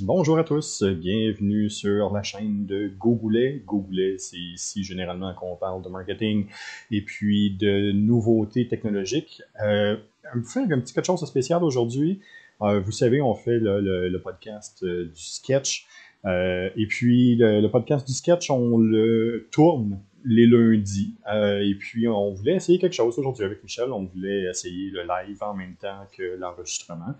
Bonjour 0.00 0.36
à 0.38 0.42
tous, 0.42 0.82
bienvenue 0.82 1.70
sur 1.70 2.12
la 2.12 2.24
chaîne 2.24 2.66
de 2.66 2.90
Gogoulet. 2.98 3.62
Gogoulet, 3.64 4.18
c'est 4.18 4.36
ici 4.36 4.82
généralement 4.82 5.32
qu'on 5.34 5.54
parle 5.54 5.82
de 5.82 5.88
marketing 5.88 6.48
et 6.90 7.00
puis 7.00 7.52
de 7.52 7.92
nouveautés 7.92 8.66
technologiques. 8.66 9.40
Euh, 9.62 9.96
un 10.34 10.40
petit 10.40 10.94
quelque 10.94 11.06
chose 11.06 11.20
de 11.20 11.26
spécial 11.26 11.62
aujourd'hui. 11.62 12.18
Euh, 12.60 12.80
vous 12.80 12.90
savez, 12.90 13.22
on 13.22 13.36
fait 13.36 13.60
le, 13.60 14.16
podcast 14.18 14.82
euh, 14.82 15.04
du 15.04 15.22
sketch. 15.22 15.86
Euh, 16.24 16.70
et 16.76 16.86
puis 16.86 17.36
le, 17.36 17.64
podcast 17.68 18.04
du 18.04 18.14
sketch, 18.14 18.50
on 18.50 18.78
le 18.78 19.46
tourne 19.52 20.00
les 20.24 20.46
lundis. 20.46 21.14
et 21.32 21.74
puis 21.78 22.08
on 22.08 22.32
voulait 22.32 22.56
essayer 22.56 22.80
quelque 22.80 22.94
chose 22.94 23.16
aujourd'hui 23.16 23.44
avec 23.44 23.62
Michel. 23.62 23.92
On 23.92 24.06
voulait 24.06 24.50
essayer 24.50 24.90
le 24.90 25.02
live 25.02 25.40
en 25.40 25.54
même 25.54 25.76
temps 25.76 26.04
que 26.18 26.36
l'enregistrement. 26.36 27.14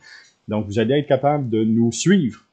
Donc 0.48 0.66
vous 0.66 0.80
allez 0.80 0.98
être 0.98 1.06
capable 1.06 1.48
de 1.50 1.62
nous 1.62 1.92
suivre 1.92 2.44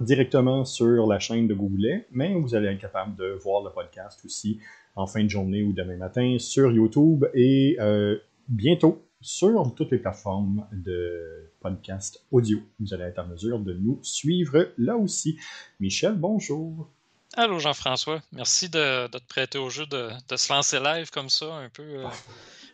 directement 0.00 0.64
sur 0.64 1.06
la 1.06 1.18
chaîne 1.18 1.46
de 1.46 1.54
Google, 1.54 2.04
mais 2.10 2.34
vous 2.34 2.54
allez 2.54 2.68
être 2.68 2.80
capable 2.80 3.16
de 3.16 3.38
voir 3.42 3.62
le 3.62 3.70
podcast 3.70 4.20
aussi 4.24 4.58
en 4.96 5.06
fin 5.06 5.22
de 5.22 5.28
journée 5.28 5.62
ou 5.62 5.72
demain 5.72 5.96
matin 5.96 6.36
sur 6.38 6.72
YouTube 6.72 7.26
et 7.34 7.76
euh, 7.80 8.18
bientôt 8.48 9.04
sur 9.20 9.74
toutes 9.74 9.90
les 9.90 9.98
plateformes 9.98 10.66
de 10.72 11.50
podcast 11.60 12.24
audio. 12.30 12.58
Vous 12.78 12.94
allez 12.94 13.04
être 13.04 13.18
en 13.18 13.26
mesure 13.26 13.58
de 13.58 13.74
nous 13.74 13.98
suivre 14.02 14.72
là 14.78 14.96
aussi. 14.96 15.38
Michel, 15.78 16.14
bonjour. 16.14 16.90
Allô 17.36 17.60
Jean-François, 17.60 18.20
merci 18.32 18.68
de, 18.68 19.06
te 19.06 19.18
prêter 19.28 19.58
au 19.58 19.70
jeu 19.70 19.86
de, 19.86 20.10
se 20.34 20.52
lancer 20.52 20.80
live 20.80 21.10
comme 21.10 21.28
ça, 21.28 21.46
un 21.54 21.68
peu, 21.68 21.82
euh, 21.82 22.06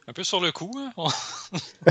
un 0.06 0.12
peu 0.14 0.24
sur 0.24 0.40
le 0.40 0.50
coup. 0.50 0.72
Hein. 0.78 0.92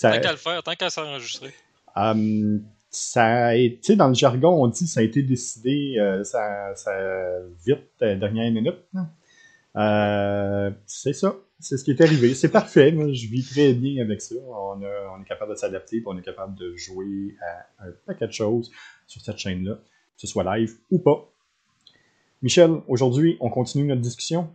tant 0.00 0.20
qu'à 0.20 0.30
le 0.30 0.38
faire, 0.38 0.62
tant 0.62 0.74
qu'à 0.74 0.90
s'enregistrer. 0.90 1.52
Um, 1.96 2.62
ça 2.94 3.46
a 3.46 3.54
été, 3.54 3.96
dans 3.96 4.08
le 4.08 4.14
jargon, 4.14 4.62
on 4.62 4.68
dit 4.68 4.86
ça 4.86 5.00
a 5.00 5.02
été 5.02 5.22
décidé 5.22 5.96
euh, 5.98 6.22
ça, 6.22 6.72
vite, 7.66 7.80
euh, 8.02 8.16
dernière 8.16 8.50
minute. 8.52 8.78
Euh, 9.76 10.70
c'est 10.86 11.12
ça. 11.12 11.36
C'est 11.58 11.76
ce 11.76 11.84
qui 11.84 11.90
est 11.90 12.00
arrivé. 12.00 12.34
C'est 12.34 12.50
parfait. 12.50 12.92
je 12.92 13.28
vis 13.28 13.44
très 13.48 13.72
bien 13.72 14.02
avec 14.02 14.20
ça. 14.20 14.36
On, 14.46 14.80
est 14.80 15.24
capable 15.26 15.52
de 15.52 15.56
s'adapter, 15.56 16.02
on 16.06 16.16
est 16.16 16.22
capable 16.22 16.54
de 16.56 16.76
jouer 16.76 17.34
à 17.78 17.86
un 17.86 17.92
paquet 18.06 18.26
de 18.26 18.32
choses 18.32 18.70
sur 19.06 19.20
cette 19.22 19.38
chaîne-là, 19.38 19.74
que 19.74 20.20
ce 20.20 20.26
soit 20.26 20.44
live 20.56 20.74
ou 20.90 20.98
pas. 20.98 21.28
Michel, 22.42 22.80
aujourd'hui, 22.86 23.36
on 23.40 23.48
continue 23.48 23.86
notre 23.86 24.02
discussion. 24.02 24.50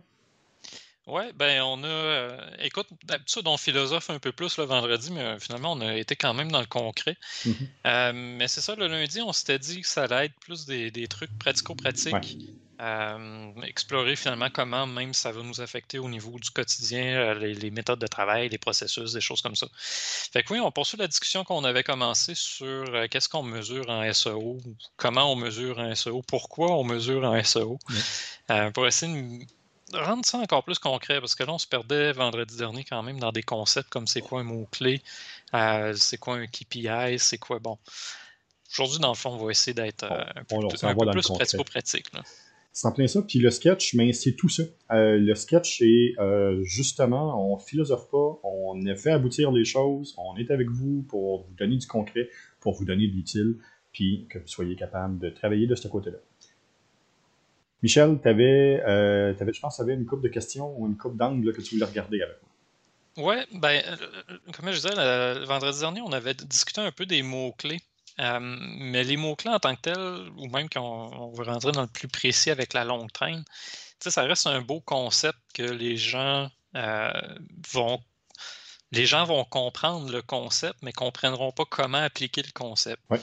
Oui, 1.10 1.24
ben 1.34 1.60
on 1.62 1.82
a. 1.82 1.88
Euh, 1.88 2.50
écoute, 2.60 2.86
d'habitude, 3.04 3.42
on 3.46 3.56
philosophe 3.56 4.10
un 4.10 4.20
peu 4.20 4.30
plus 4.30 4.58
le 4.58 4.64
vendredi, 4.64 5.10
mais 5.10 5.22
euh, 5.22 5.38
finalement, 5.40 5.72
on 5.72 5.80
a 5.80 5.96
été 5.96 6.14
quand 6.14 6.34
même 6.34 6.52
dans 6.52 6.60
le 6.60 6.66
concret. 6.66 7.16
Mm-hmm. 7.44 7.54
Euh, 7.86 8.12
mais 8.14 8.46
c'est 8.46 8.60
ça, 8.60 8.76
le 8.76 8.86
lundi, 8.86 9.20
on 9.20 9.32
s'était 9.32 9.58
dit 9.58 9.80
que 9.80 9.88
ça 9.88 10.04
allait 10.04 10.26
être 10.26 10.38
plus 10.40 10.66
des, 10.66 11.08
trucs 11.08 11.36
pratico-pratiques. 11.36 12.38
explorer 13.66 14.14
finalement 14.14 14.50
comment 14.50 14.86
même 14.86 15.12
ça 15.12 15.32
va 15.32 15.42
nous 15.42 15.60
affecter 15.60 15.98
au 15.98 16.08
niveau 16.08 16.38
du 16.38 16.50
quotidien, 16.50 17.34
les, 17.34 17.70
méthodes 17.72 17.98
de 17.98 18.06
travail, 18.06 18.48
les 18.48 18.58
processus, 18.58 19.12
des 19.12 19.20
choses 19.20 19.42
comme 19.42 19.56
ça. 19.56 19.66
Fait 19.74 20.44
que 20.44 20.52
oui, 20.52 20.60
on 20.60 20.70
poursuit 20.70 20.96
la 20.96 21.08
discussion 21.08 21.42
qu'on 21.42 21.64
avait 21.64 21.82
commencé 21.82 22.36
sur 22.36 22.84
qu'est-ce 23.10 23.28
qu'on 23.28 23.42
mesure 23.42 23.90
en 23.90 24.10
SEO, 24.12 24.58
comment 24.96 25.32
on 25.32 25.36
mesure 25.36 25.80
un 25.80 25.92
SEO, 25.96 26.22
pourquoi 26.22 26.70
on 26.78 26.84
mesure 26.84 27.24
un 27.24 27.42
SEO, 27.42 27.80
pour 28.74 28.86
essayer 28.86 29.12
de 29.12 29.44
rendre 29.94 30.24
ça 30.24 30.38
encore 30.38 30.64
plus 30.64 30.78
concret, 30.78 31.20
parce 31.20 31.34
que 31.34 31.42
là, 31.44 31.52
on 31.52 31.58
se 31.58 31.66
perdait 31.66 32.12
vendredi 32.12 32.56
dernier 32.56 32.84
quand 32.84 33.02
même 33.02 33.18
dans 33.18 33.32
des 33.32 33.42
concepts 33.42 33.88
comme 33.88 34.06
c'est 34.06 34.20
quoi 34.20 34.40
un 34.40 34.44
mot-clé, 34.44 35.02
euh, 35.54 35.94
c'est 35.96 36.18
quoi 36.18 36.36
un 36.36 36.46
KPI, 36.46 37.18
c'est 37.18 37.38
quoi, 37.38 37.58
bon. 37.58 37.78
Aujourd'hui, 38.72 39.00
dans 39.00 39.10
le 39.10 39.16
fond, 39.16 39.30
on 39.30 39.44
va 39.44 39.50
essayer 39.50 39.74
d'être 39.74 40.04
euh, 40.04 40.24
un 40.36 40.44
peu, 40.44 41.10
plus 41.10 41.28
pratico-pratique. 41.28 42.06
C'est 42.72 42.86
en 42.86 42.92
plein 42.92 43.08
ça. 43.08 43.20
Puis 43.22 43.40
le 43.40 43.50
sketch, 43.50 43.94
mais 43.94 44.12
c'est 44.12 44.36
tout 44.36 44.48
ça. 44.48 44.62
Euh, 44.92 45.18
le 45.18 45.34
sketch, 45.34 45.78
c'est 45.78 46.14
justement, 46.62 47.52
on 47.52 47.58
philosophe 47.58 48.08
pas, 48.10 48.40
on 48.44 48.80
fait 48.96 49.10
aboutir 49.10 49.50
les 49.50 49.64
choses, 49.64 50.14
on 50.18 50.36
est 50.36 50.52
avec 50.52 50.70
vous 50.70 51.04
pour 51.08 51.46
vous 51.46 51.54
donner 51.54 51.76
du 51.76 51.86
concret, 51.86 52.28
pour 52.60 52.74
vous 52.74 52.84
donner 52.84 53.08
de 53.08 53.12
l'utile, 53.12 53.56
puis 53.92 54.26
que 54.30 54.38
vous 54.38 54.46
soyez 54.46 54.76
capable 54.76 55.18
de 55.18 55.30
travailler 55.30 55.66
de 55.66 55.74
ce 55.74 55.88
côté-là. 55.88 56.18
Michel, 57.82 58.18
tu 58.22 58.28
avais, 58.28 58.82
euh, 58.86 59.34
je 59.38 59.60
pense, 59.60 59.80
avais 59.80 59.94
une 59.94 60.06
coupe 60.06 60.22
de 60.22 60.28
questions 60.28 60.74
ou 60.78 60.86
une 60.86 60.96
coupe 60.96 61.16
d'angles 61.16 61.52
que 61.52 61.62
tu 61.62 61.74
voulais 61.74 61.86
regarder 61.86 62.22
avec 62.22 62.36
moi. 62.42 62.50
Oui, 63.34 63.58
ben, 63.58 63.82
euh, 63.86 64.38
comme 64.52 64.70
je 64.70 64.76
disais, 64.76 64.94
le, 64.94 65.44
vendredi 65.44 65.80
dernier, 65.80 66.00
on 66.02 66.12
avait 66.12 66.34
discuté 66.34 66.80
un 66.80 66.92
peu 66.92 67.06
des 67.06 67.22
mots-clés. 67.22 67.80
Euh, 68.18 68.38
mais 68.40 69.02
les 69.02 69.16
mots-clés 69.16 69.50
en 69.50 69.58
tant 69.58 69.74
que 69.74 69.80
tels, 69.80 70.30
ou 70.36 70.48
même 70.48 70.68
quand 70.68 70.82
on, 70.82 71.32
veut 71.32 71.44
rentrer 71.44 71.72
dans 71.72 71.82
le 71.82 71.88
plus 71.88 72.08
précis 72.08 72.50
avec 72.50 72.74
la 72.74 72.84
longue 72.84 73.10
traîne, 73.12 73.44
ça 73.98 74.22
reste 74.22 74.46
un 74.46 74.60
beau 74.60 74.80
concept 74.80 75.38
que 75.54 75.62
les 75.62 75.96
gens 75.96 76.50
vont 77.72 78.00
les 78.92 79.06
gens 79.06 79.24
vont 79.24 79.44
comprendre 79.44 80.10
le 80.10 80.20
concept, 80.20 80.76
mais 80.82 80.90
ne 80.90 80.94
comprendront 80.94 81.52
pas 81.52 81.64
comment 81.64 81.98
appliquer 81.98 82.42
le 82.42 82.50
concept. 82.52 83.00
Ouais. 83.08 83.20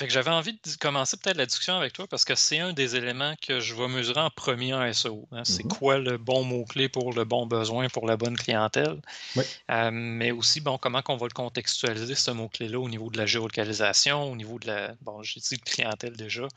Fait 0.00 0.06
que 0.06 0.14
j'avais 0.14 0.30
envie 0.30 0.54
de 0.54 0.76
commencer 0.80 1.18
peut-être 1.18 1.36
la 1.36 1.44
discussion 1.44 1.76
avec 1.76 1.92
toi 1.92 2.06
parce 2.06 2.24
que 2.24 2.34
c'est 2.34 2.58
un 2.58 2.72
des 2.72 2.96
éléments 2.96 3.34
que 3.46 3.60
je 3.60 3.74
vais 3.74 3.86
mesurer 3.86 4.22
en 4.22 4.30
premier 4.30 4.72
en 4.72 4.90
SEO. 4.90 5.28
Hein. 5.30 5.42
C'est 5.44 5.62
mm-hmm. 5.62 5.76
quoi 5.76 5.98
le 5.98 6.16
bon 6.16 6.42
mot-clé 6.42 6.88
pour 6.88 7.12
le 7.12 7.24
bon 7.24 7.44
besoin, 7.44 7.86
pour 7.90 8.06
la 8.06 8.16
bonne 8.16 8.34
clientèle? 8.34 8.98
Euh, 9.70 9.90
mais 9.92 10.30
aussi, 10.30 10.62
bon, 10.62 10.78
comment 10.78 11.02
on 11.06 11.18
va 11.18 11.26
le 11.26 11.34
contextualiser, 11.34 12.14
ce 12.14 12.30
mot-clé-là, 12.30 12.80
au 12.80 12.88
niveau 12.88 13.10
de 13.10 13.18
la 13.18 13.26
géolocalisation, 13.26 14.32
au 14.32 14.36
niveau 14.36 14.58
de 14.58 14.68
la. 14.68 14.94
Bon, 15.02 15.22
j'ai 15.22 15.38
dit 15.38 15.58
clientèle 15.58 16.16
déjà. 16.16 16.48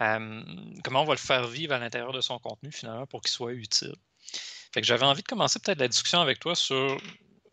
Euh, 0.00 0.42
comment 0.82 1.02
on 1.02 1.06
va 1.06 1.14
le 1.14 1.18
faire 1.18 1.46
vivre 1.46 1.74
à 1.74 1.78
l'intérieur 1.78 2.10
de 2.10 2.20
son 2.20 2.40
contenu 2.40 2.72
finalement 2.72 3.06
pour 3.06 3.20
qu'il 3.20 3.30
soit 3.30 3.52
utile? 3.52 3.94
Fait 4.74 4.80
que 4.80 4.86
j'avais 4.88 5.06
envie 5.06 5.22
de 5.22 5.28
commencer 5.28 5.60
peut-être 5.60 5.78
la 5.78 5.86
discussion 5.86 6.20
avec 6.20 6.40
toi 6.40 6.56
sur 6.56 7.00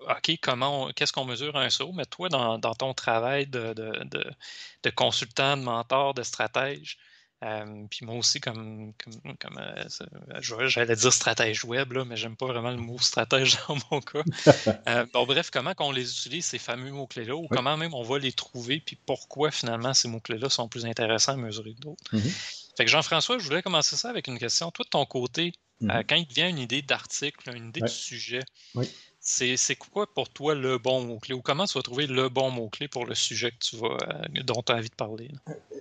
OK, 0.10 0.38
comment 0.42 0.90
qu'est-ce 0.96 1.14
qu'on 1.14 1.26
mesure 1.26 1.56
un 1.58 1.70
SEO, 1.70 1.92
mais 1.94 2.06
toi, 2.06 2.30
dans, 2.30 2.60
ton 2.60 2.94
travail 2.94 3.48
de, 3.48 3.74
de, 3.74 4.90
consultant, 4.92 5.58
de 5.58 5.64
mentor, 5.64 6.14
de 6.14 6.24
stratège, 6.24 6.98
euh, 7.44 7.86
puis 7.90 8.04
moi 8.04 8.16
aussi, 8.16 8.40
comme, 8.40 8.94
comme, 9.40 9.58
euh, 9.60 10.68
j'allais 10.68 10.96
dire 10.96 11.14
stratège 11.14 11.64
web, 11.66 11.92
là, 11.92 12.04
mais 12.04 12.18
j'aime 12.18 12.36
pas 12.36 12.48
vraiment 12.48 12.72
le 12.72 12.78
mot 12.78 12.98
stratège 12.98 13.58
dans 13.68 13.78
mon 13.92 14.02
cas. 14.02 14.24
Euh, 14.88 15.06
bon, 15.14 15.26
bref, 15.26 15.50
comment 15.52 15.74
qu'on 15.74 15.92
les 15.92 16.12
utilise, 16.12 16.46
ces 16.46 16.60
fameux 16.60 16.92
mots-clés-là, 16.92 17.36
ou 17.36 17.48
comment 17.48 17.76
même 17.78 17.94
on 17.94 18.04
va 18.04 18.20
les 18.20 18.32
trouver, 18.32 18.80
puis 18.80 18.96
pourquoi 18.96 19.52
finalement 19.52 19.94
ces 19.94 20.08
mots-clés-là 20.08 20.50
sont 20.50 20.68
plus 20.68 20.86
intéressants 20.86 21.34
à 21.34 21.38
mesurer 21.38 21.74
que 21.74 21.82
d'autres? 21.82 22.16
Mm-hmm. 22.16 22.74
Fait 22.78 22.86
que 22.86 22.92
Jean-François, 22.92 23.38
je 23.38 23.44
voulais 23.44 23.62
commencer 23.62 23.96
ça 23.98 24.10
avec 24.10 24.28
une 24.28 24.40
question. 24.40 24.72
Toi, 24.72 24.86
de 24.86 24.90
ton 24.90 25.06
côté, 25.06 25.52
mm-hmm. 25.82 26.06
quand 26.08 26.16
il 26.16 26.28
te 26.28 26.34
vient 26.34 26.48
une 26.48 26.60
idée 26.60 26.82
d'article, 26.82 27.56
une 27.56 27.70
idée 27.70 27.82
de 27.82 27.88
sujet, 27.88 28.44
oui 28.76 28.90
c'est 29.28 29.76
quoi 29.76 30.08
pour 30.08 30.30
toi 30.30 30.56
le 30.56 30.78
bon 30.78 31.04
mot-clé 31.04 31.34
ou 31.36 31.42
comment 31.42 31.66
tu 31.66 31.78
vas 31.78 31.82
trouver 31.82 32.08
le 32.08 32.30
bon 32.30 32.50
mot-clé 32.50 32.88
pour 32.88 33.06
le 33.06 33.14
sujet 33.14 33.52
que 33.52 33.58
tu 33.60 33.76
vas, 33.76 33.98
euh, 34.02 34.44
dont 34.46 34.62
tu 34.66 34.72
as 34.72 34.76
envie 34.76 34.90
de 34.90 34.96
parler? 34.96 35.30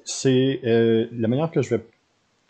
C'est 0.04 0.60
euh, 0.64 1.06
la 1.12 1.28
manière 1.28 1.50
que 1.52 1.62
je 1.62 1.76
vais 1.76 1.86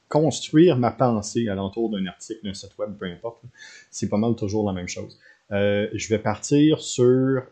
construire 0.08 0.78
ma 0.78 0.90
pensée 0.90 1.48
alentour 1.48 1.90
d'un 1.90 2.06
article, 2.06 2.40
d'un 2.44 2.54
site 2.54 2.78
web, 2.78 2.96
peu 2.98 3.06
importe. 3.06 3.42
C'est 3.90 4.08
pas 4.08 4.16
mal 4.16 4.36
toujours 4.36 4.66
la 4.66 4.72
même 4.72 4.88
chose. 4.88 5.18
Euh, 5.52 5.88
je 5.92 6.08
vais 6.08 6.18
partir 6.18 6.80
sur 6.80 7.42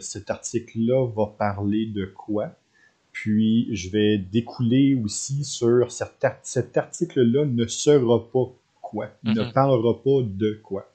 cet 0.00 0.30
article-là 0.30 1.06
va 1.06 1.26
parler 1.26 1.86
de 1.86 2.04
quoi, 2.04 2.50
puis 3.12 3.68
je 3.74 3.90
vais 3.90 4.18
découler 4.18 4.94
aussi 4.94 5.44
sur 5.44 5.92
cet, 5.92 6.76
article-là 6.76 7.44
ne 7.44 7.66
sera 7.66 8.28
pas 8.30 8.52
quoi, 8.82 9.10
ne 9.22 9.34
mm-hmm. 9.34 9.52
parlera 9.52 10.02
pas 10.02 10.22
de 10.22 10.60
quoi. 10.62 10.90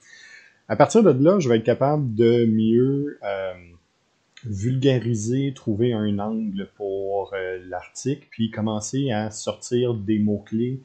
À 0.66 0.76
partir 0.76 1.02
de 1.02 1.10
là, 1.22 1.38
je 1.40 1.48
vais 1.48 1.58
être 1.58 1.64
capable 1.64 2.14
de 2.14 2.46
mieux 2.46 3.18
euh, 3.22 3.52
vulgariser, 4.46 5.52
trouver 5.54 5.92
un 5.92 6.18
angle 6.18 6.68
pour 6.76 7.34
euh, 7.34 7.58
l'article, 7.68 8.26
puis 8.30 8.50
commencer 8.50 9.10
à 9.10 9.30
sortir 9.30 9.92
des 9.94 10.18
mots-clés 10.18 10.80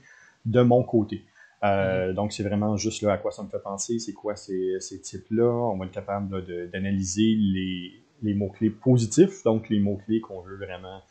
de 0.46 0.62
mon 0.62 0.84
côté. 0.84 1.24
Euh, 1.64 2.12
mm-hmm. 2.12 2.14
Donc, 2.14 2.34
c'est 2.34 2.44
vraiment 2.44 2.76
juste 2.76 3.02
là 3.02 3.14
à 3.14 3.18
quoi 3.18 3.32
ça 3.32 3.42
me 3.44 3.50
fait 3.50 3.64
penser, 3.64 4.00
c'est 4.00 4.14
quoi 4.14 4.36
ces, 4.36 4.78
ces 4.82 5.00
types-là. 5.00 5.50
On 5.50 5.78
va 5.78 5.86
être 5.86 5.92
capable 5.92 6.46
d'analyser 6.72 7.36
les, 7.38 7.94
les 8.22 8.34
mots-clés 8.34 8.72
positifs, 8.72 9.44
donc 9.44 9.70
les 9.70 9.80
mots-clés 9.80 10.20
qu'on 10.20 10.42
veut 10.42 10.58
vraiment 10.58 11.02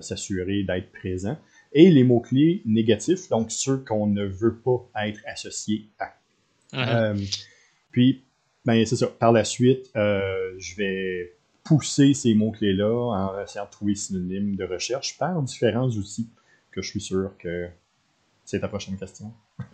s'assurer 0.00 0.62
d'être 0.62 0.90
présents, 0.92 1.36
et 1.74 1.90
les 1.90 2.04
mots-clés 2.04 2.62
négatifs, 2.64 3.28
donc 3.28 3.50
ceux 3.50 3.76
qu'on 3.76 4.06
ne 4.06 4.24
veut 4.24 4.56
pas 4.56 4.88
être 5.04 5.20
associés 5.26 5.84
à. 5.98 6.14
Mm-hmm. 6.72 7.50
Puis, 7.94 8.24
ben, 8.64 8.84
c'est 8.84 8.96
ça. 8.96 9.06
Par 9.06 9.30
la 9.30 9.44
suite, 9.44 9.88
euh, 9.94 10.52
je 10.58 10.74
vais 10.74 11.36
pousser 11.62 12.12
ces 12.12 12.34
mots-clés-là 12.34 12.92
en 12.92 13.40
essayant 13.40 13.66
de 13.66 13.70
trouver 13.70 13.94
synonymes 13.94 14.56
de 14.56 14.64
recherche 14.64 15.16
par 15.16 15.40
différents 15.42 15.88
outils 15.88 16.28
que 16.72 16.82
je 16.82 16.90
suis 16.90 17.00
sûr 17.00 17.30
que 17.38 17.68
c'est 18.44 18.60
ta 18.60 18.68
prochaine 18.68 18.98
question. 18.98 19.32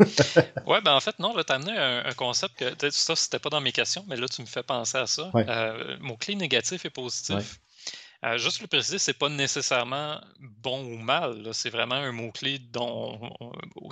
ouais, 0.67 0.83
ben 0.83 0.93
en 0.93 1.01
fait, 1.01 1.19
non, 1.19 1.33
tu 1.33 1.41
as 1.51 1.55
amené 1.55 1.73
un, 1.75 2.13
concept 2.13 2.57
que 2.59 2.91
ça, 2.91 3.17
c'était 3.17 3.39
pas 3.39 3.49
dans 3.49 3.63
mes 3.63 3.73
questions, 3.73 4.05
mais 4.07 4.17
là, 4.17 4.29
tu 4.29 4.43
me 4.43 4.47
fais 4.47 4.63
penser 4.63 4.99
à 4.99 5.07
ça. 5.07 5.33
Euh, 5.35 5.97
mot-clé 6.01 6.35
négatif 6.35 6.85
et 6.85 6.91
positif. 6.91 7.60
Euh, 8.23 8.37
juste 8.37 8.61
le 8.61 8.67
préciser, 8.67 8.99
c'est 8.99 9.19
pas 9.19 9.31
nécessairement 9.31 10.21
bon 10.63 10.85
ou 10.85 10.99
mal. 10.99 11.49
C'est 11.53 11.71
vraiment 11.71 11.95
un 11.95 12.13
mot-clé 12.13 12.59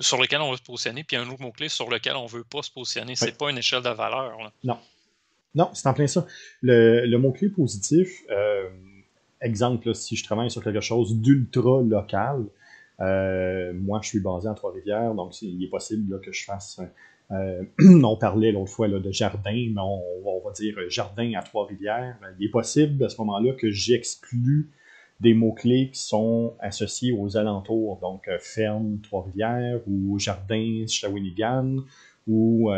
sur 0.00 0.20
lequel 0.20 0.40
on 0.40 0.50
veut 0.50 0.58
se 0.58 0.62
positionner, 0.62 1.02
puis 1.02 1.16
un 1.16 1.28
autre 1.28 1.40
mot-clé 1.40 1.68
sur 1.68 1.88
lequel 1.88 2.14
on 2.16 2.26
veut 2.26 2.44
pas 2.44 2.62
se 2.62 2.70
positionner. 2.70 3.16
C'est 3.16 3.38
pas 3.38 3.50
une 3.50 3.58
échelle 3.58 3.82
de 3.82 3.88
valeur. 3.88 4.36
Non. 4.64 4.78
Non, 5.54 5.70
c'est 5.72 5.88
en 5.88 5.94
plein 5.94 6.06
ça. 6.06 6.26
Le, 6.60 7.16
mot-clé 7.16 7.48
positif, 7.48 8.22
euh, 8.30 8.68
exemple, 9.40 9.94
si 9.94 10.14
je 10.14 10.24
travaille 10.24 10.50
sur 10.50 10.62
quelque 10.62 10.82
chose 10.82 11.16
d'ultra 11.16 11.80
local, 11.82 12.44
euh, 13.00 13.72
moi, 13.74 14.00
je 14.02 14.08
suis 14.08 14.20
basé 14.20 14.48
à 14.48 14.54
Trois-Rivières, 14.54 15.14
donc 15.14 15.40
il 15.40 15.64
est 15.64 15.68
possible 15.68 16.20
que 16.20 16.32
je 16.32 16.44
fasse. 16.44 16.80
Euh, 17.30 17.62
on 18.02 18.16
parlait 18.16 18.52
l'autre 18.52 18.70
fois 18.70 18.88
de 18.88 19.10
jardin, 19.10 19.70
mais 19.74 19.80
on, 19.80 20.40
va 20.44 20.52
dire 20.52 20.76
jardin 20.88 21.32
à 21.34 21.42
Trois-Rivières. 21.42 22.16
Il 22.38 22.46
est 22.46 22.50
possible 22.50 23.04
à 23.04 23.08
ce 23.08 23.18
moment-là 23.18 23.52
que 23.52 23.70
j'exclue 23.70 24.70
des 25.20 25.34
mots-clés 25.34 25.90
qui 25.92 26.00
sont 26.00 26.54
associés 26.60 27.12
aux 27.12 27.36
alentours, 27.36 27.98
donc 28.00 28.28
euh, 28.28 28.38
ferme 28.40 29.00
Trois-Rivières 29.02 29.80
ou 29.86 30.18
jardin 30.18 30.84
Shawinigan 30.86 31.84
ou 32.26 32.70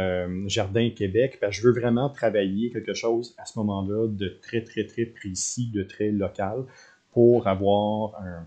jardin 0.47 0.91
Québec. 0.91 1.41
Je 1.50 1.62
veux 1.62 1.73
vraiment 1.73 2.08
travailler 2.08 2.70
quelque 2.70 2.94
chose 2.94 3.35
à 3.37 3.44
ce 3.44 3.58
moment-là 3.58 4.06
de 4.06 4.29
très, 4.41 4.62
très, 4.62 4.87
très 4.87 5.06
précis, 5.06 5.73
de 5.75 5.82
très 5.82 6.12
local 6.12 6.67
pour 7.11 7.49
avoir 7.49 8.14
un, 8.23 8.47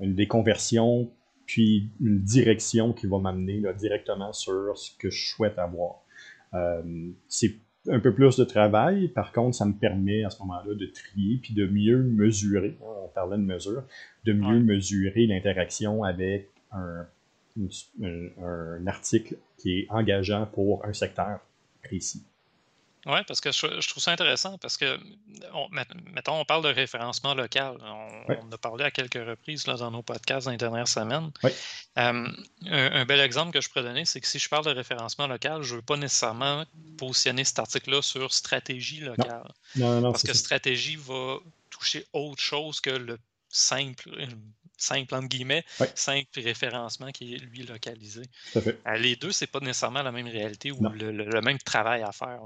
une 0.00 0.14
déconversion, 0.14 1.10
puis 1.50 1.88
une 2.00 2.20
direction 2.20 2.92
qui 2.92 3.08
va 3.08 3.18
m'amener 3.18 3.60
directement 3.76 4.32
sur 4.32 4.78
ce 4.78 4.96
que 4.96 5.10
je 5.10 5.30
souhaite 5.30 5.58
avoir. 5.58 5.96
Euh, 6.54 7.10
c'est 7.26 7.56
un 7.88 7.98
peu 7.98 8.14
plus 8.14 8.36
de 8.36 8.44
travail, 8.44 9.08
par 9.08 9.32
contre, 9.32 9.56
ça 9.56 9.64
me 9.64 9.72
permet 9.72 10.22
à 10.22 10.30
ce 10.30 10.38
moment-là 10.42 10.74
de 10.74 10.86
trier, 10.86 11.38
puis 11.42 11.52
de 11.52 11.66
mieux 11.66 12.04
mesurer, 12.04 12.76
hein, 12.80 12.92
on 13.04 13.08
parlait 13.08 13.36
de 13.36 13.42
mesure, 13.42 13.82
de 14.24 14.32
mieux 14.32 14.60
mesurer 14.60 15.26
l'interaction 15.26 16.04
avec 16.04 16.50
un, 16.70 17.04
un, 18.00 18.86
article 18.86 19.36
qui 19.58 19.80
est 19.80 19.86
engageant 19.90 20.46
pour 20.46 20.84
un 20.84 20.92
secteur 20.92 21.40
précis. 21.82 22.22
Oui, 23.06 23.18
parce 23.26 23.40
que 23.40 23.50
je, 23.50 23.88
trouve 23.88 24.02
ça 24.02 24.12
intéressant 24.12 24.58
parce 24.58 24.76
que, 24.76 24.98
mettons, 25.70 26.38
on 26.38 26.44
parle 26.44 26.62
de 26.64 26.68
référencement 26.68 27.34
local. 27.34 27.78
On, 28.28 28.52
a 28.52 28.58
parlé 28.58 28.84
à 28.84 28.90
quelques 28.90 29.14
reprises 29.14 29.66
là, 29.66 29.74
dans 29.74 29.90
nos 29.90 30.02
podcasts 30.02 30.46
dans 30.46 30.50
les 30.50 30.58
dernières 30.58 30.88
semaines. 30.88 31.30
un, 31.96 33.04
bel 33.06 33.20
exemple 33.20 33.52
que 33.52 33.60
je 33.60 33.68
pourrais 33.68 33.84
donner, 33.84 34.04
c'est 34.04 34.20
que 34.20 34.26
si 34.26 34.38
je 34.38 34.48
parle 34.48 34.66
de 34.66 34.70
référencement 34.70 35.26
local, 35.26 35.62
je 35.62 35.72
ne 35.72 35.76
veux 35.76 35.84
pas 35.84 35.96
nécessairement 35.96 36.64
positionner 36.98 37.44
cet 37.44 37.58
article-là 37.58 38.02
sur 38.02 38.32
stratégie 38.32 39.00
locale. 39.00 39.50
parce 39.78 40.22
que 40.22 40.34
stratégie 40.34 40.96
va 40.96 41.38
toucher 41.70 42.06
autre 42.12 42.42
chose 42.42 42.80
que 42.80 42.90
le 42.90 43.18
simple, 43.48 44.10
simple 44.80 45.14
entre 45.14 45.28
guillemets, 45.28 45.64
simple 45.94 46.40
référencement 46.40 47.10
qui 47.12 47.34
est 47.34 47.38
lui 47.38 47.62
localisé. 47.62 48.22
Euh, 48.56 48.96
les 48.96 49.16
deux, 49.16 49.32
c'est 49.32 49.46
pas 49.46 49.60
nécessairement 49.60 50.02
la 50.02 50.12
même 50.12 50.26
réalité 50.26 50.72
ou 50.72 50.80
le, 50.88 51.40
même 51.40 51.58
travail 51.58 52.02
à 52.02 52.12
faire. 52.12 52.40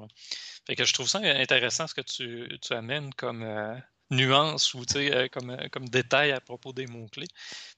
Fait 0.67 0.77
que 0.77 0.85
je 0.85 0.93
trouve 0.93 1.09
ça 1.09 1.19
intéressant 1.19 1.87
ce 1.87 1.95
que 1.95 2.01
tu, 2.01 2.75
amènes 2.75 3.13
comme 3.15 3.43
euh, 3.43 3.75
nuance 4.11 4.75
ou 4.75 4.83
euh, 4.97 5.29
comme, 5.29 5.57
comme 5.71 5.89
détail 5.89 6.33
à 6.33 6.41
propos 6.41 6.73
des 6.73 6.87
mots-clés. 6.87 7.29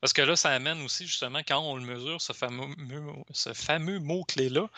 Parce 0.00 0.12
que 0.12 0.22
là, 0.22 0.36
ça 0.36 0.50
amène 0.50 0.80
aussi 0.82 1.06
justement 1.06 1.40
quand 1.46 1.60
on 1.60 1.76
le 1.76 1.84
mesure, 1.84 2.20
ce 2.20 2.32
fameux, 2.32 2.74
ce 3.32 3.52
fameux 3.52 3.98
mot-clé-là. 3.98 4.68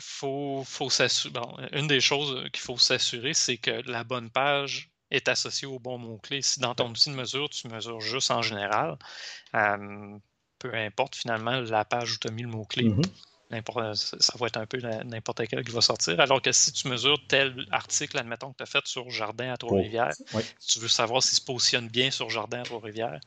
faut, 0.00 0.64
faut 0.66 0.88
une 1.72 1.86
des 1.86 2.00
choses 2.00 2.50
qu'il 2.52 2.62
faut 2.62 2.78
s'assurer, 2.78 3.34
c'est 3.34 3.58
que 3.58 3.82
la 3.90 4.04
bonne 4.04 4.30
page 4.30 4.91
est 5.12 5.28
associé 5.28 5.68
au 5.68 5.78
bon 5.78 5.98
mot-clé. 5.98 6.42
Si 6.42 6.58
dans 6.58 6.74
ton 6.74 6.90
outil 6.90 7.10
de 7.10 7.14
mesure, 7.14 7.48
tu 7.50 7.68
mesures 7.68 8.00
juste 8.00 8.30
en 8.30 8.42
général, 8.42 8.96
euh, 9.54 10.18
peu 10.58 10.74
importe 10.74 11.14
finalement 11.14 11.60
la 11.60 11.84
page 11.84 12.14
où 12.14 12.18
tu 12.18 12.28
as 12.28 12.30
mis 12.30 12.42
le 12.42 12.48
mot-clé, 12.48 12.84
mm-hmm. 12.84 13.94
ça 14.20 14.32
va 14.38 14.46
être 14.46 14.56
un 14.56 14.66
peu 14.66 14.78
n'importe 14.78 15.46
quel 15.46 15.64
qui 15.64 15.72
va 15.72 15.80
sortir. 15.80 16.18
Alors 16.18 16.40
que 16.40 16.50
si 16.52 16.72
tu 16.72 16.88
mesures 16.88 17.18
tel 17.28 17.66
article, 17.70 18.18
admettons 18.18 18.52
que 18.52 18.56
tu 18.56 18.62
as 18.62 18.66
fait 18.66 18.86
sur 18.86 19.10
Jardin 19.10 19.52
à 19.52 19.56
Trois-Rivières, 19.56 20.14
tu 20.66 20.78
veux 20.78 20.88
savoir 20.88 21.22
s'il 21.22 21.36
se 21.36 21.44
positionne 21.44 21.88
bien 21.88 22.10
sur 22.10 22.30
Jardin 22.30 22.60
à 22.60 22.64
Trois-Rivières, 22.64 23.20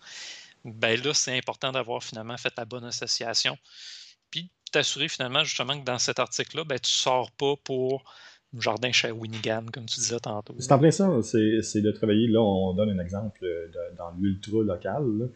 ben 0.65 0.99
là, 0.99 1.13
c'est 1.13 1.37
important 1.37 1.71
d'avoir 1.71 2.03
finalement 2.03 2.37
fait 2.37 2.53
la 2.57 2.65
bonne 2.65 2.85
association. 2.85 3.55
Puis 4.31 4.49
t'assurer 4.71 5.07
finalement 5.07 5.43
justement 5.43 5.79
que 5.79 5.85
dans 5.85 5.99
cet 5.99 6.17
article-là, 6.17 6.63
ben, 6.63 6.79
tu 6.79 6.89
ne 6.89 7.01
sors 7.01 7.31
pas 7.31 7.55
pour 7.63 8.03
jardin 8.59 8.91
chez 8.91 9.11
Winigan, 9.11 9.65
comme 9.71 9.85
tu 9.85 9.99
disais 9.99 10.19
tantôt. 10.19 10.55
C'est 10.59 10.71
en 10.71 10.79
plein 10.79 10.91
ça, 10.91 11.09
c'est 11.21 11.81
de 11.81 11.91
travailler, 11.91 12.27
là 12.27 12.41
on 12.41 12.73
donne 12.73 12.89
un 12.89 12.99
exemple 12.99 13.45
dans 13.97 14.11
l'ultra 14.19 14.61
local, 14.63 15.29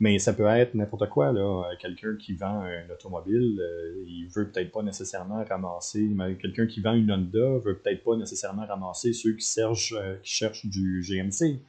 mais 0.00 0.18
ça 0.18 0.32
peut 0.32 0.46
être 0.46 0.74
n'importe 0.74 1.08
quoi, 1.08 1.32
là. 1.32 1.64
Quelqu'un 1.80 2.16
qui 2.16 2.34
vend 2.34 2.62
un 2.62 2.90
automobile, 2.90 3.60
euh, 3.60 4.04
il 4.06 4.28
veut 4.28 4.50
peut-être 4.50 4.72
pas 4.72 4.82
nécessairement 4.82 5.44
ramasser, 5.44 6.08
quelqu'un 6.40 6.66
qui 6.66 6.80
vend 6.80 6.94
une 6.94 7.10
Honda 7.12 7.58
veut 7.64 7.78
peut-être 7.78 8.02
pas 8.02 8.16
nécessairement 8.16 8.66
ramasser 8.66 9.12
ceux 9.12 9.34
qui 9.34 9.46
cherchent, 9.46 9.94
euh, 9.96 10.16
qui 10.22 10.32
cherchent 10.32 10.66
du 10.66 11.02
GMC. 11.02 11.60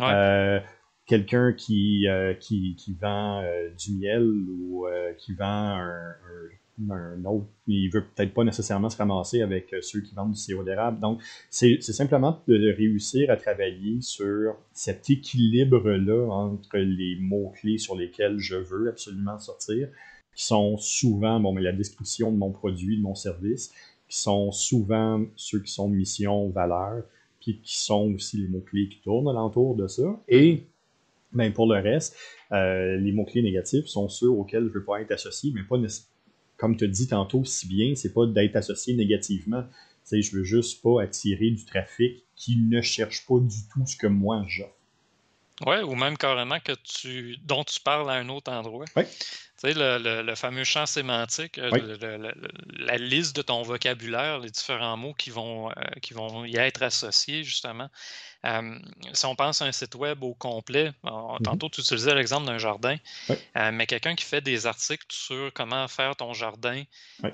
Euh, 0.00 0.60
quelqu'un 1.06 1.52
qui, 1.52 2.06
qui, 2.40 2.76
qui, 2.76 2.94
vend 3.00 3.42
du 3.76 3.94
miel 3.94 4.22
ou 4.22 4.86
qui 5.16 5.32
vend 5.32 5.46
un 5.46 6.10
un 6.10 6.48
autre, 7.24 7.46
il 7.66 7.88
veut 7.90 8.04
peut-être 8.04 8.32
pas 8.32 8.44
nécessairement 8.44 8.90
se 8.90 8.96
ramasser 8.96 9.42
avec 9.42 9.72
euh, 9.72 9.80
ceux 9.82 10.00
qui 10.00 10.14
vendent 10.14 10.32
du 10.32 10.38
sirop 10.38 10.62
d'érable. 10.62 11.00
Donc, 11.00 11.20
c'est 11.50 11.80
simplement 11.82 12.40
de 12.46 12.72
réussir 12.76 13.30
à 13.30 13.36
travailler 13.36 14.00
sur 14.00 14.56
cet 14.72 15.10
équilibre-là 15.10 16.30
entre 16.30 16.78
les 16.78 17.16
mots-clés 17.20 17.78
sur 17.78 17.96
lesquels 17.96 18.38
je 18.38 18.56
veux 18.56 18.88
absolument 18.88 19.38
sortir, 19.38 19.88
qui 20.34 20.44
sont 20.44 20.76
souvent 20.76 21.40
bon, 21.40 21.52
mais 21.52 21.62
la 21.62 21.72
description 21.72 22.30
de 22.30 22.36
mon 22.36 22.52
produit, 22.52 22.96
de 22.96 23.02
mon 23.02 23.14
service, 23.14 23.72
qui 24.08 24.18
sont 24.18 24.52
souvent 24.52 25.24
ceux 25.36 25.60
qui 25.60 25.72
sont 25.72 25.88
mission, 25.88 26.48
valeur, 26.50 27.02
puis 27.40 27.60
qui 27.62 27.78
sont 27.78 28.12
aussi 28.14 28.38
les 28.38 28.48
mots-clés 28.48 28.88
qui 28.88 29.00
tournent 29.00 29.28
alentour 29.28 29.74
de 29.76 29.86
ça. 29.88 30.20
Et? 30.28 30.64
Ben, 31.30 31.52
pour 31.52 31.66
le 31.66 31.78
reste, 31.78 32.16
euh, 32.52 32.96
les 32.96 33.12
mots-clés 33.12 33.42
négatifs 33.42 33.86
sont 33.86 34.08
ceux 34.08 34.30
auxquels 34.30 34.62
je 34.62 34.68
ne 34.68 34.72
veux 34.72 34.84
pas 34.84 35.02
être 35.02 35.12
associé, 35.12 35.52
mais 35.54 35.62
pas 35.62 35.76
nécessairement 35.76 36.17
comme 36.58 36.76
tu 36.76 36.84
as 36.84 36.88
dit 36.88 37.08
tantôt 37.08 37.44
si 37.44 37.66
bien, 37.66 37.94
c'est 37.94 38.12
pas 38.12 38.26
d'être 38.26 38.56
associé 38.56 38.94
négativement. 38.94 39.64
Je 40.10 40.20
je 40.20 40.36
veux 40.36 40.44
juste 40.44 40.82
pas 40.82 41.02
attirer 41.02 41.50
du 41.50 41.64
trafic 41.64 42.24
qui 42.34 42.56
ne 42.56 42.80
cherche 42.80 43.26
pas 43.26 43.38
du 43.40 43.58
tout 43.72 43.86
ce 43.86 43.96
que 43.96 44.06
moi 44.06 44.44
j'offre. 44.48 44.72
Oui, 45.66 45.78
ou 45.82 45.94
même 45.94 46.16
carrément 46.16 46.60
que 46.60 46.72
tu 46.84 47.36
dont 47.44 47.64
tu 47.64 47.80
parles 47.80 48.10
à 48.10 48.14
un 48.14 48.28
autre 48.28 48.50
endroit. 48.50 48.84
Oui. 48.96 49.02
Tu 49.62 49.72
sais, 49.72 49.74
le, 49.76 50.34
fameux 50.36 50.64
champ 50.64 50.86
sémantique, 50.86 51.58
euh, 51.58 52.32
la 52.78 52.96
liste 52.96 53.34
de 53.34 53.42
ton 53.42 53.62
vocabulaire, 53.62 54.38
les 54.38 54.50
différents 54.50 54.96
mots 54.96 55.14
qui 55.14 55.30
vont, 55.30 55.70
euh, 55.70 55.74
qui 56.00 56.14
vont 56.14 56.44
y 56.44 56.56
être 56.56 56.82
associés, 56.82 57.42
justement 57.42 57.90
si 59.12 59.26
on 59.26 59.34
pense 59.34 59.62
à 59.62 59.64
un 59.64 59.72
site 59.72 59.94
web 59.96 60.22
au 60.22 60.34
complet, 60.34 60.92
mmh 61.02 61.18
tantôt 61.44 61.68
tu 61.68 61.80
utilisais 61.80 62.14
l'exemple 62.14 62.46
d'un 62.46 62.58
jardin, 62.58 62.96
mais 63.72 63.86
quelqu'un 63.86 64.14
qui 64.14 64.24
fait 64.24 64.40
des 64.40 64.66
articles 64.66 65.06
sur 65.10 65.52
comment 65.52 65.86
faire 65.88 66.16
ton 66.16 66.32
jardin, 66.34 66.82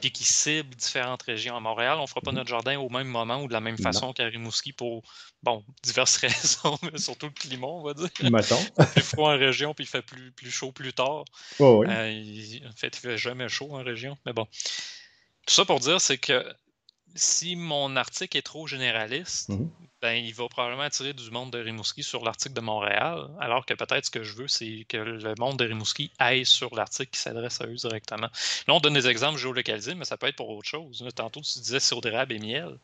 puis 0.00 0.10
qui 0.10 0.24
cible 0.24 0.74
différentes 0.74 1.22
régions. 1.22 1.56
À 1.56 1.60
Montréal, 1.60 1.96
on 1.98 2.02
ne 2.02 2.06
fera 2.06 2.20
pas 2.20 2.32
mmh 2.32 2.34
notre 2.34 2.48
jardin 2.48 2.78
au 2.78 2.88
même 2.88 3.06
moment 3.06 3.42
ou 3.42 3.48
de 3.48 3.52
la 3.52 3.60
même 3.60 3.78
façon 3.78 4.12
qu'à 4.12 4.24
Rimouski 4.24 4.72
pour, 4.72 5.02
bon, 5.42 5.64
diverses 5.82 6.16
raisons, 6.24 6.78
mais 6.82 6.98
surtout 6.98 7.26
le 7.26 7.32
climat, 7.32 7.66
on 7.66 7.82
va 7.82 7.94
dire. 7.94 8.08
Mettons. 8.22 8.56
il 8.78 8.84
fait 8.84 8.92
plus 8.92 9.02
froid 9.02 9.34
en 9.34 9.38
région, 9.38 9.74
puis 9.74 9.84
il 9.84 9.88
fait 9.88 10.02
plus, 10.02 10.32
plus 10.32 10.50
chaud 10.50 10.72
plus 10.72 10.92
tard. 10.92 11.24
En 12.66 12.72
fait, 12.76 12.96
il 12.96 13.00
fait 13.00 13.18
jamais 13.18 13.48
chaud 13.48 13.74
en 13.74 13.82
région, 13.82 14.16
mais 14.26 14.32
bon. 14.32 14.46
Tout 15.46 15.54
ça 15.54 15.64
pour 15.64 15.80
dire, 15.80 16.00
c'est 16.00 16.18
que 16.18 16.44
si 17.14 17.54
mon 17.56 17.96
article 17.96 18.36
est 18.36 18.42
trop 18.42 18.66
généraliste, 18.66 19.50
mmh 19.50 19.68
ben, 20.04 20.22
il 20.22 20.34
va 20.34 20.46
probablement 20.50 20.82
attirer 20.82 21.14
du 21.14 21.30
monde 21.30 21.50
de 21.50 21.58
Rimouski 21.58 22.02
sur 22.02 22.22
l'article 22.26 22.54
de 22.54 22.60
Montréal, 22.60 23.26
alors 23.40 23.64
que 23.64 23.72
peut-être 23.72 24.04
ce 24.04 24.10
que 24.10 24.22
je 24.22 24.34
veux, 24.34 24.48
c'est 24.48 24.84
que 24.86 24.98
le 24.98 25.34
monde 25.38 25.58
de 25.58 25.64
Rimouski 25.64 26.10
aille 26.18 26.44
sur 26.44 26.74
l'article 26.74 27.10
qui 27.10 27.18
s'adresse 27.18 27.58
à 27.62 27.66
eux 27.66 27.74
directement. 27.76 28.28
Là, 28.68 28.74
on 28.74 28.80
donne 28.80 28.92
des 28.92 29.08
exemples 29.08 29.38
géolocalisés, 29.38 29.94
mais 29.94 30.04
ça 30.04 30.18
peut 30.18 30.26
être 30.26 30.36
pour 30.36 30.50
autre 30.50 30.68
chose. 30.68 31.02
Tantôt, 31.14 31.40
tu 31.40 31.58
disais 31.58 31.80
sirop 31.80 32.02
d'érable 32.02 32.34
et 32.34 32.38
miel. 32.38 32.78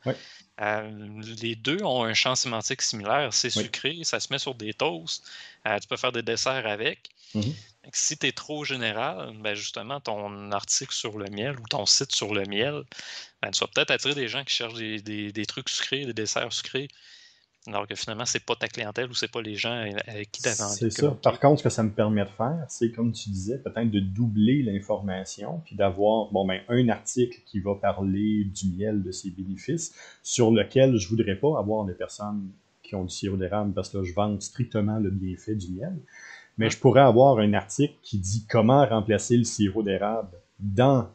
Euh, 0.63 1.21
les 1.43 1.57
deux 1.57 1.83
ont 1.83 2.05
un 2.05 2.15
champ 2.15 2.35
sémantique 2.37 2.81
similaire. 2.81 3.35
C'est 3.35 3.51
sucré, 3.51 3.99
ça 4.03 4.19
se 4.19 4.33
met 4.33 4.39
sur 4.39 4.55
des 4.55 4.73
toasts. 4.73 5.23
Euh, 5.69 5.79
tu 5.79 5.89
peux 5.89 5.99
faire 5.99 6.13
des 6.13 6.23
desserts 6.23 6.67
avec. 6.67 7.11
Mmh 7.35 7.43
si 7.93 8.17
tu 8.17 8.27
es 8.27 8.33
trop 8.33 8.65
général, 8.65 9.33
ben 9.43 9.55
justement, 9.55 10.01
ton 10.01 10.53
article 10.53 10.93
sur 10.93 11.19
le 11.19 11.31
miel 11.31 11.59
ou 11.59 11.67
ton 11.69 11.87
site 11.87 12.13
sur 12.13 12.35
le 12.35 12.45
miel, 12.45 12.83
ben, 13.43 13.51
tu 13.51 13.61
vas 13.61 13.69
peut-être 13.75 13.91
attirer 13.91 14.15
des 14.15 14.29
gens 14.29 14.45
qui 14.45 14.55
cherchent 14.55 14.75
des, 14.75 15.47
trucs 15.47 15.69
sucrés, 15.69 16.05
des 16.05 16.13
desserts 16.13 16.53
sucrés, 16.53 16.89
alors 17.67 17.87
que 17.87 17.95
finalement, 17.95 18.25
c'est 18.25 18.45
pas 18.45 18.55
ta 18.55 18.69
clientèle 18.69 19.11
ou 19.11 19.15
c'est 19.15 19.31
pas 19.31 19.43
les 19.43 19.55
gens 19.55 19.73
avec 20.07 20.31
qui 20.31 20.43
tu. 20.43 20.49
C'est 20.51 20.91
ça. 20.91 21.11
Par 21.23 21.39
contre, 21.41 21.59
ce 21.59 21.65
que 21.65 21.71
ça 21.71 21.83
me 21.83 21.91
permet 21.91 22.25
de 22.25 22.31
faire, 22.31 22.65
c'est 22.69 22.91
comme 22.91 23.13
tu 23.13 23.31
disais, 23.31 23.59
peut-être 23.59 23.91
de 23.91 24.01
doubler 24.01 24.63
l'information, 24.63 25.63
puis 25.65 25.77
d'avoir 25.77 26.31
bon, 26.33 26.47
ben, 26.47 26.61
un 26.69 26.89
article 26.89 27.41
qui 27.47 27.61
va 27.61 27.75
parler 27.75 28.45
du 28.45 28.71
miel, 28.77 29.03
de 29.03 29.11
ses 29.11 29.31
bénéfices, 29.31 29.95
sur 30.23 30.51
lequel 30.51 30.97
je 30.97 31.09
voudrais 31.09 31.37
pas 31.37 31.59
avoir 31.59 31.85
des 31.85 31.95
personnes 31.95 32.51
qui 32.83 32.95
ont 32.95 33.05
du 33.05 33.15
sirop 33.15 33.37
d'érable 33.37 33.73
parce 33.73 33.89
que 33.89 34.03
je 34.03 34.13
vends 34.13 34.39
strictement 34.41 34.99
le 34.99 35.11
bienfait 35.11 35.55
du 35.55 35.71
miel. 35.73 35.97
Mais 36.61 36.69
je 36.69 36.79
pourrais 36.79 37.01
avoir 37.01 37.39
un 37.39 37.55
article 37.55 37.95
qui 38.03 38.19
dit 38.19 38.45
comment 38.47 38.85
remplacer 38.85 39.35
le 39.39 39.45
sirop 39.45 39.83
d'érable 39.83 40.29
dans 40.59 41.09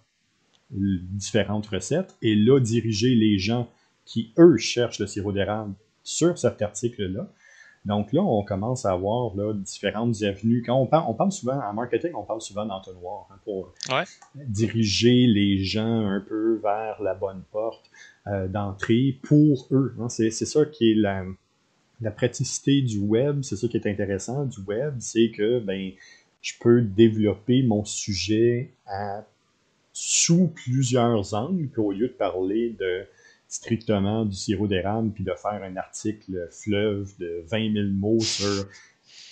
différentes 0.72 1.68
recettes 1.68 2.18
et 2.24 2.36
là 2.36 2.60
diriger 2.60 3.14
les 3.14 3.38
gens 3.38 3.70
qui, 4.06 4.34
eux, 4.40 4.58
cherchent 4.58 4.98
le 4.98 5.06
sirop 5.06 5.34
d'érable 5.34 5.76
sur 6.02 6.36
cet 6.40 6.64
article-là. 6.64 7.30
Donc 7.86 8.12
là, 8.12 8.24
on 8.24 8.44
commence 8.44 8.88
à 8.88 8.94
avoir 8.94 9.36
là, 9.36 9.54
différentes 9.54 10.24
avenues. 10.24 10.64
Quand 10.66 10.82
on 10.82 10.88
parle, 10.88 11.06
on 11.10 11.14
parle 11.14 11.32
souvent, 11.32 11.62
en 11.62 11.74
marketing, 11.74 12.14
on 12.16 12.24
parle 12.24 12.42
souvent 12.42 12.66
d'entonnoir 12.66 13.28
hein, 13.30 13.36
pour 13.44 13.72
diriger 14.34 15.28
les 15.28 15.64
gens 15.64 16.08
un 16.08 16.22
peu 16.22 16.56
vers 16.56 17.00
la 17.04 17.14
bonne 17.14 17.44
porte 17.52 17.86
euh, 18.26 18.48
d'entrée 18.48 19.20
pour 19.22 19.68
eux. 19.70 19.96
Hein. 20.00 20.10
C'est, 20.10 20.32
ça 20.32 20.66
qui 20.66 20.90
est 20.90 20.96
la, 20.96 21.24
la 22.02 22.12
praticité 22.12 22.82
du 22.82 23.00
web, 23.00 23.42
c'est 23.44 23.56
ça 23.56 23.68
qui 23.68 23.78
est 23.78 23.88
intéressant 23.88 24.46
du 24.46 24.62
web, 24.62 24.96
c'est 25.00 25.32
que 25.32 25.60
ben, 25.60 25.92
je 26.42 26.54
peux 26.60 26.82
développer 26.82 27.64
mon 27.64 27.86
sujet 27.86 28.72
à, 28.86 29.26
sous 29.94 30.48
plusieurs 30.48 31.34
angles, 31.34 31.70
au 31.78 31.92
lieu 31.92 32.08
de 32.08 32.14
parler 32.14 32.76
de 32.80 33.06
strictement 33.48 34.26
du 34.26 34.36
sirop 34.36 34.68
d'érable 34.68 35.12
puis 35.12 35.24
de 35.24 35.34
faire 35.34 35.64
un 35.64 35.78
article 35.78 36.50
fleuve 36.52 37.14
de 37.20 37.44
20 37.48 37.74
000 37.74 37.88
mots 37.92 38.20
sur 38.20 38.68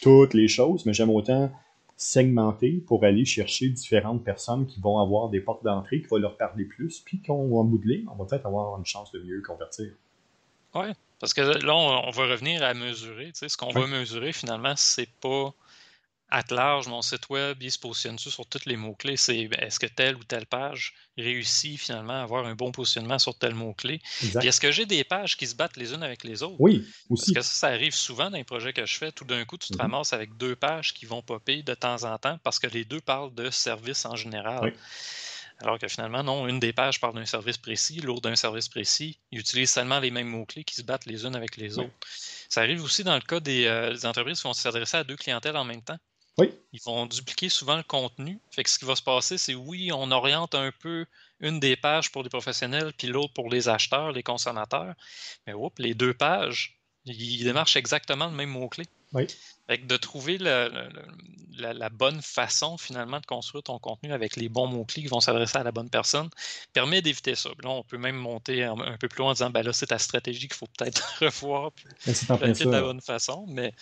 toutes 0.01 0.33
les 0.33 0.47
choses, 0.47 0.85
mais 0.85 0.93
j'aime 0.93 1.09
autant 1.09 1.51
segmenter 1.95 2.83
pour 2.85 3.03
aller 3.03 3.25
chercher 3.25 3.69
différentes 3.69 4.23
personnes 4.23 4.65
qui 4.65 4.79
vont 4.79 4.99
avoir 4.99 5.29
des 5.29 5.39
portes 5.39 5.63
d'entrée, 5.63 6.01
qui 6.01 6.07
vont 6.07 6.17
leur 6.17 6.37
parler 6.37 6.65
plus, 6.65 6.99
puis 6.99 7.21
qu'on 7.21 7.55
va 7.55 7.63
modeler, 7.63 8.03
on 8.11 8.15
va 8.15 8.25
peut-être 8.25 8.45
avoir 8.45 8.77
une 8.77 8.85
chance 8.85 9.11
de 9.11 9.19
mieux 9.19 9.41
convertir. 9.41 9.91
Oui, 10.75 10.87
parce 11.23 11.33
que 11.33 11.39
là, 11.39 11.73
on, 11.73 12.11
va 12.11 12.25
revenir 12.25 12.63
à 12.63 12.73
mesurer. 12.73 13.31
ce 13.33 13.55
qu'on 13.55 13.71
va 13.71 13.87
mesurer, 13.87 14.33
finalement, 14.33 14.73
c'est 14.75 15.09
pas 15.21 15.53
à 16.29 16.43
large, 16.49 16.87
mon 16.87 17.01
site 17.01 17.29
web, 17.29 17.55
il 17.61 17.71
se 17.71 17.79
positionne 17.79 18.19
sur 18.19 18.45
tous 18.45 18.65
les 18.65 18.75
mots-clés. 18.75 19.15
C'est 19.15 19.47
ben, 19.47 19.57
est-ce 19.61 19.79
que 19.79 19.85
telle 19.85 20.17
ou 20.17 20.23
telle 20.25 20.45
page 20.45 20.93
réussit 21.17 21.79
finalement 21.79 22.19
à 22.19 22.23
avoir 22.23 22.45
un 22.45 22.55
bon 22.55 22.73
positionnement 22.73 23.19
sur 23.19 23.37
tel 23.37 23.55
mot-clé? 23.55 24.01
Puis 24.19 24.45
est-ce 24.45 24.59
que 24.59 24.69
j'ai 24.69 24.85
des 24.85 25.05
pages 25.05 25.37
qui 25.37 25.47
se 25.47 25.55
battent 25.55 25.77
les 25.77 25.93
unes 25.93 26.03
avec 26.03 26.25
les 26.25 26.43
autres? 26.43 26.57
Oui, 26.59 26.85
aussi. 27.09 27.31
Parce 27.31 27.47
que 27.47 27.55
ça, 27.55 27.67
arrive 27.67 27.95
souvent 27.95 28.29
dans 28.29 28.35
les 28.35 28.43
projets 28.43 28.73
que 28.73 28.85
je 28.85 28.97
fais. 28.97 29.13
Tout 29.13 29.23
d'un 29.23 29.45
coup, 29.45 29.57
tu 29.57 29.69
te 29.69 29.77
mm-hmm. 29.77 29.81
ramasses 29.81 30.11
avec 30.11 30.35
deux 30.35 30.57
pages 30.57 30.93
qui 30.93 31.05
vont 31.05 31.21
popper 31.21 31.63
de 31.63 31.73
temps 31.73 32.03
en 32.03 32.17
temps 32.17 32.37
parce 32.43 32.59
que 32.59 32.67
les 32.67 32.83
deux 32.83 32.99
parlent 32.99 33.33
de 33.33 33.49
service 33.49 34.03
en 34.05 34.17
général. 34.17 34.73
Alors 35.63 35.79
que 35.79 35.87
finalement, 35.87 36.23
non, 36.23 36.47
une 36.47 36.59
des 36.59 36.73
pages 36.73 36.99
parle 36.99 37.15
d'un 37.15 37.25
service 37.25 37.57
précis, 37.57 38.01
l'autre 38.01 38.21
d'un 38.21 38.35
service 38.35 38.67
précis. 38.67 39.17
Ils 39.31 39.39
utilisent 39.39 39.71
seulement 39.71 39.99
les 39.99 40.11
mêmes 40.11 40.27
mots-clés 40.27 40.65
qui 40.65 40.75
se 40.75 40.81
battent 40.81 41.05
les 41.05 41.25
unes 41.25 41.35
avec 41.35 41.55
les 41.55 41.79
autres. 41.79 41.93
Ça 42.49 42.61
arrive 42.61 42.83
aussi 42.83 43.05
dans 43.05 43.15
le 43.15 43.21
cas 43.21 43.39
des, 43.39 43.65
euh, 43.65 43.93
des 43.93 44.05
entreprises 44.05 44.41
qui 44.41 44.47
vont 44.47 44.53
s'adresser 44.53 44.97
à 44.97 45.05
deux 45.05 45.15
clientèles 45.15 45.55
en 45.55 45.63
même 45.63 45.81
temps. 45.81 45.97
Oui. 46.37 46.51
Ils 46.73 46.81
vont 46.83 47.05
dupliquer 47.05 47.47
souvent 47.47 47.77
le 47.77 47.83
contenu. 47.83 48.39
Fait 48.51 48.63
que 48.63 48.69
ce 48.69 48.77
qui 48.77 48.85
va 48.85 48.95
se 48.95 49.03
passer, 49.03 49.37
c'est 49.37 49.55
oui, 49.55 49.91
on 49.93 50.11
oriente 50.11 50.53
un 50.53 50.71
peu 50.71 51.05
une 51.39 51.59
des 51.59 51.77
pages 51.77 52.11
pour 52.11 52.23
les 52.23 52.29
professionnels, 52.29 52.91
puis 52.97 53.07
l'autre 53.07 53.33
pour 53.33 53.49
les 53.49 53.69
acheteurs, 53.69 54.11
les 54.11 54.23
consommateurs. 54.23 54.95
Mais 55.47 55.53
oups, 55.53 55.79
les 55.79 55.93
deux 55.93 56.13
pages, 56.13 56.77
ils 57.05 57.43
démarchent 57.43 57.77
exactement 57.77 58.25
le 58.25 58.33
même 58.33 58.49
mot-clé. 58.49 58.85
Oui. 59.13 59.27
Fait 59.67 59.79
que 59.79 59.85
de 59.85 59.95
trouver 59.95 60.37
la, 60.37 61.89
bonne 61.89 62.21
façon 62.21 62.77
finalement 62.77 63.19
de 63.19 63.25
construire 63.25 63.63
ton 63.63 63.79
contenu 63.79 64.11
avec 64.11 64.35
les 64.35 64.49
bons 64.49 64.67
mots-clés 64.67 65.03
qui 65.03 65.07
vont 65.07 65.21
s'adresser 65.21 65.57
à 65.57 65.63
la 65.63 65.71
bonne 65.71 65.89
personne 65.89 66.29
permet 66.73 67.01
d'éviter 67.01 67.35
ça. 67.35 67.49
Là, 67.63 67.69
on 67.69 67.83
peut 67.83 67.97
même 67.97 68.17
monter 68.17 68.63
un, 68.63 68.97
peu 68.99 69.07
plus 69.07 69.19
loin 69.19 69.29
en 69.29 69.33
disant 69.33 69.49
ben 69.49 69.63
là, 69.63 69.71
c'est 69.71 69.87
ta 69.87 69.99
stratégie 69.99 70.47
qu'il 70.47 70.57
faut 70.57 70.67
peut-être 70.77 71.17
revoir 71.21 71.71
puis 71.71 71.85
de 71.85 72.69
la 72.69 72.81
bonne 72.81 73.01
façon, 73.01 73.45
mais 73.47 73.73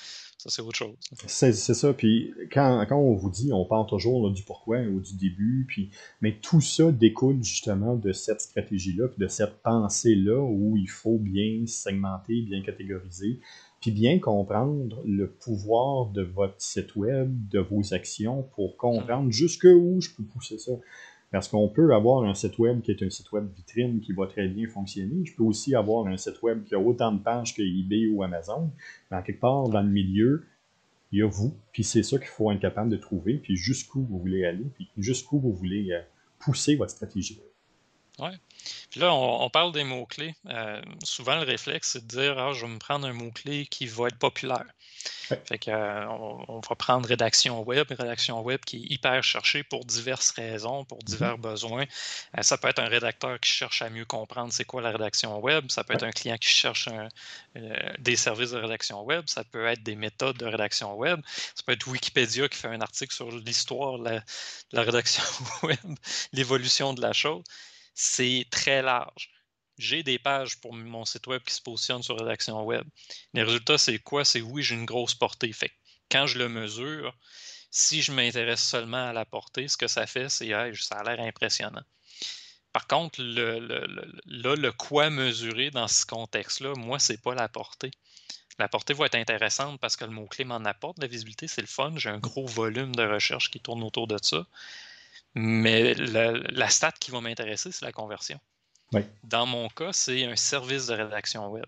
ça, 0.42 0.50
c'est 0.50 0.62
autre 0.64 0.78
chose. 0.78 0.96
C'est, 1.28 1.54
ça. 1.54 1.94
Puis 1.94 2.34
quand, 2.52 2.84
quand, 2.90 2.98
on 2.98 3.14
vous 3.14 3.30
dit, 3.30 3.54
on 3.54 3.66
parle 3.66 3.86
toujours 3.86 4.32
du 4.32 4.42
pourquoi 4.42 4.80
ou 4.80 5.00
du 5.00 5.14
début, 5.16 5.66
puis, 5.68 5.92
mais 6.20 6.40
tout 6.42 6.62
ça 6.62 6.92
découle 6.92 7.44
justement 7.44 7.96
de 7.96 8.12
cette 8.12 8.42
stratégie-là, 8.42 9.08
puis 9.08 9.20
de 9.20 9.28
cette 9.28 9.62
pensée-là 9.62 10.42
où 10.42 10.78
il 10.78 10.90
faut 10.90 11.20
bien 11.20 11.68
segmenter, 11.68 12.42
bien 12.42 12.64
catégoriser, 12.64 13.40
puis 13.82 13.92
bien 13.92 14.20
comprendre 14.20 15.02
le 15.06 15.28
pouvoir 15.28 16.06
de 16.12 16.22
votre 16.22 16.62
site 16.62 16.96
web, 16.96 17.34
de 17.50 17.60
vos 17.60 17.94
actions 17.96 18.44
pour 18.56 18.78
comprendre 18.78 19.28
mm. 19.28 19.32
jusqu'où 19.32 20.00
je 20.00 20.10
peux 20.16 20.24
pousser 20.24 20.60
ça. 20.60 20.72
Parce 21.32 21.48
qu'on 21.48 21.68
peut 21.70 21.94
avoir 21.94 22.24
un 22.26 22.34
site 22.34 22.60
web 22.60 22.82
qui 22.82 22.92
est 22.92 23.02
un 23.04 23.10
site 23.10 23.32
web 23.32 23.48
vitrine 23.56 24.02
qui 24.02 24.12
va 24.12 24.28
très 24.28 24.48
bien 24.48 24.68
fonctionner. 24.68 25.26
Je 25.26 25.34
peux 25.34 25.44
aussi 25.44 25.74
avoir 25.74 26.06
un 26.06 26.18
site 26.18 26.42
web 26.44 26.64
qui 26.66 26.76
a 26.76 26.80
autant 26.80 27.12
de 27.12 27.20
pages 27.20 27.56
que 27.56 27.62
eBay 27.62 28.08
ou 28.08 28.22
Amazon. 28.22 28.70
Mais 29.10 29.24
quelque 29.24 29.40
part, 29.40 29.70
dans 29.70 29.82
le 29.82 29.90
milieu, 29.90 30.44
il 31.12 31.20
y 31.20 31.22
a 31.24 31.28
vous. 31.28 31.54
Puis 31.72 31.84
c'est 31.84 32.04
ça 32.04 32.18
qu'il 32.18 32.28
faut 32.28 32.52
être 32.52 32.60
capable 32.60 32.90
de 32.90 32.98
trouver. 32.98 33.36
Puis 33.36 33.56
jusqu'où 33.56 34.02
vous 34.02 34.20
voulez 34.20 34.46
aller. 34.46 34.66
Puis 34.76 34.90
jusqu'où 34.98 35.40
vous 35.40 35.54
voulez 35.54 35.92
euh, 35.92 36.02
pousser 36.38 36.76
votre 36.76 36.92
stratégie. 36.92 37.40
Ouais. 38.20 38.38
Puis 38.90 39.00
là, 39.00 39.14
on, 39.14 39.50
parle 39.50 39.72
des 39.72 39.84
mots-clés. 39.84 40.36
Euh, 40.48 40.82
souvent, 41.04 41.36
le 41.36 41.44
réflexe, 41.44 41.92
c'est 41.94 42.06
de 42.06 42.08
dire 42.08 42.38
ah, 42.38 42.54
je 42.54 42.66
vais 42.66 42.72
me 42.72 42.78
prendre 42.78 43.08
un 43.08 43.14
mot-clé 43.14 43.66
qui 43.66 43.88
va 43.88 44.08
être 44.08 44.18
populaire. 44.18 44.66
Fait 45.48 45.58
que, 45.58 45.72
euh, 45.72 46.08
on, 46.10 46.60
va 46.60 46.76
prendre 46.76 47.08
rédaction 47.08 47.64
web, 47.64 47.88
rédaction 47.90 48.42
web 48.42 48.60
qui 48.64 48.78
est 48.78 48.92
hyper 48.92 49.24
cherchée 49.24 49.64
pour 49.64 49.86
diverses 49.86 50.30
raisons, 50.32 50.84
pour 50.86 51.00
mm-hmm. 51.00 51.06
divers 51.06 51.38
besoins. 51.40 51.86
Euh, 52.38 52.42
ça 52.44 52.58
peut 52.58 52.68
être 52.68 52.80
un 52.80 52.88
rédacteur 52.88 53.40
qui 53.40 53.50
cherche 53.50 53.82
à 53.82 53.90
mieux 53.90 54.06
comprendre 54.06 54.54
c'est 54.54 54.66
quoi 54.66 54.82
la 54.82 54.92
rédaction 54.92 55.40
web. 55.40 55.72
Ça 55.72 55.84
peut 55.84 55.94
être 55.94 56.04
un 56.04 56.12
client 56.12 56.38
qui 56.38 56.50
cherche 56.50 56.90
des 57.98 58.16
services 58.16 58.52
de 58.52 58.60
rédaction 58.60 59.02
web. 59.04 59.24
Ça 59.26 59.44
peut 59.44 59.66
être 59.66 59.82
des 59.82 59.96
méthodes 59.96 60.38
de 60.38 60.46
rédaction 60.46 60.94
web. 60.96 61.22
Ça 61.26 61.64
peut 61.66 61.72
être 61.72 61.88
Wikipédia 61.88 62.48
qui 62.50 62.58
fait 62.58 62.68
un 62.68 62.82
article 62.82 63.14
sur 63.16 63.32
l'histoire 63.32 63.98
de 63.98 64.22
la 64.74 64.82
rédaction 64.84 65.24
web, 65.64 65.78
l'évolution 66.34 66.94
de 66.94 67.02
la 67.02 67.14
chose 67.14 67.42
c'est 67.94 68.46
très 68.52 68.82
large. 68.82 69.32
J'ai 69.78 70.04
des 70.04 70.20
pages 70.20 70.60
pour 70.60 70.74
mon 70.74 71.06
site 71.06 71.28
web 71.28 71.42
qui 71.44 71.54
se 71.54 71.62
positionnent 71.62 72.04
sur 72.04 72.18
rédaction 72.18 72.62
web. 72.64 72.84
Les 73.34 73.44
résultats, 73.44 73.78
c'est 73.78 74.00
quoi? 74.00 74.26
C'est 74.26 74.42
oui, 74.42 74.62
j'ai 74.64 74.76
une 74.76 74.86
grosse 74.86 75.16
portée. 75.16 75.52
Fait 75.54 75.72
quand 76.12 76.28
je 76.28 76.38
le 76.38 76.50
mesure, 76.50 77.18
si 77.72 78.02
je 78.02 78.12
m'intéresse 78.12 78.62
seulement 78.62 79.10
à 79.10 79.14
la 79.14 79.26
portée, 79.26 79.68
ce 79.68 79.78
que 79.78 79.88
ça 79.88 80.06
fait, 80.06 80.30
c'est 80.30 80.52
ça 80.76 80.96
a 80.96 81.04
l'air 81.04 81.26
impressionnant. 81.26 81.84
Par 82.74 82.88
contre, 82.88 83.22
là, 83.22 84.56
le 84.56 84.72
quoi 84.72 85.10
mesurer 85.10 85.72
dans 85.72 85.88
ce 85.88 86.06
contexte-là, 86.06 86.74
moi, 86.76 87.00
c'est 87.00 87.22
pas 87.22 87.34
la 87.34 87.50
portée. 87.50 87.92
La 88.60 88.68
portée 88.68 88.94
va 88.94 89.08
être 89.08 89.16
intéressante 89.16 89.80
parce 89.80 89.96
que 89.96 90.06
le 90.06 90.12
mot-clé 90.12 90.46
m'en 90.46 90.64
apporte. 90.66 91.00
La 91.00 91.08
visibilité, 91.08 91.48
c'est 91.48 91.62
le 91.62 91.68
fun. 91.68 91.94
J'ai 91.96 92.10
un 92.10 92.20
gros 92.20 92.46
volume 92.46 92.94
de 92.96 93.04
recherche 93.04 93.50
qui 93.50 93.60
tourne 93.60 93.84
autour 93.84 94.08
de 94.08 94.18
ça. 94.22 94.46
Mais 95.34 95.94
la, 95.94 96.70
stat 96.70 96.92
qui 97.00 97.12
va 97.12 97.22
m'intéresser, 97.22 97.72
c'est 97.72 97.86
la 97.86 97.92
conversion. 97.92 98.40
Dans 99.24 99.46
mon 99.46 99.70
cas, 99.70 99.94
c'est 99.94 100.26
un 100.26 100.36
service 100.36 100.88
de 100.88 100.94
rédaction 100.94 101.48
web. 101.48 101.66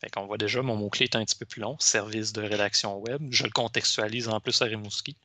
Fait 0.00 0.10
qu'on 0.10 0.26
voit 0.26 0.38
déjà, 0.38 0.62
mon 0.62 0.76
mot-clé 0.76 1.04
est 1.04 1.16
un 1.16 1.24
petit 1.24 1.34
peu 1.34 1.46
plus 1.46 1.60
long, 1.60 1.76
service 1.80 2.32
de 2.32 2.42
rédaction 2.42 2.98
web. 2.98 3.20
Je 3.30 3.44
le 3.44 3.50
contextualise 3.50 4.28
en 4.28 4.38
plus 4.40 4.60
à 4.62 4.66
Rimouski. 4.66 5.16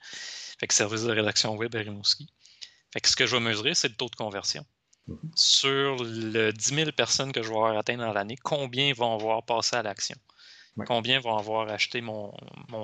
Fait 0.59 0.67
que 0.67 0.73
service 0.73 1.03
de 1.03 1.11
rédaction 1.11 1.55
web 1.55 1.75
à 1.75 1.79
Rimouski. 1.79 2.31
Fait 2.91 3.01
que 3.01 3.07
ce 3.07 3.15
que 3.15 3.27
je 3.27 3.35
vais 3.35 3.41
mesurer, 3.41 3.75
c'est 3.75 3.89
le 3.89 3.95
taux 3.95 4.09
de 4.09 4.15
conversion. 4.15 4.65
Mm-hmm. 5.07 5.31
Sur 5.35 6.03
le 6.03 6.51
10 6.51 6.75
000 6.75 6.91
personnes 6.93 7.31
que 7.31 7.43
je 7.43 7.49
vais 7.49 7.55
avoir 7.55 7.77
atteint 7.77 7.97
dans 7.97 8.13
l'année, 8.13 8.38
combien 8.41 8.91
vont 8.93 9.13
avoir 9.13 9.43
passé 9.43 9.75
à 9.75 9.83
l'action? 9.83 10.17
Combien 10.88 11.19
vont 11.19 11.38
avoir 11.38 11.69
acheté 11.69 11.99
mon, 12.01 12.33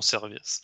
service? 0.02 0.64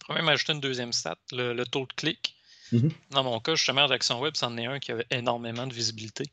Je 0.00 0.04
pourrais 0.04 0.18
même 0.18 0.28
ajouter 0.28 0.52
une 0.52 0.60
deuxième 0.60 0.92
stat, 0.92 1.16
le 1.30 1.64
taux 1.64 1.86
de 1.86 1.92
clic. 1.92 2.34
Mhm. 2.72 2.90
Dans 3.10 3.24
mon 3.24 3.38
cas, 3.40 3.54
justement, 3.54 3.82
rédaction 3.82 4.20
web, 4.20 4.34
c'en 4.36 4.56
est 4.56 4.66
un 4.66 4.78
qui 4.78 4.92
avait 4.92 5.06
énormément 5.10 5.66
de 5.66 5.74
visibilité. 5.74 6.24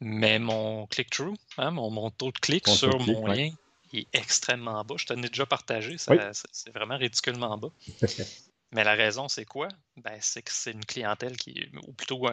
Mais 0.00 0.38
mon 0.38 0.86
click-through, 0.86 1.36
hein, 1.58 1.70
mon, 1.70 2.10
taux 2.10 2.32
de 2.32 2.38
clic 2.38 2.66
sur 2.66 2.98
mon 3.00 3.26
lien, 3.26 3.50
est 3.92 4.08
extrêmement 4.12 4.84
bas. 4.84 4.94
Je 4.96 5.06
t'en 5.06 5.22
ai 5.22 5.28
déjà 5.28 5.46
partagé, 5.46 5.96
c'est 5.98 6.74
vraiment 6.74 6.96
ridiculement 6.96 7.56
bas. 7.58 7.70
Mais 8.72 8.84
la 8.84 8.94
raison, 8.94 9.28
c'est 9.28 9.46
quoi? 9.46 9.68
Ben, 9.96 10.18
c'est 10.20 10.42
que 10.42 10.50
c'est 10.52 10.72
une 10.72 10.84
clientèle 10.84 11.36
qui, 11.36 11.68
ou 11.86 11.92
plutôt 11.92 12.26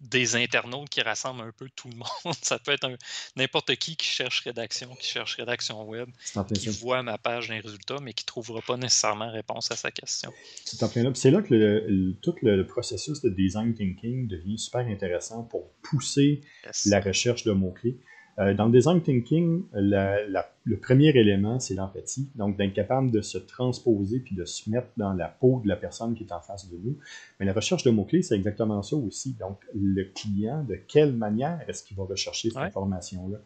des 0.00 0.34
internautes 0.34 0.88
qui 0.88 1.00
rassemblent 1.00 1.42
un 1.42 1.52
peu 1.52 1.68
tout 1.76 1.88
le 1.88 1.96
monde. 2.24 2.34
Ça 2.42 2.58
peut 2.58 2.72
être 2.72 2.88
n'importe 3.36 3.76
qui 3.76 3.96
qui 3.96 4.08
cherche 4.08 4.40
rédaction, 4.40 4.94
qui 4.96 5.06
cherche 5.08 5.36
rédaction 5.36 5.84
web, 5.84 6.08
qui 6.54 6.68
voit 6.68 7.02
ma 7.02 7.16
page 7.16 7.48
d'un 7.48 7.60
résultat, 7.60 7.98
mais 8.02 8.12
qui 8.12 8.24
ne 8.24 8.26
trouvera 8.26 8.60
pas 8.60 8.76
nécessairement 8.76 9.30
réponse 9.30 9.70
à 9.70 9.76
sa 9.76 9.92
question. 9.92 10.32
C'est 10.64 10.78
C'est 11.14 11.30
là 11.30 11.42
que 11.42 12.12
tout 12.20 12.34
le, 12.42 12.66
processus 12.66 13.20
de 13.20 13.28
design 13.28 13.74
thinking 13.74 14.26
devient 14.26 14.58
super 14.58 14.86
intéressant 14.86 15.44
pour 15.44 15.72
pousser 15.82 16.40
la 16.86 17.00
recherche 17.00 17.44
de 17.44 17.52
mots-clés. 17.52 17.98
Euh, 18.38 18.54
dans 18.54 18.66
le 18.66 18.72
design 18.72 19.02
thinking, 19.02 19.64
le 19.74 20.76
premier 20.76 21.10
élément, 21.10 21.60
c'est 21.60 21.74
l'empathie. 21.74 22.28
Donc, 22.34 22.56
d'être 22.56 22.72
capable 22.72 23.10
de 23.10 23.20
se 23.20 23.36
transposer 23.36 24.20
puis 24.20 24.34
de 24.34 24.44
se 24.44 24.70
mettre 24.70 24.88
dans 24.96 25.12
la 25.12 25.28
peau 25.28 25.60
de 25.62 25.68
la 25.68 25.76
personne 25.76 26.14
qui 26.14 26.24
est 26.24 26.32
en 26.32 26.40
face 26.40 26.70
de 26.70 26.76
nous. 26.76 26.96
Mais 27.38 27.46
la 27.46 27.52
recherche 27.52 27.82
de 27.82 27.90
mots-clés, 27.90 28.22
c'est 28.22 28.36
exactement 28.36 28.82
ça 28.82 28.96
aussi. 28.96 29.36
Donc, 29.38 29.58
le 29.74 30.04
client, 30.04 30.64
de 30.64 30.76
quelle 30.76 31.12
manière 31.12 31.60
est-ce 31.68 31.82
qu'il 31.84 31.96
va 31.96 32.04
rechercher 32.04 32.48
cette 32.48 32.58
information-là? 32.58 33.38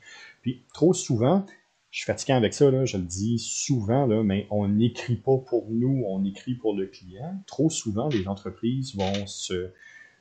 Puis, 0.43 0.63
trop 0.73 0.95
souvent, 0.95 1.45
je 1.91 2.01
suis 2.01 2.07
fatigué 2.07 2.35
avec 2.35 2.53
ça, 2.53 2.71
là, 2.71 2.85
je 2.85 2.99
le 2.99 3.05
dis 3.05 3.39
souvent, 3.39 4.07
là, 4.07 4.23
mais 4.23 4.47
on 4.51 4.69
n'écrit 4.69 5.17
pas 5.17 5.39
pour 5.39 5.67
nous, 5.71 6.05
on 6.07 6.25
écrit 6.25 6.55
pour 6.55 6.75
le 6.75 6.87
client. 6.87 7.43
Trop 7.47 7.71
souvent, 7.71 8.09
les 8.09 8.29
entreprises 8.29 8.95
vont 8.95 9.27
se 9.27 9.71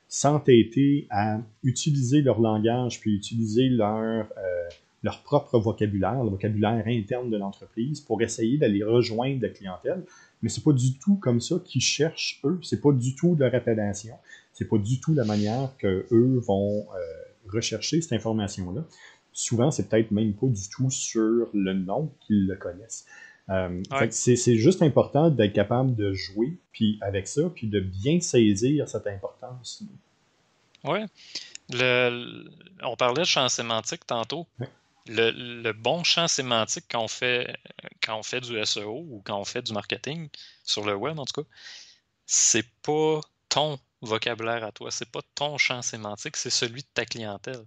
s'entêter 0.08 1.06
à 1.10 1.40
utiliser 1.62 2.22
leur 2.22 2.40
langage, 2.40 3.00
puis 3.00 3.14
utiliser 3.14 3.68
leur, 3.68 4.26
euh, 4.38 4.68
leur 5.02 5.22
propre 5.22 5.58
vocabulaire, 5.58 6.22
le 6.22 6.30
vocabulaire 6.30 6.84
interne 6.86 7.30
de 7.30 7.36
l'entreprise, 7.36 8.00
pour 8.00 8.22
essayer 8.22 8.58
d'aller 8.58 8.84
rejoindre 8.84 9.42
la 9.42 9.48
clientèle. 9.48 10.04
Mais 10.42 10.48
c'est 10.48 10.62
pas 10.62 10.72
du 10.72 10.98
tout 10.98 11.16
comme 11.16 11.40
ça 11.40 11.56
qu'ils 11.64 11.82
cherchent, 11.82 12.40
eux. 12.44 12.58
C'est 12.62 12.80
pas 12.80 12.92
du 12.92 13.14
tout 13.14 13.34
leur 13.36 13.54
appellation. 13.54 14.14
C'est 14.52 14.68
pas 14.68 14.78
du 14.78 15.00
tout 15.00 15.14
la 15.14 15.24
manière 15.24 15.70
que 15.78 16.06
eux 16.10 16.38
vont 16.38 16.80
euh, 16.80 17.52
rechercher 17.52 18.00
cette 18.00 18.12
information-là. 18.12 18.84
Souvent, 19.32 19.70
c'est 19.70 19.88
peut-être 19.88 20.12
même 20.12 20.32
pas 20.32 20.46
du 20.46 20.68
tout 20.70 20.90
sur 20.90 21.48
le 21.52 21.74
nom 21.74 22.10
qu'ils 22.20 22.46
le 22.46 22.56
connaissent. 22.56 23.06
Euh, 23.48 23.82
c'est 24.10 24.56
juste 24.56 24.82
important 24.82 25.30
d'être 25.30 25.52
capable 25.52 25.94
de 25.94 26.12
jouer 26.12 26.58
puis 26.72 26.98
avec 27.00 27.28
ça, 27.28 27.42
puis 27.54 27.68
de 27.68 27.80
bien 27.80 28.20
saisir 28.20 28.88
cette 28.88 29.06
importance. 29.06 29.82
Oui. 30.84 31.00
On 32.82 32.96
parlait 32.96 33.22
de 33.22 33.26
champ 33.26 33.48
sémantique 33.48 34.06
tantôt. 34.06 34.46
Le, 35.08 35.72
bon 35.72 36.02
champ 36.02 36.26
sémantique 36.26 36.84
quand 36.90 37.02
on, 37.02 37.08
fait, 37.08 37.56
quand 38.02 38.18
on 38.18 38.22
fait 38.24 38.40
du 38.40 38.64
SEO 38.64 39.06
ou 39.08 39.22
quand 39.24 39.38
on 39.38 39.44
fait 39.44 39.62
du 39.62 39.72
marketing, 39.72 40.28
sur 40.64 40.84
le 40.84 40.94
web 40.96 41.18
en 41.18 41.24
tout 41.24 41.42
cas, 41.42 41.48
c'est 42.26 42.66
pas 42.82 43.20
ton 43.48 43.78
vocabulaire 44.02 44.64
à 44.64 44.72
toi, 44.72 44.90
c'est 44.90 45.10
pas 45.10 45.20
ton 45.34 45.58
champ 45.58 45.82
sémantique, 45.82 46.36
c'est 46.36 46.50
celui 46.50 46.82
de 46.82 46.88
ta 46.92 47.04
clientèle. 47.04 47.64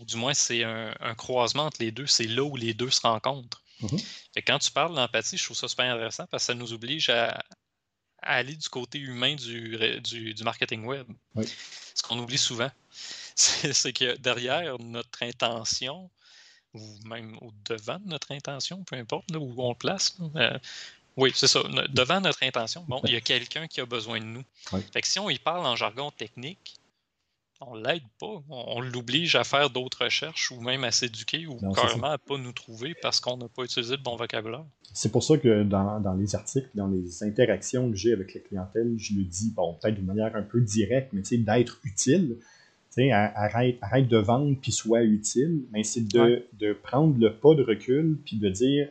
Ou 0.00 0.04
du 0.04 0.16
moins, 0.16 0.34
c'est 0.34 0.64
un, 0.64 0.92
croisement 1.16 1.64
entre 1.64 1.80
les 1.80 1.90
deux, 1.90 2.06
c'est 2.06 2.26
là 2.26 2.42
où 2.42 2.56
les 2.56 2.74
deux 2.74 2.90
se 2.90 3.00
rencontrent. 3.02 3.62
Mm-hmm. 3.82 4.42
quand 4.46 4.58
tu 4.58 4.70
parles 4.70 4.94
d'empathie, 4.94 5.36
je 5.36 5.44
trouve 5.44 5.56
ça 5.56 5.68
super 5.68 5.92
intéressant 5.92 6.26
parce 6.26 6.42
que 6.42 6.46
ça 6.46 6.54
nous 6.54 6.72
oblige 6.72 7.10
à, 7.10 7.42
aller 8.20 8.56
du 8.56 8.68
côté 8.68 8.98
humain 8.98 9.36
du, 9.36 10.00
du, 10.00 10.44
marketing 10.44 10.84
web. 10.84 11.06
Ce 11.94 12.02
qu'on 12.02 12.18
oublie 12.18 12.38
souvent, 12.38 12.70
c'est 13.34 13.92
que 13.92 14.16
derrière 14.16 14.78
notre 14.78 15.22
intention, 15.22 16.10
ou 16.74 16.98
même 17.04 17.38
au 17.40 17.52
devant 17.64 17.98
de 17.98 18.08
notre 18.08 18.32
intention, 18.32 18.82
peu 18.84 18.96
importe 18.96 19.30
où 19.34 19.54
on 19.58 19.70
le 19.70 19.74
place, 19.76 20.16
euh, 20.36 20.58
oui, 21.16 21.32
c'est 21.34 21.48
ça. 21.48 21.62
Devant 21.88 22.20
notre 22.20 22.44
intention, 22.44 22.84
bon, 22.86 23.00
il 23.04 23.12
y 23.12 23.16
a 23.16 23.20
quelqu'un 23.20 23.66
qui 23.66 23.80
a 23.80 23.86
besoin 23.86 24.20
de 24.20 24.24
nous. 24.24 24.44
Fait 24.92 25.00
que 25.00 25.06
si 25.08 25.18
on 25.18 25.28
y 25.28 25.38
parle 25.38 25.66
en 25.66 25.74
jargon 25.74 26.12
technique, 26.12 26.76
on 27.60 27.74
l'aide 27.74 28.02
pas. 28.20 28.42
On, 28.48 28.80
l'oblige 28.80 29.34
à 29.34 29.44
faire 29.44 29.70
d'autres 29.70 30.04
recherches 30.04 30.50
ou 30.50 30.60
même 30.60 30.84
à 30.84 30.90
s'éduquer 30.90 31.46
ou 31.46 31.58
carrément 31.72 32.08
à 32.08 32.18
pas 32.18 32.38
nous 32.38 32.52
trouver 32.52 32.94
parce 33.00 33.20
qu'on 33.20 33.36
n'a 33.36 33.48
pas 33.48 33.64
utilisé 33.64 33.96
le 33.96 34.02
bon 34.02 34.16
vocabulaire. 34.16 34.64
C'est 34.94 35.10
pour 35.10 35.22
ça 35.22 35.36
que 35.38 35.64
dans, 35.64 36.16
les 36.18 36.34
articles, 36.34 36.70
dans 36.74 36.88
les 36.88 37.22
interactions 37.22 37.90
que 37.90 37.96
j'ai 37.96 38.12
avec 38.12 38.34
les 38.34 38.40
clientèles, 38.40 38.94
je 38.96 39.14
le 39.14 39.24
dis, 39.24 39.52
bon, 39.54 39.74
peut-être 39.74 39.96
d'une 39.96 40.06
manière 40.06 40.34
un 40.36 40.42
peu 40.42 40.60
directe, 40.60 41.12
mais 41.12 41.22
d'être 41.22 41.78
utile. 41.84 42.38
Arrête, 43.12 43.78
arrête 43.80 44.08
de 44.08 44.16
vendre 44.16 44.56
puis 44.60 44.72
sois 44.72 45.04
utile, 45.04 45.62
mais 45.70 45.84
c'est 45.84 46.00
de, 46.00 46.44
de, 46.58 46.72
prendre 46.72 47.16
le 47.16 47.32
pas 47.32 47.54
de 47.54 47.62
recul 47.62 48.18
puis 48.24 48.38
de 48.38 48.48
dire 48.48 48.88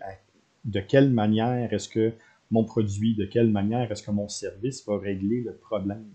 de 0.63 0.79
quelle 0.79 1.09
manière 1.09 1.73
est-ce 1.73 1.89
que 1.89 2.13
mon 2.49 2.63
produit, 2.63 3.15
de 3.15 3.25
quelle 3.25 3.49
manière 3.49 3.91
est-ce 3.91 4.03
que 4.03 4.11
mon 4.11 4.29
service 4.29 4.87
va 4.87 4.97
régler 4.97 5.41
le 5.41 5.53
problème 5.53 6.05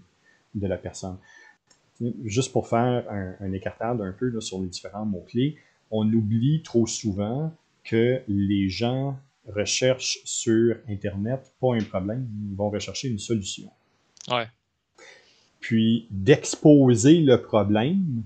de 0.55 0.67
la 0.67 0.79
personne 0.79 1.19
juste 2.25 2.53
pour 2.53 2.69
faire 2.69 3.05
un, 3.11 3.35
un 3.41 3.53
écartade 3.53 4.01
un 4.01 4.13
peu 4.13 4.41
sur 4.41 4.61
les 4.61 4.69
différents 4.69 5.05
mots-clés, 5.05 5.57
on 5.91 6.11
oublie 6.13 6.63
trop 6.63 6.87
souvent 6.87 7.53
que 7.85 8.23
les 8.29 8.69
gens 8.69 9.19
recherchent 9.49 10.21
sur 10.25 10.77
Internet 10.89 11.53
pas 11.61 11.75
un 11.75 11.83
problème, 11.83 12.29
ils 12.51 12.57
vont 12.57 12.71
rechercher 12.71 13.09
une 13.09 13.19
solution. 13.19 13.71
Ouais. 14.31 14.47
Puis 15.61 16.07
d'exposer 16.11 17.21
le 17.21 17.41
problème, 17.41 18.23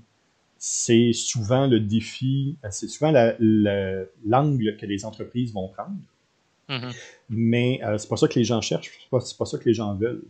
c'est 0.59 1.13
souvent 1.13 1.67
le 1.67 1.81
défi, 1.81 2.57
c'est 2.71 2.89
souvent 2.89 3.13
l'angle 3.41 4.77
que 4.77 4.87
les 4.87 5.05
entreprises 5.05 5.53
vont 5.53 5.69
prendre. 5.69 5.97
Mm-hmm. 6.69 6.97
Mais 7.29 7.81
euh, 7.85 7.99
c'est 7.99 8.09
pas 8.09 8.17
ça 8.17 8.27
que 8.27 8.39
les 8.39 8.45
gens 8.45 8.61
cherchent, 8.61 8.91
c'est 9.01 9.11
pas, 9.11 9.19
pas 9.39 9.45
ça 9.45 9.59
que 9.59 9.65
les 9.65 9.75
gens 9.75 9.95
veulent. 9.95 10.25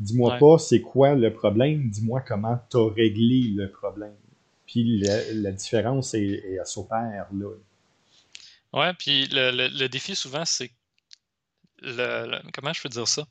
Dis-moi 0.00 0.38
pas 0.38 0.58
c'est 0.58 0.80
quoi 0.80 1.14
le 1.14 1.32
problème, 1.32 1.90
dis-moi 1.90 2.22
comment 2.26 2.58
tu 2.70 2.78
as 2.78 2.90
réglé 2.90 3.52
le 3.54 3.70
problème. 3.70 4.16
Puis 4.66 5.00
la, 5.00 5.52
différence 5.52 6.14
est, 6.14 6.20
est, 6.20 6.58
à 6.58 6.64
s'opérer 6.64 7.18
là. 7.32 7.48
Ouais, 8.72 8.94
puis 8.94 9.28
le, 9.30 9.88
défi 9.88 10.14
souvent, 10.16 10.44
c'est 10.44 10.70
le, 11.82 12.40
comment 12.52 12.72
je 12.72 12.82
peux 12.82 12.88
dire 12.88 13.06
ça? 13.06 13.26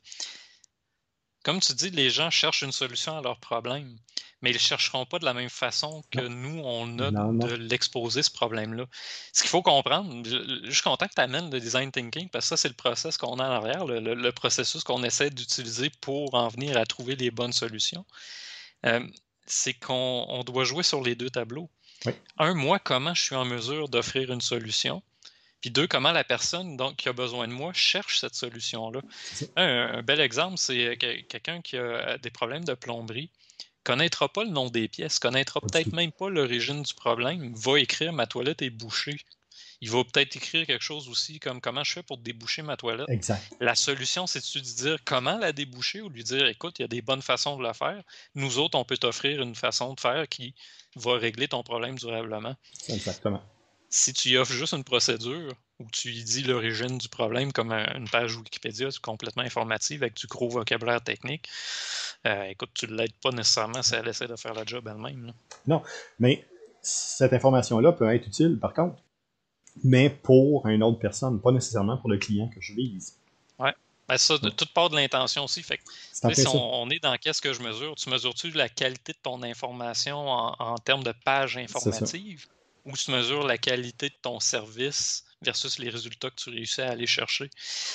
Comme 1.42 1.60
tu 1.60 1.72
dis, 1.72 1.90
les 1.90 2.10
gens 2.10 2.30
cherchent 2.30 2.62
une 2.62 2.72
solution 2.72 3.16
à 3.16 3.22
leur 3.22 3.40
problème 3.40 3.96
mais 4.42 4.50
ils 4.50 4.54
ne 4.54 4.58
chercheront 4.58 5.04
pas 5.04 5.18
de 5.18 5.24
la 5.24 5.34
même 5.34 5.50
façon 5.50 6.02
que 6.10 6.20
nous, 6.20 6.62
on 6.64 6.98
a 6.98 7.10
de 7.10 7.54
l'exposer, 7.54 8.22
ce 8.22 8.30
problème-là. 8.30 8.86
Ce 9.32 9.42
qu'il 9.42 9.50
faut 9.50 9.62
comprendre, 9.62 10.22
je 10.24 10.70
suis 10.70 10.82
content 10.82 11.06
que 11.06 11.14
tu 11.14 11.20
amènes 11.20 11.50
le 11.50 11.60
design 11.60 11.92
thinking, 11.92 12.28
parce 12.30 12.46
que 12.46 12.48
ça, 12.50 12.56
c'est 12.56 12.68
le 12.68 12.74
process 12.74 13.18
qu'on 13.18 13.38
a 13.38 13.46
en 13.46 13.52
arrière, 13.52 13.84
le, 13.84 14.30
processus 14.30 14.82
qu'on 14.82 15.02
essaie 15.02 15.30
d'utiliser 15.30 15.90
pour 16.00 16.34
en 16.34 16.48
venir 16.48 16.76
à 16.76 16.86
trouver 16.86 17.16
les 17.16 17.30
bonnes 17.30 17.52
solutions. 17.52 18.06
Euh, 18.86 19.06
c'est 19.46 19.74
qu'on 19.74 20.42
doit 20.46 20.64
jouer 20.64 20.84
sur 20.84 21.02
les 21.02 21.14
deux 21.14 21.30
tableaux. 21.30 21.68
Un, 22.38 22.54
moi, 22.54 22.78
comment 22.78 23.12
je 23.12 23.22
suis 23.22 23.34
en 23.34 23.44
mesure 23.44 23.88
d'offrir 23.88 24.32
une 24.32 24.40
solution? 24.40 25.02
Puis 25.60 25.70
deux, 25.70 25.86
comment 25.86 26.12
la 26.12 26.24
personne 26.24 26.78
donc, 26.78 26.96
qui 26.96 27.10
a 27.10 27.12
besoin 27.12 27.46
de 27.46 27.52
moi 27.52 27.74
cherche 27.74 28.20
cette 28.20 28.34
solution-là? 28.34 29.02
un, 29.56 30.02
bel 30.02 30.20
exemple, 30.20 30.56
c'est 30.56 30.96
quelqu'un 30.96 31.60
qui 31.60 31.76
a 31.76 32.16
des 32.16 32.30
problèmes 32.30 32.64
de 32.64 32.72
plomberie 32.72 33.30
connaîtra 33.84 34.28
pas 34.28 34.44
le 34.44 34.50
nom 34.50 34.68
des 34.68 34.88
pièces, 34.88 35.18
connaîtra 35.18 35.60
peut-être 35.60 35.92
même 35.92 36.12
pas 36.12 36.28
l'origine 36.28 36.82
du 36.82 36.94
problème, 36.94 37.54
va 37.54 37.78
écrire 37.78 38.12
ma 38.12 38.26
toilette 38.26 38.62
est 38.62 38.70
bouchée. 38.70 39.18
Il 39.82 39.90
va 39.90 40.04
peut-être 40.04 40.36
écrire 40.36 40.66
quelque 40.66 40.82
chose 40.82 41.08
aussi 41.08 41.40
comme 41.40 41.60
comment 41.60 41.82
je 41.84 41.94
fais 41.94 42.02
pour 42.02 42.18
déboucher 42.18 42.60
ma 42.60 42.76
toilette. 42.76 43.08
Exact. 43.08 43.42
La 43.60 43.74
solution, 43.74 44.26
c'est 44.26 44.40
de 44.40 44.60
dire 44.60 44.98
comment 45.06 45.38
la 45.38 45.52
déboucher 45.52 46.02
ou 46.02 46.10
lui 46.10 46.22
dire 46.22 46.46
écoute, 46.46 46.78
il 46.78 46.82
y 46.82 46.84
a 46.84 46.88
des 46.88 47.00
bonnes 47.00 47.22
façons 47.22 47.56
de 47.56 47.62
la 47.62 47.72
faire. 47.72 48.02
Nous 48.34 48.58
autres, 48.58 48.78
on 48.78 48.84
peut 48.84 48.98
t'offrir 48.98 49.40
une 49.40 49.54
façon 49.54 49.94
de 49.94 50.00
faire 50.00 50.28
qui 50.28 50.54
va 50.96 51.16
régler 51.16 51.48
ton 51.48 51.62
problème 51.62 51.98
durablement. 51.98 52.56
Exactement. 52.88 53.42
Si 53.92 54.12
tu 54.12 54.30
y 54.30 54.36
offres 54.36 54.52
juste 54.52 54.72
une 54.72 54.84
procédure, 54.84 55.52
où 55.80 55.86
tu 55.90 56.08
lui 56.08 56.22
dis 56.22 56.42
l'origine 56.42 56.98
du 56.98 57.08
problème 57.08 57.52
comme 57.52 57.72
une 57.72 58.08
page 58.08 58.36
Wikipédia 58.36 58.88
complètement 59.02 59.42
informative 59.42 60.02
avec 60.02 60.14
du 60.14 60.26
gros 60.26 60.48
vocabulaire 60.48 61.02
technique, 61.02 61.48
euh, 62.26 62.44
écoute, 62.44 62.70
tu 62.74 62.86
ne 62.86 62.94
l'aides 62.94 63.14
pas 63.22 63.30
nécessairement 63.30 63.82
si 63.82 63.94
elle 63.94 64.06
essaie 64.06 64.28
de 64.28 64.36
faire 64.36 64.54
la 64.54 64.64
job 64.64 64.86
elle-même. 64.88 65.32
Non, 65.66 65.82
mais 66.20 66.46
cette 66.82 67.32
information-là 67.32 67.92
peut 67.92 68.14
être 68.14 68.26
utile 68.26 68.58
par 68.60 68.74
contre, 68.74 69.02
mais 69.82 70.10
pour 70.10 70.66
une 70.66 70.82
autre 70.82 70.98
personne, 70.98 71.40
pas 71.40 71.50
nécessairement 71.50 71.96
pour 71.96 72.10
le 72.10 72.18
client 72.18 72.48
que 72.48 72.60
je 72.60 72.74
vise. 72.74 73.16
Ouais. 73.58 73.74
Ben 74.08 74.18
ça, 74.18 74.38
de 74.38 74.50
toute 74.50 74.72
part 74.72 74.90
de 74.90 74.96
l'intention 74.96 75.44
aussi. 75.44 75.62
Fait 75.62 75.80
si 76.12 76.46
on, 76.48 76.90
est 76.90 76.98
dans 76.98 77.16
qu'est-ce 77.16 77.40
que 77.40 77.52
je 77.52 77.62
mesure, 77.62 77.94
tu 77.94 78.10
mesures-tu 78.10 78.50
la 78.50 78.68
qualité 78.68 79.12
de 79.12 79.18
ton 79.22 79.42
information 79.42 80.28
en, 80.28 80.76
termes 80.78 81.04
de 81.04 81.14
page 81.24 81.56
informative? 81.56 82.46
Ou 82.84 82.96
tu 82.96 83.10
mesures 83.10 83.46
la 83.46 83.58
qualité 83.58 84.08
de 84.08 84.14
ton 84.22 84.40
service 84.40 85.24
versus 85.42 85.78
les 85.78 85.90
résultats 85.90 86.30
que 86.30 86.36
tu 86.36 86.50
réussis 86.50 86.82
à 86.82 86.90
aller 86.90 87.06
chercher. 87.06 87.50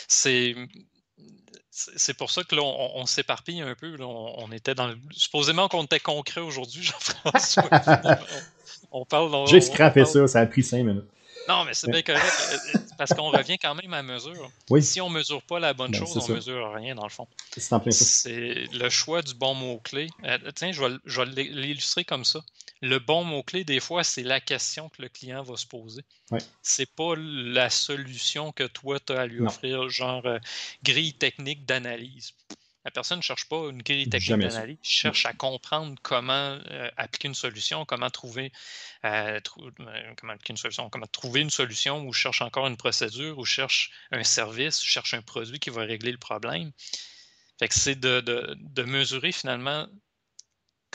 C'est 0.08 0.56
c'est 1.76 2.13
pour 2.13 2.32
ça 2.32 2.43
que 2.43 2.56
là, 2.56 2.62
on, 2.63 3.06
s'éparpille 3.06 3.60
un 3.60 3.76
peu. 3.76 3.98
On, 4.02 4.50
était 4.54 4.76
dans 4.76 4.93
Supposément 5.12 5.67
qu'on 5.67 5.84
était 5.84 6.00
concret 6.00 6.39
aujourd'hui, 6.39 6.82
Jean-François. 7.24 7.69
on, 8.91 9.04
parle. 9.04 9.45
J'ai 9.48 9.60
scrappé 9.60 10.06
ça, 10.06 10.26
ça 10.28 10.39
a 10.39 10.45
pris 10.45 10.63
cinq 10.63 10.84
minutes. 10.84 11.06
Non, 11.48 11.63
mais 11.65 11.74
c'est 11.74 11.91
bien 11.91 12.02
correct, 12.02 12.24
euh, 12.26 12.58
euh, 12.76 12.80
parce 12.98 13.13
qu'on 13.13 13.30
revient 13.30 13.58
quand 13.60 13.76
même 13.76 13.93
à 13.93 14.02
mesure. 14.02 14.50
Si 14.80 15.00
on 15.00 15.10
ne 15.10 15.15
mesure 15.15 15.43
pas 15.43 15.60
la 15.60 15.74
bonne 15.74 15.91
ben, 15.91 16.00
chose, 16.00 16.17
on 16.17 16.32
ne 16.32 16.36
mesure 16.38 16.74
rien, 16.74 16.95
dans 16.95 17.04
le 17.04 17.10
fond. 17.10 17.28
C'est 17.58 18.65
le 18.71 18.89
choix 18.89 19.21
du 19.21 19.36
bon 19.36 19.54
mot-clé. 19.54 20.08
Euh, 20.24 20.39
tiens, 20.56 20.71
je 20.71 20.84
vais, 20.84 20.95
je 21.06 21.21
vais 21.21 21.43
l'illustrer 21.43 22.04
comme 22.04 22.26
ça 22.26 22.39
le 22.82 23.00
bon 23.00 23.24
mot-clé, 23.24 23.64
des 23.64 23.80
fois, 23.80 24.04
c'est 24.04 24.24
la 24.24 24.40
question 24.40 24.90
que 24.90 25.02
le 25.02 25.10
client 25.10 25.44
va 25.44 25.56
se 25.58 25.66
poser. 25.66 26.04
Ouais. 26.32 26.40
C'est 26.62 26.94
pas 26.94 27.16
la 27.18 27.70
solution 27.70 28.52
que 28.52 28.64
toi, 28.64 29.00
tu 29.00 29.14
as 29.14 29.22
à 29.22 29.26
lui 29.26 29.42
offrir, 29.42 29.90
genre 29.90 30.26
euh, 30.26 30.40
grille 30.84 31.14
technique 31.14 31.66
d'analyse. 31.66 32.34
La 32.84 32.92
personne 32.92 33.18
ne 33.18 33.24
cherche 33.24 33.50
pas 33.50 33.70
une 33.70 33.82
grille 33.82 34.10
technique 34.10 34.40
d'analyse, 34.40 34.78
cherche 34.84 35.26
à 35.26 35.34
comprendre 35.34 35.98
comment 36.04 36.60
euh, 36.70 36.92
appliquer 36.98 37.30
une 37.30 37.34
solution, 37.34 37.84
comment 37.86 38.12
trouver, 38.12 38.52
euh, 39.06 39.40
comment 40.18 40.34
une 40.48 40.58
solution, 40.58 40.90
comment 40.92 41.08
trouver 41.08 41.42
une 41.42 41.50
solution, 41.50 42.06
ou 42.06 42.14
cherche 42.14 42.42
encore 42.42 42.68
une 42.68 42.78
procédure, 42.78 43.40
ou 43.40 43.46
cherche 43.46 43.90
un 44.12 44.24
service, 44.24 44.84
cherche 44.84 45.16
un 45.16 45.24
produit 45.24 45.60
qui 45.60 45.72
va 45.72 45.82
régler 45.82 46.12
le 46.12 46.20
problème. 46.20 46.72
Fait 47.58 47.70
que 47.70 47.74
c'est 47.74 48.00
de, 48.00 48.20
de 48.22 48.84
mesurer 48.84 49.32
finalement 49.32 49.88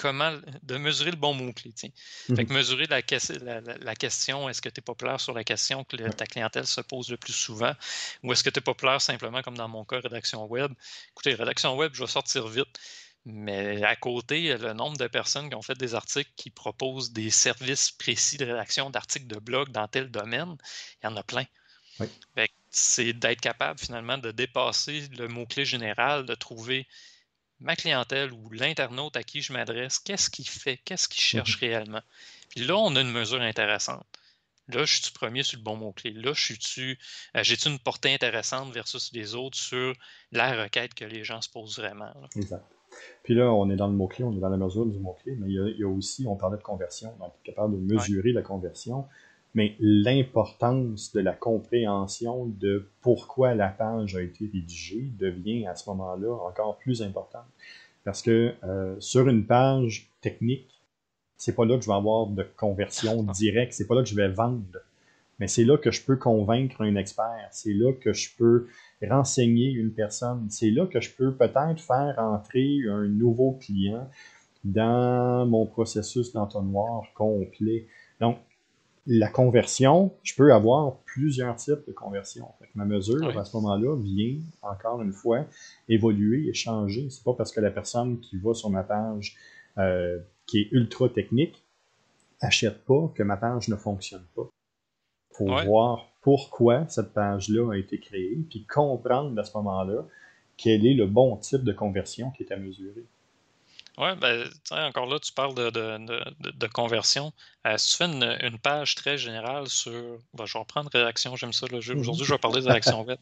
comment 0.00 0.34
de 0.62 0.76
mesurer 0.78 1.10
le 1.10 1.16
bon 1.16 1.34
mot-clé. 1.34 1.72
Fait 1.76 1.90
que 2.44 2.52
mhm. 2.52 2.52
mesurer 2.52 2.86
la, 2.86 3.00
la, 3.60 3.94
question, 3.94 4.48
est-ce 4.48 4.62
que 4.62 4.70
tu 4.70 4.80
es 4.80 4.82
populaire 4.82 5.20
sur 5.20 5.34
la 5.34 5.44
question 5.44 5.84
que 5.84 5.96
ta 6.10 6.26
clientèle 6.26 6.66
se 6.66 6.80
pose 6.80 7.10
le 7.10 7.18
plus 7.18 7.34
souvent, 7.34 7.74
ou 8.22 8.32
est-ce 8.32 8.42
que 8.42 8.50
tu 8.50 8.58
es 8.58 8.62
populaire 8.62 9.00
simplement 9.00 9.42
comme 9.42 9.56
dans 9.56 9.68
mon 9.68 9.84
cas, 9.84 10.00
rédaction 10.00 10.46
web? 10.46 10.72
Écoutez, 11.10 11.34
rédaction 11.34 11.76
web, 11.76 11.92
je 11.94 12.02
vais 12.02 12.08
sortir 12.08 12.48
vite. 12.48 12.78
Mais 13.26 13.84
à 13.84 13.96
côté, 13.96 14.56
le 14.56 14.72
nombre 14.72 14.96
de 14.96 15.06
personnes 15.06 15.50
qui 15.50 15.54
ont 15.54 15.60
fait 15.60 15.76
des 15.76 15.94
articles 15.94 16.30
qui 16.36 16.48
proposent 16.48 17.12
des 17.12 17.28
services 17.28 17.90
précis 17.90 18.38
de 18.38 18.46
rédaction 18.46 18.88
d'articles 18.88 19.26
de 19.26 19.38
blog 19.38 19.68
dans 19.68 19.86
tel 19.86 20.10
domaine, 20.10 20.56
il 21.02 21.06
y 21.06 21.08
en 21.08 21.16
a 21.16 21.22
plein. 21.22 21.44
C'est 22.70 23.12
d'être 23.12 23.42
capable 23.42 23.78
finalement 23.78 24.16
de 24.16 24.30
dépasser 24.30 25.08
le 25.18 25.28
mot-clé 25.28 25.66
général, 25.66 26.24
de 26.24 26.34
trouver 26.34 26.86
ma 27.60 27.76
clientèle 27.76 28.32
ou 28.32 28.50
l'internaute 28.50 29.16
à 29.16 29.22
qui 29.22 29.42
je 29.42 29.52
m'adresse, 29.52 29.98
qu'est-ce 29.98 30.30
qu'il 30.30 30.48
fait, 30.48 30.78
qu'est-ce 30.84 31.08
qu'il 31.08 31.20
cherche 31.20 31.60
mhm. 31.60 31.68
réellement? 31.68 32.02
Puis 32.48 32.64
là, 32.64 32.76
on 32.76 32.94
a 32.96 33.00
une 33.00 33.12
mesure 33.12 33.40
intéressante. 33.40 34.06
Là, 34.68 34.84
je 34.84 35.02
suis 35.02 35.12
premier 35.12 35.42
sur 35.42 35.58
le 35.58 35.64
bon 35.64 35.76
mot-clé? 35.76 36.12
Là, 36.12 36.32
je 36.32 36.52
euh, 36.52 36.94
j'ai-tu 37.42 37.68
une 37.68 37.78
portée 37.78 38.14
intéressante 38.14 38.72
versus 38.72 39.10
les 39.12 39.34
autres 39.34 39.58
sur 39.58 39.94
la 40.30 40.62
requête 40.62 40.94
que 40.94 41.04
les 41.04 41.24
gens 41.24 41.40
se 41.40 41.50
posent 41.50 41.78
vraiment. 41.78 42.12
Exact. 42.36 42.64
Puis 43.22 43.34
là, 43.34 43.52
on 43.52 43.70
est 43.70 43.76
dans 43.76 43.86
le 43.86 43.94
mot-clé, 43.94 44.24
on 44.24 44.32
est 44.32 44.40
dans 44.40 44.48
la 44.48 44.56
mesure 44.56 44.86
du 44.86 44.98
mot-clé, 44.98 45.36
mais 45.38 45.48
il 45.48 45.76
y, 45.78 45.84
a, 45.84 45.88
aussi, 45.88 46.26
on 46.26 46.36
parlait 46.36 46.58
de 46.58 46.62
conversion, 46.62 47.14
donc 47.18 47.32
capable 47.44 47.74
de 47.74 47.94
mesurer 47.94 48.32
la 48.32 48.42
conversion, 48.42 49.06
mais 49.54 49.74
l'importance 49.80 51.12
de 51.12 51.20
la 51.20 51.32
compréhension 51.32 52.46
de 52.46 52.88
pourquoi 53.00 53.54
la 53.54 53.68
page 53.68 54.14
a 54.16 54.22
été 54.22 54.48
rédigée 54.52 55.10
devient 55.18 55.66
à 55.66 55.74
ce 55.74 55.88
moment-là 55.90 56.32
encore 56.46 56.78
plus 56.78 57.02
importante. 57.02 57.46
Parce 58.04 58.22
que 58.22 58.54
euh, 58.64 58.96
sur 59.00 59.28
une 59.28 59.44
page 59.44 60.10
technique, 60.20 60.70
c'est 61.36 61.54
pas 61.54 61.64
là 61.64 61.76
que 61.76 61.82
je 61.82 61.88
vais 61.88 61.96
avoir 61.96 62.26
de 62.26 62.46
conversion 62.56 63.22
directe, 63.34 63.72
c'est 63.72 63.86
pas 63.86 63.94
là 63.94 64.02
que 64.02 64.08
je 64.08 64.14
vais 64.14 64.28
vendre. 64.28 64.78
Mais 65.38 65.48
c'est 65.48 65.64
là 65.64 65.78
que 65.78 65.90
je 65.90 66.04
peux 66.04 66.16
convaincre 66.16 66.82
un 66.82 66.96
expert, 66.96 67.48
c'est 67.50 67.72
là 67.72 67.92
que 67.94 68.12
je 68.12 68.28
peux 68.36 68.68
renseigner 69.02 69.70
une 69.70 69.90
personne, 69.90 70.46
c'est 70.50 70.70
là 70.70 70.86
que 70.86 71.00
je 71.00 71.10
peux 71.10 71.34
peut-être 71.34 71.80
faire 71.80 72.14
entrer 72.18 72.80
un 72.88 73.08
nouveau 73.08 73.52
client 73.52 74.06
dans 74.64 75.46
mon 75.46 75.64
processus 75.64 76.32
d'entonnoir 76.34 77.04
complet. 77.14 77.86
Donc, 78.20 78.36
la 79.06 79.28
conversion, 79.28 80.12
je 80.22 80.34
peux 80.34 80.52
avoir 80.52 80.98
plusieurs 81.00 81.56
types 81.56 81.86
de 81.86 81.92
conversion. 81.92 82.46
ma 82.74 82.84
mesure, 82.84 83.36
à 83.38 83.44
ce 83.44 83.56
moment-là, 83.56 83.96
vient, 83.96 84.38
encore 84.62 85.02
une 85.02 85.12
fois, 85.12 85.46
évoluer 85.88 86.48
et 86.48 86.54
changer. 86.54 87.08
C'est 87.10 87.24
pas 87.24 87.34
parce 87.34 87.52
que 87.52 87.60
la 87.60 87.70
personne 87.70 88.20
qui 88.20 88.36
va 88.38 88.54
sur 88.54 88.70
ma 88.70 88.82
page 88.82 89.36
euh, 89.78 90.18
qui 90.46 90.60
est 90.60 90.68
ultra 90.72 91.08
technique 91.08 91.64
achète 92.40 92.84
pas 92.84 93.12
que 93.14 93.22
ma 93.22 93.36
page 93.36 93.68
ne 93.68 93.76
fonctionne 93.76 94.24
pas. 94.34 94.48
Pour 95.34 95.48
voir 95.62 96.06
pourquoi 96.20 96.86
cette 96.88 97.14
page-là 97.14 97.72
a 97.72 97.76
été 97.76 97.98
créée, 97.98 98.44
puis 98.48 98.66
comprendre 98.66 99.38
à 99.38 99.44
ce 99.44 99.56
moment-là 99.56 100.06
quel 100.56 100.86
est 100.86 100.94
le 100.94 101.06
bon 101.06 101.36
type 101.36 101.64
de 101.64 101.72
conversion 101.72 102.30
qui 102.32 102.42
est 102.42 102.52
à 102.52 102.56
mesurer. 102.56 103.06
Oui, 104.00 104.16
ben, 104.16 104.50
encore 104.70 105.04
là, 105.04 105.18
tu 105.18 105.30
parles 105.30 105.54
de, 105.54 106.66
conversion. 106.68 107.34
Euh, 107.66 107.76
si 107.76 107.90
tu 107.90 107.96
fais 107.98 108.06
une, 108.06 108.58
page 108.58 108.94
très 108.94 109.18
générale 109.18 109.68
sur. 109.68 110.18
Ben, 110.32 110.46
je 110.46 110.54
vais 110.54 110.58
reprendre 110.58 110.88
rédaction, 110.90 111.36
j'aime 111.36 111.52
ça. 111.52 111.66
Mhm. 111.70 112.00
Aujourd'hui, 112.00 112.24
je 112.24 112.32
vais 112.32 112.38
parler 112.38 112.62
de 112.62 112.66
rédaction 112.66 113.02
web. 113.02 113.18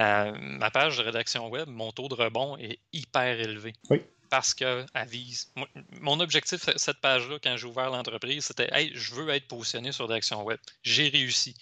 Euh, 0.00 0.32
ma 0.38 0.70
page 0.70 0.98
de 0.98 1.02
rédaction 1.02 1.48
web, 1.48 1.68
mon 1.68 1.90
taux 1.90 2.08
de 2.08 2.14
rebond 2.14 2.58
est 2.58 2.78
hyper 2.92 3.40
élevé. 3.40 3.72
Oui. 3.88 4.02
Parce 4.28 4.52
qu'elle 4.52 4.86
vise. 5.08 5.50
Mon 6.00 6.20
objectif, 6.20 6.68
cette 6.76 7.00
page-là, 7.00 7.38
quand 7.42 7.56
j'ai 7.56 7.66
ouvert 7.66 7.88
l'entreprise, 7.88 8.44
c'était 8.44 8.68
Hey, 8.72 8.92
je 8.94 9.14
veux 9.14 9.28
être 9.30 9.48
positionné 9.48 9.90
sur 9.90 10.06
rédaction 10.06 10.42
web. 10.42 10.58
J'ai 10.82 11.08
réussi. 11.08 11.54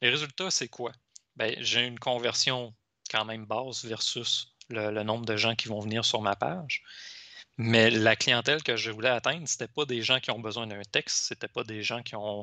Les 0.00 0.10
résultats, 0.10 0.52
c'est 0.52 0.68
quoi? 0.68 0.92
Ben, 1.34 1.56
j'ai 1.58 1.84
une 1.84 1.98
conversion 1.98 2.72
quand 3.10 3.24
même 3.24 3.46
basse 3.46 3.84
versus 3.84 4.54
le 4.68 5.02
nombre 5.02 5.26
de 5.26 5.36
gens 5.36 5.56
qui 5.56 5.66
vont 5.66 5.80
venir 5.80 6.04
sur 6.04 6.22
ma 6.22 6.36
page. 6.36 6.84
Mais 7.58 7.90
la 7.90 8.16
clientèle 8.16 8.62
que 8.62 8.76
je 8.76 8.90
voulais 8.90 9.08
atteindre, 9.08 9.42
c'était 9.46 9.68
pas 9.68 9.86
des 9.86 10.02
gens 10.02 10.20
qui 10.20 10.30
ont 10.30 10.38
besoin 10.38 10.66
d'un 10.66 10.82
texte, 10.92 11.24
c'était 11.28 11.48
pas 11.48 11.64
des 11.64 11.82
gens 11.82 12.02
qui 12.02 12.14
ont. 12.14 12.42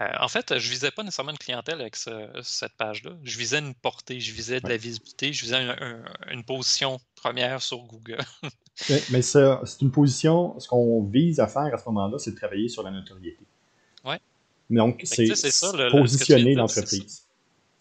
Euh, 0.00 0.08
en 0.20 0.28
fait, 0.28 0.58
je 0.58 0.70
visais 0.70 0.90
pas 0.90 1.02
nécessairement 1.02 1.32
une 1.32 1.38
clientèle 1.38 1.80
avec 1.80 1.96
cette 1.96 2.72
page-là. 2.76 3.12
Je 3.22 3.38
visais 3.38 3.58
une 3.58 3.74
portée, 3.74 4.20
je 4.20 4.32
visais 4.32 4.60
de 4.60 4.68
la 4.68 4.76
visibilité, 4.76 5.32
je 5.32 5.42
visais 5.44 5.74
une 6.30 6.44
position 6.44 7.00
première 7.14 7.62
sur 7.62 7.78
Google. 7.78 8.18
mais 9.10 9.22
c'est 9.22 9.40
une 9.80 9.90
position, 9.90 10.58
ce 10.58 10.68
qu'on 10.68 11.02
vise 11.04 11.40
à 11.40 11.46
faire 11.46 11.72
à 11.72 11.78
ce 11.78 11.84
moment-là, 11.86 12.18
c'est 12.18 12.32
de 12.32 12.36
travailler 12.36 12.68
sur 12.68 12.82
la 12.82 12.90
notoriété. 12.90 13.44
Ouais. 14.04 14.18
Donc, 14.68 15.00
c'est 15.04 15.28
positionner 15.90 16.54
l'entreprise 16.54 17.26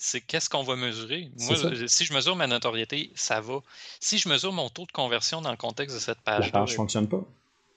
c'est 0.04 0.20
qu'est-ce 0.20 0.50
qu'on 0.50 0.64
va 0.64 0.76
mesurer? 0.76 1.30
Moi, 1.42 1.56
si 1.86 2.06
je 2.06 2.14
mesure 2.14 2.36
ma 2.36 2.48
notoriété, 2.48 3.12
ça 3.14 3.40
va. 3.40 3.60
Si 4.00 4.18
je 4.18 4.28
mesure 4.30 4.52
mon 4.52 4.68
taux 4.68 4.88
de 4.88 4.92
conversion 4.92 5.42
dans 5.42 5.52
le 5.52 5.58
contexte 5.58 5.96
de 5.96 6.02
cette 6.02 6.20
page. 6.22 6.46
La 6.46 6.52
page 6.52 6.72
ne 6.72 6.76
fonctionne 6.76 7.08
pas. 7.08 7.24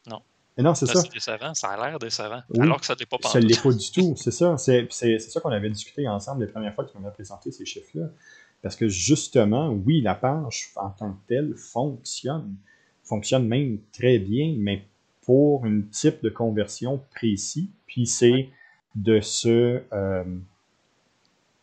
Non. 0.06 0.22
Mais 0.56 0.64
non, 0.64 0.74
c'est 0.74 0.86
ça. 0.86 1.02
C'est 1.02 1.12
décevant, 1.12 1.52
ça 1.52 1.68
a 1.68 1.76
l'air 1.76 1.98
décevant. 1.98 2.40
alors 2.58 2.80
que 2.80 2.86
ça 2.86 2.94
n'est 2.98 3.04
pas 3.04 3.18
Ça 3.28 3.40
ne 3.40 3.44
l'est 3.44 3.62
pas 3.62 3.72
du 3.72 3.90
tout, 3.90 4.14
c'est 4.16 4.30
ça. 4.30 4.56
C'est 4.56 4.88
ça 5.18 5.40
qu'on 5.42 5.50
avait 5.50 5.68
discuté 5.68 6.08
ensemble 6.08 6.46
les 6.46 6.50
premières 6.50 6.74
fois 6.74 6.86
que 6.86 6.92
tu 6.92 6.98
m'avais 6.98 7.12
présenté 7.12 7.52
ces 7.52 7.66
chiffres-là. 7.66 8.06
Parce 8.62 8.76
que 8.76 8.88
justement, 8.88 9.68
oui, 9.68 10.00
la 10.00 10.14
page 10.14 10.70
en 10.76 10.88
tant 10.88 11.12
que 11.12 11.28
telle 11.28 11.54
fonctionne. 11.56 12.56
Fonctionne 13.02 13.46
même 13.46 13.80
très 13.92 14.18
bien, 14.18 14.54
mais 14.56 14.86
pour 15.26 15.66
un 15.66 15.82
type 15.82 16.22
de 16.22 16.30
conversion 16.30 17.02
précis. 17.14 17.70
Puis 17.86 18.06
c'est 18.06 18.48
de 18.94 19.20
se. 19.20 19.82
Euh, 19.92 20.24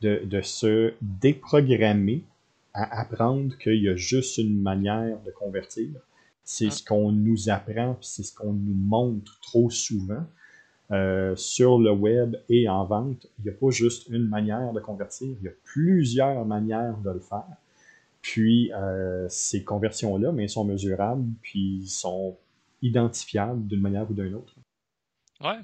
de, 0.02 0.42
se 0.42 0.94
déprogrammer 1.02 2.24
à 2.74 3.02
apprendre 3.02 3.58
qu'il 3.58 3.82
y 3.82 3.90
a 3.90 3.96
juste 3.96 4.38
une 4.38 4.62
manière 4.62 5.20
de 5.26 5.32
convertir. 5.32 5.90
C'est 6.44 6.72
ce 6.72 6.84
qu'on 6.84 7.12
nous 7.12 7.50
apprend, 7.50 7.98
c'est 8.02 8.24
ce 8.24 8.34
qu'on 8.34 8.54
nous 8.54 8.74
montre 8.74 9.40
trop 9.42 9.70
souvent. 9.70 10.26
Euh, 10.92 11.38
sur 11.38 11.80
le 11.80 11.92
web 11.92 12.36
et 12.50 12.68
en 12.68 12.84
vente, 12.84 13.28
il 13.40 13.46
n'y 13.46 13.50
a 13.50 13.54
pas 13.54 13.70
juste 13.70 14.10
une 14.10 14.28
manière 14.28 14.74
de 14.74 14.82
convertir, 14.82 15.38
il 15.40 15.46
y 15.46 15.48
a 15.48 15.54
plusieurs 15.64 16.46
manières 16.46 16.98
de 16.98 17.12
le 17.12 17.22
faire. 17.22 17.46
Puis 18.22 18.74
euh, 18.74 19.26
ces 19.30 19.64
conversions-là, 19.64 20.34
mais 20.34 20.50
sont 20.50 20.66
mesurables, 20.66 21.26
puis 21.42 21.88
sont 21.88 22.36
identifiables 22.82 23.66
d'une 23.68 23.80
manière 23.80 24.10
ou 24.10 24.14
d'une 24.14 24.36
autre. 24.36 24.54
Ouais. 25.42 25.60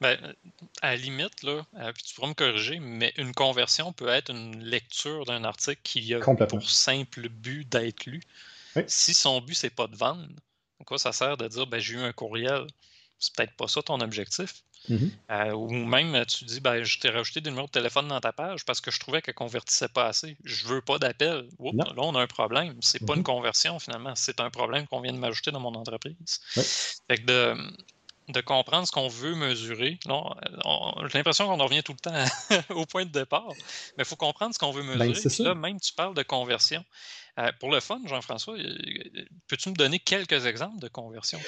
Ben, 0.00 0.34
à 0.82 0.90
la 0.90 0.96
limite, 0.96 1.42
là, 1.42 1.64
euh, 1.76 1.92
puis 1.92 2.02
tu 2.02 2.14
pourras 2.14 2.28
me 2.28 2.34
corriger, 2.34 2.78
mais 2.78 3.12
une 3.16 3.32
conversion 3.32 3.92
peut 3.92 4.08
être 4.08 4.30
une 4.30 4.62
lecture 4.62 5.24
d'un 5.24 5.44
article 5.44 5.80
qui 5.82 6.14
a 6.14 6.20
pour 6.20 6.68
simple 6.68 7.28
but 7.28 7.68
d'être 7.68 8.06
lu. 8.06 8.22
Si 8.86 9.14
son 9.14 9.40
but, 9.40 9.54
c'est 9.54 9.70
pas 9.70 9.86
de 9.86 9.96
vendre, 9.96 10.28
quoi 10.84 10.98
ça 10.98 11.12
sert 11.12 11.36
de 11.36 11.48
dire 11.48 11.66
ben, 11.66 11.78
j'ai 11.78 11.94
eu 11.94 12.00
un 12.00 12.12
courriel? 12.12 12.66
C'est 13.18 13.34
peut-être 13.34 13.54
pas 13.54 13.68
ça 13.68 13.82
ton 13.82 14.00
objectif. 14.00 14.62
Mm-hmm. 14.90 15.10
Euh, 15.30 15.52
ou 15.52 15.70
même 15.70 16.26
tu 16.26 16.44
dis 16.44 16.60
ben, 16.60 16.84
je 16.84 16.98
t'ai 16.98 17.08
rajouté 17.08 17.40
des 17.40 17.48
numéros 17.48 17.68
de 17.68 17.72
téléphone 17.72 18.08
dans 18.08 18.20
ta 18.20 18.32
page 18.32 18.66
parce 18.66 18.82
que 18.82 18.90
je 18.90 19.00
trouvais 19.00 19.22
qu'elle 19.22 19.34
convertissait 19.34 19.88
pas 19.88 20.06
assez. 20.06 20.36
Je 20.44 20.66
veux 20.66 20.82
pas 20.82 20.98
d'appel. 20.98 21.48
Là, 21.58 21.84
on 21.96 22.14
a 22.14 22.20
un 22.20 22.26
problème. 22.26 22.76
C'est 22.82 23.06
pas 23.06 23.14
une 23.14 23.20
mm-hmm. 23.20 23.24
conversion 23.24 23.78
finalement. 23.78 24.14
C'est 24.14 24.40
un 24.40 24.50
problème 24.50 24.86
qu'on 24.86 25.00
vient 25.00 25.12
de 25.12 25.18
m'ajouter 25.18 25.52
dans 25.52 25.60
mon 25.60 25.74
entreprise. 25.74 26.40
Fait 27.08 27.16
que 27.16 27.24
de, 27.24 27.56
de 28.28 28.40
comprendre 28.40 28.86
ce 28.86 28.92
qu'on 28.92 29.08
veut 29.08 29.34
mesurer. 29.34 29.98
J'ai 30.04 31.18
l'impression 31.18 31.46
qu'on 31.46 31.60
en 31.60 31.64
revient 31.64 31.82
tout 31.82 31.92
le 31.92 31.98
temps 31.98 32.64
au 32.74 32.86
point 32.86 33.04
de 33.04 33.10
départ, 33.10 33.52
mais 33.96 34.02
il 34.02 34.04
faut 34.04 34.16
comprendre 34.16 34.54
ce 34.54 34.58
qu'on 34.58 34.70
veut 34.70 34.82
ben, 34.82 35.08
mesurer. 35.08 35.44
là, 35.44 35.54
même 35.54 35.78
tu 35.78 35.92
parles 35.92 36.14
de 36.14 36.22
conversion. 36.22 36.82
Euh, 37.36 37.50
pour 37.58 37.72
le 37.72 37.80
fun, 37.80 38.00
Jean-François, 38.06 38.54
peux-tu 39.48 39.68
me 39.68 39.74
donner 39.74 39.98
quelques 39.98 40.46
exemples 40.46 40.78
de 40.78 40.86
conversion 40.86 41.40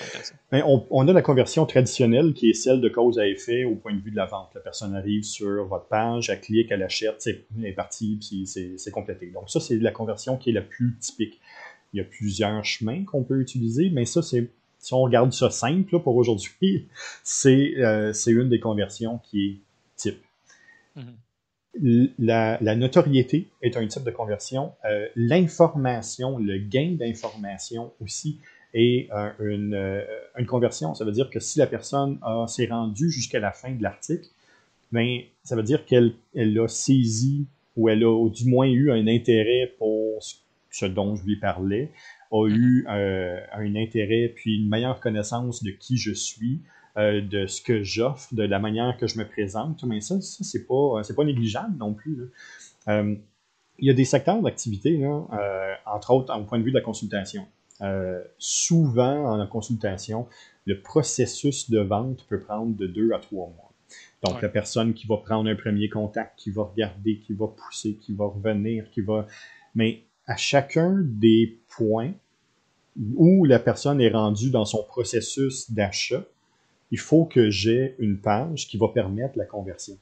ben, 0.50 0.64
on, 0.66 1.06
a 1.06 1.12
la 1.12 1.22
conversion 1.22 1.64
traditionnelle 1.64 2.34
qui 2.34 2.50
est 2.50 2.54
celle 2.54 2.80
de 2.80 2.88
cause 2.88 3.20
à 3.20 3.26
effet 3.28 3.64
au 3.64 3.76
point 3.76 3.94
de 3.94 4.00
vue 4.00 4.10
de 4.10 4.16
la 4.16 4.26
vente. 4.26 4.50
La 4.56 4.60
personne 4.60 4.96
arrive 4.96 5.22
sur 5.22 5.64
votre 5.66 5.86
page, 5.86 6.28
elle 6.28 6.40
clique, 6.40 6.72
elle 6.72 6.82
achète, 6.82 7.24
elle 7.26 7.64
est 7.64 7.72
partie, 7.72 8.18
puis 8.20 8.46
c'est 8.46 8.90
complété. 8.90 9.26
Donc 9.26 9.48
ça, 9.48 9.60
c'est 9.60 9.76
la 9.76 9.92
conversion 9.92 10.36
qui 10.36 10.50
est 10.50 10.54
la 10.54 10.62
plus 10.62 10.96
typique. 10.98 11.40
Il 11.92 11.98
y 11.98 12.00
a 12.00 12.04
plusieurs 12.04 12.64
chemins 12.64 13.04
qu'on 13.04 13.22
peut 13.22 13.40
utiliser, 13.40 13.88
mais 13.90 14.06
ça, 14.06 14.22
c'est 14.22 14.50
si 14.86 14.94
on 14.94 15.02
regarde 15.02 15.32
ça 15.32 15.50
simple 15.50 15.98
pour 15.98 16.14
aujourd'hui, 16.14 16.86
euh, 17.46 18.12
c'est 18.12 18.30
une 18.30 18.48
des 18.48 18.60
conversions 18.60 19.18
qui 19.24 19.44
est 19.48 19.56
type. 19.96 20.22
Mm-hmm. 20.96 22.10
la, 22.20 22.76
notoriété 22.76 23.48
est 23.62 23.76
un 23.76 23.84
type 23.88 24.04
de 24.04 24.12
conversion. 24.12 24.74
Euh, 24.84 25.08
l'information, 25.16 26.38
le 26.38 26.58
gain 26.58 26.92
d'information 26.92 27.92
aussi 28.00 28.38
est 28.74 29.10
euh, 29.12 29.32
une, 30.38 30.46
conversion. 30.46 30.94
Ça 30.94 31.04
veut 31.04 31.10
dire 31.10 31.30
que 31.30 31.40
si 31.40 31.58
la 31.58 31.66
personne 31.66 32.20
s'est 32.46 32.66
rendue 32.66 33.10
jusqu'à 33.10 33.40
la 33.40 33.50
fin 33.50 33.72
de 33.72 33.82
l'article, 33.82 34.28
ben, 34.92 35.18
ça 35.42 35.56
veut 35.56 35.64
dire 35.64 35.84
qu'elle 35.84 36.14
a 36.36 36.68
saisi 36.68 37.48
ou 37.76 37.88
elle 37.88 38.04
a 38.04 38.28
du 38.28 38.48
moins 38.48 38.68
eu 38.68 38.92
un 38.92 39.08
intérêt 39.08 39.74
pour 39.80 40.22
ce 40.70 40.86
dont 40.86 41.16
je 41.16 41.24
lui 41.24 41.36
parlais, 41.40 41.90
a 42.32 42.48
eu 42.48 42.86
un 42.88 43.76
intérêt 43.76 44.32
puis 44.34 44.56
une 44.56 44.68
meilleure 44.68 45.00
connaissance 45.00 45.62
de 45.62 45.70
qui 45.70 45.96
je 45.96 46.12
suis, 46.12 46.62
de 46.96 47.46
ce 47.46 47.60
que 47.60 47.82
j'offre, 47.82 48.34
de 48.34 48.42
la 48.42 48.58
manière 48.58 48.96
que 48.96 49.06
je 49.06 49.18
me 49.18 49.26
présente. 49.26 49.84
Mais 49.84 50.00
ça, 50.00 50.20
ça 50.20 50.44
c'est 50.44 50.66
pas, 50.66 51.02
pas 51.16 51.24
négligeable 51.24 51.76
non 51.78 51.94
plus. 51.94 52.30
il 52.88 53.18
y 53.80 53.90
a 53.90 53.94
des 53.94 54.04
secteurs 54.04 54.42
d'activité, 54.42 55.06
entre 55.86 56.10
autres 56.12 56.38
au 56.38 56.44
point 56.44 56.58
de 56.58 56.64
vue 56.64 56.70
de 56.70 56.76
la 56.76 56.82
consultation. 56.82 57.46
souvent, 58.38 59.40
en 59.40 59.46
consultation, 59.46 60.26
le 60.66 60.80
processus 60.80 61.70
de 61.70 61.80
vente 61.80 62.26
peut 62.28 62.40
prendre 62.40 62.76
de 62.76 62.86
deux 62.86 63.12
à 63.12 63.18
trois 63.18 63.46
mois. 63.46 63.72
Donc, 64.24 64.42
la 64.42 64.48
personne 64.48 64.94
qui 64.94 65.06
va 65.06 65.18
prendre 65.18 65.48
un 65.48 65.54
premier 65.54 65.88
contact, 65.88 66.38
qui 66.38 66.50
va 66.50 66.64
regarder, 66.64 67.18
qui 67.18 67.34
va 67.34 67.46
pousser, 67.46 67.94
qui 67.94 68.14
va 68.14 68.26
revenir, 68.26 68.90
qui 68.90 69.00
va. 69.00 69.26
Mais 69.74 70.02
à 70.26 70.36
chacun 70.36 70.96
des 71.02 71.58
points 71.68 72.12
où 73.16 73.44
la 73.44 73.58
personne 73.58 74.00
est 74.00 74.10
rendue 74.10 74.50
dans 74.50 74.64
son 74.64 74.82
processus 74.82 75.70
d'achat, 75.70 76.24
il 76.90 76.98
faut 76.98 77.24
que 77.24 77.50
j'ai 77.50 77.94
une 77.98 78.18
page 78.18 78.68
qui 78.68 78.76
va 78.78 78.88
permettre 78.88 79.36
la 79.36 79.44
conversion. 79.44 79.98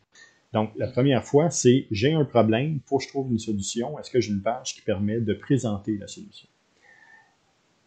Donc, 0.53 0.71
la 0.77 0.87
première 0.87 1.25
fois, 1.25 1.51
c'est 1.51 1.87
j'ai 1.91 2.13
un 2.13 2.25
problème, 2.25 2.79
faut 2.87 2.99
que 2.99 3.05
je 3.05 3.09
trouve 3.09 3.31
une 3.33 3.39
solution. 3.39 3.99
Est-ce 3.99 4.11
que 4.11 4.21
j'ai 4.21 4.31
une 4.31 4.43
page 4.43 4.75
qui 4.75 4.83
permet 4.83 5.21
de 5.21 5.35
présenter 5.35 5.97
la 5.99 6.07
solution? 6.07 6.49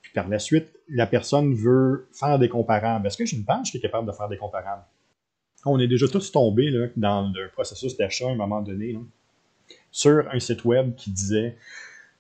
Puis 0.02 0.12
par 0.13 0.28
la 0.28 0.39
suite, 0.39 0.73
la 0.89 1.08
personne 1.08 1.54
veut 1.54 2.08
faire 2.12 2.39
des 2.39 2.50
comparables. 2.50 3.08
Est-ce 3.08 3.17
que 3.17 3.26
j'ai 3.26 3.38
une 3.38 3.45
page 3.45 3.71
qui 3.71 3.78
est 3.78 3.82
capable 3.82 4.08
de 4.08 4.12
faire 4.12 4.28
des 4.28 4.38
comparables? 4.38 4.84
On 5.65 5.80
est 5.80 5.88
déjà 5.88 6.08
tous 6.08 6.32
tombés 6.32 6.71
dans 6.97 7.32
le 7.34 7.50
processus 7.50 7.95
d'achat 7.97 8.28
à 8.28 8.32
un 8.32 8.36
moment 8.36 8.62
donné 8.62 8.97
sur 9.91 10.28
un 10.32 10.39
site 10.39 10.65
web 10.65 10.95
qui 10.95 11.12
disait 11.12 11.58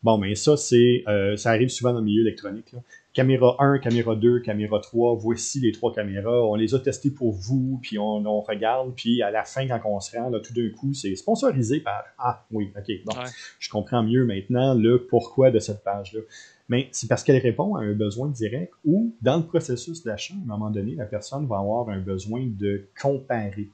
Bon, 0.07 0.17
mais 0.17 0.35
ça, 0.35 0.55
c'est 0.55 1.03
euh, 1.09 1.35
ça 1.35 1.49
arrive 1.49 1.67
souvent 1.67 1.91
dans 1.91 1.99
le 1.99 2.05
milieu 2.05 2.21
électronique. 2.21 2.73
Caméra 3.11 3.57
1, 3.59 3.79
caméra 3.79 4.15
2, 4.15 4.39
caméra 4.39 4.79
3, 4.79 5.17
voici 5.17 5.59
les 5.59 5.73
trois 5.73 5.93
caméras. 5.93 6.47
On 6.47 6.55
les 6.55 6.73
a 6.73 6.79
testées 6.79 7.11
pour 7.11 7.33
vous, 7.33 7.77
puis 7.81 7.99
on, 7.99 8.39
regarde, 8.39 8.95
puis 8.95 9.21
à 9.21 9.31
la 9.31 9.43
fin, 9.43 9.67
quand 9.67 9.81
on 9.83 9.99
se 9.99 10.15
rend, 10.15 10.31
tout 10.39 10.53
d'un 10.53 10.69
coup, 10.69 10.93
c'est 10.93 11.13
sponsorisé 11.17 11.81
par 11.81 12.05
Ah, 12.17 12.45
oui, 12.51 12.71
ok, 12.77 12.89
bon, 13.05 13.21
je 13.59 13.69
comprends 13.69 14.01
mieux 14.01 14.23
maintenant 14.23 14.75
le 14.75 15.05
pourquoi 15.07 15.51
de 15.51 15.59
cette 15.59 15.83
page-là 15.83 16.21
mais 16.69 16.89
c'est 16.91 17.07
parce 17.07 17.23
qu'elle 17.23 17.41
répond 17.41 17.75
à 17.75 17.81
un 17.81 17.93
besoin 17.93 18.27
direct 18.27 18.73
ou 18.85 19.15
dans 19.21 19.37
le 19.37 19.43
processus 19.43 20.03
d'achat, 20.03 20.33
à 20.33 20.43
un 20.43 20.57
moment 20.57 20.69
donné, 20.69 20.95
la 20.95 21.05
personne 21.05 21.47
va 21.47 21.59
avoir 21.59 21.89
un 21.89 21.99
besoin 21.99 22.45
de 22.45 22.87
comparer. 23.01 23.69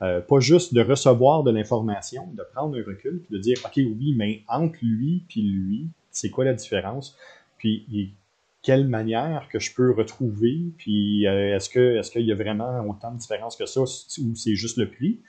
Euh, 0.00 0.20
pas 0.20 0.38
juste 0.38 0.74
de 0.74 0.80
recevoir 0.80 1.42
de 1.42 1.50
l'information, 1.50 2.28
de 2.32 2.44
prendre 2.54 2.76
un 2.76 2.82
recul, 2.84 3.20
puis 3.20 3.36
de 3.36 3.38
dire, 3.40 3.56
OK, 3.64 3.74
oui, 3.76 4.14
mais 4.16 4.42
entre 4.46 4.78
lui 4.82 5.24
puis 5.28 5.42
lui, 5.42 5.88
c'est 6.10 6.30
quoi 6.30 6.44
la 6.44 6.54
différence? 6.54 7.16
Puis 7.58 8.14
quelle 8.62 8.86
manière 8.86 9.48
que 9.48 9.58
je 9.58 9.74
peux 9.74 9.92
retrouver, 9.92 10.72
puis 10.76 11.26
euh, 11.26 11.56
est-ce 11.56 11.68
que 11.68 11.96
est-ce 11.96 12.10
qu'il 12.10 12.26
y 12.26 12.32
a 12.32 12.34
vraiment 12.34 12.80
autant 12.88 13.12
de 13.12 13.18
différence 13.18 13.56
que 13.56 13.66
ça, 13.66 13.80
ou 13.80 14.34
c'est 14.34 14.54
juste 14.54 14.76
le 14.76 14.88
prix? 14.90 15.20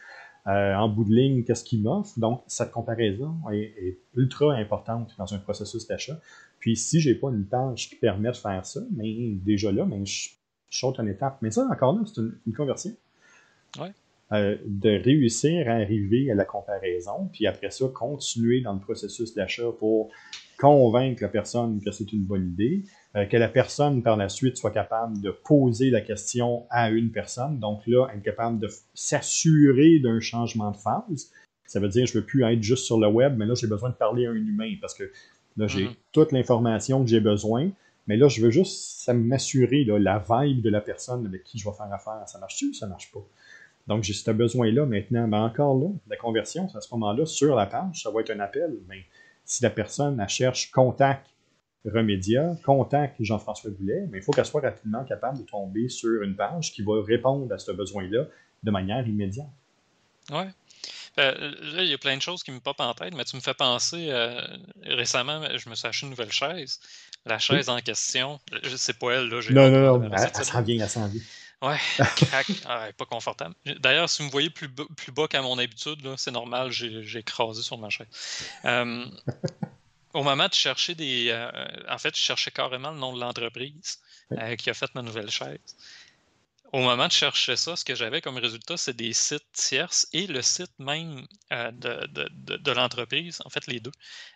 Euh, 0.47 0.73
en 0.73 0.87
bout 0.89 1.03
de 1.03 1.13
ligne, 1.13 1.43
qu'est-ce 1.43 1.63
qu'il 1.63 1.83
m'offre? 1.83 2.17
Donc, 2.17 2.43
cette 2.47 2.71
comparaison 2.71 3.35
est, 3.51 3.97
ultra 4.15 4.55
importante 4.55 5.13
dans 5.17 5.33
un 5.33 5.37
processus 5.37 5.87
d'achat. 5.87 6.19
Puis 6.59 6.75
si 6.75 6.99
j'ai 6.99 7.13
pas 7.15 7.29
une 7.29 7.45
tâche 7.45 7.89
qui 7.89 7.95
permet 7.95 8.31
de 8.31 8.37
faire 8.37 8.65
ça, 8.65 8.79
mais 8.91 9.33
déjà 9.43 9.71
là, 9.71 9.85
mais 9.85 10.05
je, 10.05 10.29
saute 10.69 10.99
une 10.99 11.07
étape. 11.07 11.37
Mais 11.41 11.51
ça, 11.51 11.67
encore 11.71 11.93
là, 11.93 12.01
c'est 12.05 12.21
une, 12.21 12.53
conversion. 12.53 12.91
Euh, 14.31 14.57
de 14.63 14.89
réussir 14.89 15.67
à 15.67 15.73
arriver 15.73 16.29
à 16.29 16.35
la 16.35 16.45
comparaison, 16.45 17.29
puis 17.33 17.47
après 17.47 17.71
ça, 17.71 17.87
continuer 17.91 18.61
dans 18.61 18.73
le 18.73 18.79
processus 18.79 19.33
d'achat 19.33 19.71
pour 19.79 20.11
convaincre 20.59 21.23
la 21.23 21.29
personne 21.29 21.81
que 21.83 21.91
c'est 21.91 22.13
une 22.13 22.25
bonne 22.25 22.49
idée, 22.49 22.83
euh, 23.15 23.25
que 23.25 23.37
la 23.37 23.47
personne 23.47 24.03
par 24.03 24.17
la 24.17 24.29
suite 24.29 24.55
soit 24.55 24.69
capable 24.69 25.19
de 25.21 25.31
poser 25.31 25.89
la 25.89 26.01
question 26.01 26.67
à 26.69 26.91
une 26.91 27.11
personne, 27.11 27.59
donc 27.59 27.81
là, 27.87 28.07
être 28.13 28.21
capable 28.21 28.59
de 28.59 28.69
s'assurer 28.93 29.97
d'un 29.97 30.19
changement 30.19 30.69
de 30.69 30.77
phase. 30.77 31.31
Ça 31.65 31.79
veut 31.79 31.89
dire, 31.89 32.05
je 32.05 32.15
ne 32.15 32.21
veux 32.21 32.25
plus 32.25 32.43
être 32.43 32.61
juste 32.61 32.85
sur 32.85 32.99
le 32.99 33.07
web, 33.07 33.35
mais 33.35 33.47
là, 33.47 33.55
j'ai 33.55 33.67
besoin 33.67 33.89
de 33.89 33.95
parler 33.95 34.27
à 34.27 34.29
un 34.29 34.35
humain 34.35 34.75
parce 34.79 34.93
que 34.93 35.11
Là, 35.59 35.67
j'ai 35.67 35.85
mhm. 35.85 35.93
toute 36.13 36.31
l'information 36.31 37.03
que 37.03 37.09
j'ai 37.09 37.19
besoin, 37.19 37.69
mais 38.07 38.15
là, 38.15 38.29
je 38.29 38.41
veux 38.41 38.49
juste 38.49 39.11
m'assurer 39.13 39.83
la 39.83 40.19
vibe 40.19 40.61
de 40.61 40.69
la 40.69 40.79
personne 40.79 41.25
avec 41.25 41.43
qui 41.43 41.59
je 41.59 41.69
vais 41.69 41.75
faire 41.75 41.91
affaire. 41.91 42.23
Ça 42.27 42.39
marche-tu 42.39 42.69
ou 42.69 42.73
ça 42.73 42.87
marche 42.87 43.11
pas? 43.11 43.19
Donc, 43.87 44.03
j'ai 44.03 44.13
ce 44.13 44.31
besoin-là 44.31 44.85
maintenant. 44.85 45.27
Mais 45.27 45.37
encore 45.37 45.77
là, 45.77 45.87
la 46.07 46.15
conversion, 46.15 46.67
à 46.75 46.81
ce 46.81 46.93
moment-là, 46.93 47.25
sur 47.25 47.55
la 47.55 47.65
page, 47.65 48.03
ça 48.03 48.11
va 48.11 48.21
être 48.21 48.31
un 48.31 48.39
appel. 48.39 48.77
Mais 48.87 49.05
si 49.45 49.63
la 49.63 49.69
personne 49.69 50.19
elle 50.19 50.29
cherche 50.29 50.71
contact 50.71 51.27
Remédia, 51.85 52.57
contact 52.65 53.15
Jean-François 53.21 53.71
Boulet, 53.71 54.05
mais 54.09 54.17
il 54.17 54.23
faut 54.23 54.33
qu'elle 54.33 54.45
soit 54.45 54.61
rapidement 54.61 55.03
capable 55.05 55.39
de 55.39 55.43
tomber 55.43 55.87
sur 55.87 56.21
une 56.23 56.35
page 56.35 56.73
qui 56.73 56.81
va 56.81 57.01
répondre 57.01 57.53
à 57.53 57.57
ce 57.57 57.71
besoin-là 57.71 58.25
de 58.63 58.71
manière 58.71 59.07
immédiate. 59.07 59.47
Oui. 60.31 60.43
Euh, 61.17 61.31
là, 61.73 61.83
il 61.83 61.89
y 61.89 61.93
a 61.93 61.97
plein 61.97 62.15
de 62.15 62.21
choses 62.21 62.43
qui 62.43 62.51
me 62.51 62.59
popent 62.59 62.81
en 62.81 62.93
tête, 62.93 63.13
mais 63.15 63.23
tu 63.23 63.35
me 63.35 63.41
fais 63.41 63.53
penser, 63.53 64.09
euh, 64.09 64.41
récemment, 64.83 65.41
je 65.57 65.69
me 65.69 65.75
suis 65.75 65.87
acheté 65.87 66.05
une 66.05 66.11
nouvelle 66.11 66.31
chaise. 66.31 66.79
La 67.25 67.39
chaise 67.39 67.69
en 67.69 67.79
question, 67.79 68.39
je 68.63 68.75
sais 68.75 68.93
pas 68.93 69.13
elle, 69.13 69.29
là. 69.29 69.39
Non, 69.49 69.69
non, 69.69 69.99
non, 69.99 70.09
elle, 70.11 70.45
s'en 70.45 70.61
vient, 70.61 70.83
elle 70.83 70.89
s'en 70.89 71.07
vient. 71.07 71.21
Ouais, 71.61 71.77
crac, 72.15 72.47
ah, 72.65 72.87
pas 72.97 73.05
confortable. 73.05 73.53
D'ailleurs, 73.79 74.09
si 74.09 74.21
vous 74.21 74.27
me 74.27 74.31
voyez 74.31 74.49
plus, 74.49 74.67
bas, 74.67 74.85
plus 74.95 75.11
bas 75.11 75.27
qu'à 75.27 75.41
mon 75.41 75.57
habitude, 75.57 75.99
c'est 76.17 76.31
normal, 76.31 76.71
j'ai 76.71 77.19
écrasé 77.19 77.61
sur 77.61 77.77
ma 77.77 77.89
chaise. 77.89 78.07
Euh, 78.65 79.05
au 80.13 80.23
moment 80.23 80.47
de 80.47 80.53
chercher 80.53 80.95
des. 80.95 81.33
en 81.89 81.97
fait, 81.97 82.15
je 82.15 82.21
cherchais 82.21 82.51
carrément 82.51 82.91
le 82.91 82.97
nom 82.97 83.13
de 83.13 83.19
l'entreprise 83.19 83.99
qui 84.57 84.69
a 84.69 84.73
fait 84.73 84.93
ma 84.95 85.01
nouvelle 85.01 85.29
chaise 85.29 85.75
au 86.71 86.79
moment 86.79 87.07
de 87.07 87.11
chercher 87.11 87.55
ça, 87.55 87.75
ce 87.75 87.83
que 87.83 87.95
j'avais 87.95 88.21
comme 88.21 88.37
résultat, 88.37 88.77
c'est 88.77 88.95
des 88.95 89.13
sites 89.13 89.51
tierces 89.53 90.07
et 90.13 90.27
le 90.27 90.41
site 90.41 90.71
même 90.77 91.25
euh, 91.51 91.71
de, 91.71 92.71
l'entreprise, 92.71 93.39
en 93.43 93.49
fait 93.49 93.65
les 93.67 93.79
deux, 93.79 93.91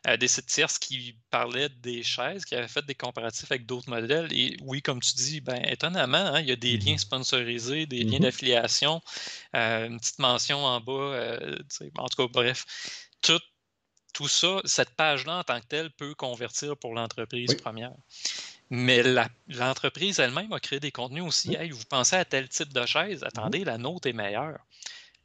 euh, 0.08 0.18
des 0.18 0.28
sites 0.28 0.48
tierces 0.48 0.80
qui 0.80 1.16
parlaient 1.30 1.70
des 1.70 2.02
chaises, 2.02 2.46
qui 2.46 2.56
avaient 2.56 2.68
fait 2.68 2.86
des 2.86 2.96
comparatifs 2.96 3.52
avec 3.52 3.66
d'autres 3.66 3.90
modèles. 3.90 4.34
Et 4.34 4.58
oui, 4.62 4.82
comme 4.82 5.00
tu 5.00 5.14
dis, 5.14 5.42
ben, 5.42 5.62
étonnamment, 5.66 6.18
hein, 6.18 6.40
il 6.40 6.48
y 6.48 6.52
a 6.52 6.56
des 6.56 6.78
liens 6.78 6.96
mm-hmm. 6.96 7.00
sponsorisés, 7.00 7.86
des 7.86 8.04
liens 8.04 8.18
mm-hmm. 8.18 8.22
d'affiliation, 8.22 9.02
euh, 9.56 9.88
une 9.88 10.00
petite 10.00 10.20
mention 10.20 10.66
en 10.66 10.82
bas, 10.82 11.38
en 11.98 12.08
tout 12.08 12.18
cas, 12.18 12.28
bref, 12.32 12.66
tout, 13.22 13.40
tout 14.14 14.28
ça, 14.28 14.60
cette 14.66 14.96
page-là 14.96 15.40
en 15.40 15.44
tant 15.44 15.60
que 15.60 15.68
telle 15.68 15.92
peut 15.92 16.16
convertir 16.16 16.78
pour 16.78 16.94
l'entreprise 16.94 17.54
première. 17.56 17.94
Mais 18.76 19.04
l'entreprise 19.50 20.20
elle-même 20.20 20.52
a 20.52 20.60
créé 20.60 20.80
des 20.80 20.92
contenus 20.92 21.22
aussi. 21.22 21.56
vous 21.70 21.86
pensez 21.88 22.16
à 22.16 22.26
tel 22.26 22.50
type 22.50 22.74
de 22.74 22.88
chaise, 22.88 23.24
attendez, 23.24 23.64
la 23.64 23.78
nôtre 23.78 24.08
est 24.08 24.14
meilleure. 24.14 24.58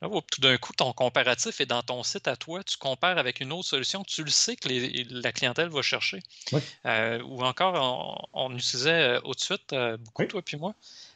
Là, 0.02 0.08
tout 0.30 0.42
d'un 0.42 0.58
coup, 0.58 0.74
ton 0.74 0.92
comparatif 0.92 1.58
est 1.62 1.66
dans 1.66 1.82
ton 1.82 2.02
site 2.02 2.28
à 2.28 2.37
toi, 2.37 2.62
tu 2.62 2.76
compares 2.76 3.16
avec 3.16 3.40
une 3.40 3.50
autre 3.52 3.66
solution, 3.66 4.04
tu 4.04 4.22
le 4.22 4.28
sais 4.28 4.54
que 4.54 4.68
la 5.22 5.32
clientèle 5.32 5.70
va 5.70 5.80
chercher. 5.80 6.20
Euh, 6.84 7.22
ou 7.22 7.42
encore, 7.42 8.28
on, 8.34 8.54
utilisait 8.54 9.16
euh, 9.16 9.20
au-dessus 9.24 9.54
euh, 9.72 9.96
beaucoup, 9.96 10.26
toi 10.26 10.42
puis 10.42 10.58
moi. 10.58 10.74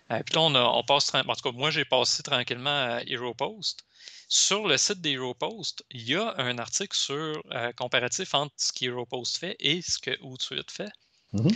puis 0.08 0.34
là, 0.34 0.40
on, 0.40 0.82
passe, 0.84 1.14
en 1.14 1.22
tout 1.22 1.42
cas, 1.42 1.52
moi, 1.52 1.70
j'ai 1.70 1.84
passé 1.84 2.22
tranquillement 2.22 2.94
à 2.94 3.02
HeroPost. 3.06 3.84
Sur 4.26 4.66
le 4.66 4.78
site 4.78 5.02
d'HeroPost, 5.02 5.84
il 5.90 6.08
y 6.08 6.16
a 6.16 6.34
un 6.38 6.56
article 6.56 6.96
sur 6.96 7.42
comparatif 7.76 8.32
entre 8.32 8.54
ce 8.56 8.72
qu'HeroPost 8.72 9.36
fait 9.36 9.56
et 9.60 9.82
ce 9.82 9.98
que 9.98 10.18
Outsuite 10.22 10.70
fait. 10.70 10.92
Mmh 11.34 11.50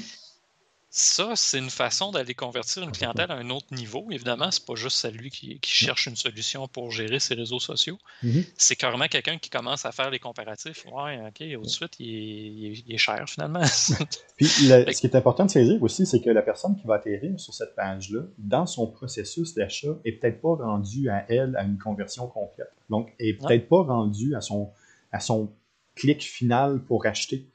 ça, 0.98 1.32
c'est 1.36 1.58
une 1.58 1.68
façon 1.68 2.10
d'aller 2.10 2.32
convertir 2.32 2.82
une 2.82 2.90
clientèle 2.90 3.30
à 3.30 3.34
un 3.34 3.50
autre 3.50 3.66
niveau. 3.72 4.06
Évidemment, 4.10 4.50
c'est 4.50 4.64
pas 4.64 4.76
juste 4.76 4.96
celui 4.96 5.28
qui, 5.28 5.60
cherche 5.62 6.06
une 6.06 6.16
solution 6.16 6.68
pour 6.68 6.90
gérer 6.90 7.20
ses 7.20 7.34
réseaux 7.34 7.58
sociaux. 7.58 7.98
Mm-hmm. 8.24 8.46
C'est 8.56 8.76
carrément 8.76 9.06
quelqu'un 9.06 9.36
qui 9.36 9.50
commence 9.50 9.84
à 9.84 9.92
faire 9.92 10.08
les 10.08 10.18
comparatifs. 10.18 10.86
Ouais, 10.90 11.20
OK, 11.28 11.44
au 11.58 11.62
de 11.62 11.68
suite, 11.68 12.00
il 12.00 12.82
est, 12.88 12.96
cher 12.96 13.28
finalement. 13.28 13.60
Puis, 14.38 14.46
ce 14.46 14.98
qui 14.98 15.06
est 15.06 15.14
important 15.14 15.44
de 15.44 15.50
saisir 15.50 15.82
aussi, 15.82 16.06
c'est 16.06 16.22
que 16.22 16.30
la 16.30 16.40
personne 16.40 16.74
qui 16.76 16.86
va 16.86 16.94
atterrir 16.94 17.38
sur 17.38 17.52
cette 17.52 17.74
page-là, 17.74 18.22
dans 18.38 18.64
son 18.64 18.86
processus 18.86 19.52
d'achat, 19.52 19.98
est 20.06 20.12
peut-être 20.12 20.40
pas 20.40 20.54
rendue 20.54 21.10
à 21.10 21.26
elle 21.28 21.56
à 21.56 21.64
une 21.64 21.76
conversion 21.76 22.26
complète. 22.26 22.72
Donc, 22.88 23.12
est 23.18 23.34
peut-être 23.34 23.68
pas 23.68 23.82
rendue 23.82 24.34
à 24.34 24.40
son, 24.40 24.70
à 25.12 25.20
son 25.20 25.52
clic 25.94 26.22
final 26.22 26.80
pour 26.84 27.04
acheter. 27.04 27.50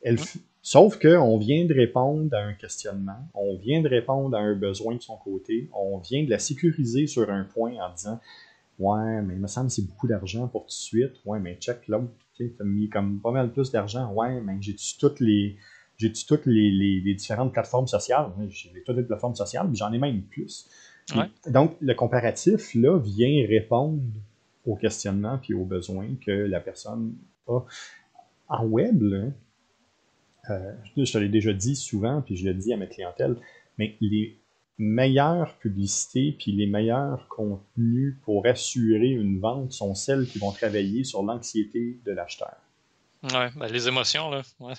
Elle, 0.00 0.14
mm. 0.14 0.40
Sauf 0.62 0.98
qu'on 0.98 1.38
vient 1.38 1.64
de 1.64 1.72
répondre 1.72 2.34
à 2.36 2.40
un 2.40 2.52
questionnement, 2.52 3.28
on 3.34 3.56
vient 3.56 3.80
de 3.80 3.88
répondre 3.88 4.36
à 4.36 4.40
un 4.40 4.54
besoin 4.54 4.96
de 4.96 5.02
son 5.02 5.16
côté, 5.16 5.70
on 5.72 5.98
vient 5.98 6.24
de 6.24 6.30
la 6.30 6.38
sécuriser 6.38 7.06
sur 7.06 7.30
un 7.30 7.44
point 7.44 7.74
en 7.80 7.92
disant 7.94 8.20
Ouais, 8.78 9.22
mais 9.22 9.34
il 9.34 9.40
me 9.40 9.48
semble 9.48 9.68
que 9.68 9.74
c'est 9.74 9.86
beaucoup 9.86 10.06
d'argent 10.06 10.46
pour 10.46 10.62
tout 10.62 10.68
de 10.68 10.72
suite. 10.72 11.14
Ouais, 11.24 11.40
mais 11.40 11.56
check 11.56 11.88
l'autre, 11.88 12.12
tu 12.36 12.54
as 12.60 12.64
mis 12.64 12.88
comme 12.88 13.20
pas 13.20 13.32
mal 13.32 13.50
plus 13.50 13.72
d'argent. 13.72 14.12
Ouais, 14.12 14.40
mais 14.40 14.56
j'ai-tu 14.60 14.96
toutes 14.98 15.20
les. 15.20 15.56
J'ai-tu 15.96 16.26
toutes 16.26 16.46
les, 16.46 17.00
différentes 17.14 17.52
plateformes 17.52 17.88
sociales? 17.88 18.30
J'ai 18.50 18.70
toutes 18.84 18.96
les 18.96 19.02
plateformes 19.02 19.34
sociales, 19.34 19.66
mais 19.68 19.74
j'en 19.74 19.92
ai 19.92 19.98
même 19.98 20.22
plus. 20.22 20.68
Donc, 21.48 21.76
le 21.80 21.94
comparatif, 21.94 22.72
là, 22.74 22.98
vient 22.98 23.44
répondre 23.48 24.00
aux 24.64 24.76
questionnements 24.76 25.38
puis 25.38 25.54
aux 25.54 25.64
besoins 25.64 26.08
que 26.24 26.30
la 26.30 26.60
personne 26.60 27.14
a. 27.48 27.60
En 28.50 28.64
web, 28.64 29.02
là, 29.02 29.24
euh, 30.50 30.72
je 30.96 31.12
te 31.12 31.18
l'ai 31.18 31.28
déjà 31.28 31.52
dit 31.52 31.76
souvent, 31.76 32.22
puis 32.22 32.36
je 32.36 32.46
le 32.46 32.54
dis 32.54 32.72
à 32.72 32.76
ma 32.76 32.86
clientèle, 32.86 33.36
mais 33.78 33.96
les 34.00 34.38
meilleures 34.78 35.54
publicités 35.58 36.36
puis 36.38 36.52
les 36.52 36.66
meilleurs 36.66 37.26
contenus 37.28 38.16
pour 38.22 38.46
assurer 38.46 39.08
une 39.08 39.40
vente 39.40 39.72
sont 39.72 39.94
celles 39.94 40.26
qui 40.26 40.38
vont 40.38 40.52
travailler 40.52 41.02
sur 41.04 41.22
l'anxiété 41.22 41.98
de 42.04 42.12
l'acheteur. 42.12 42.56
Ouais, 43.24 43.50
ben 43.56 43.66
les 43.66 43.88
émotions, 43.88 44.30
là. 44.30 44.42
Ouais. 44.60 44.74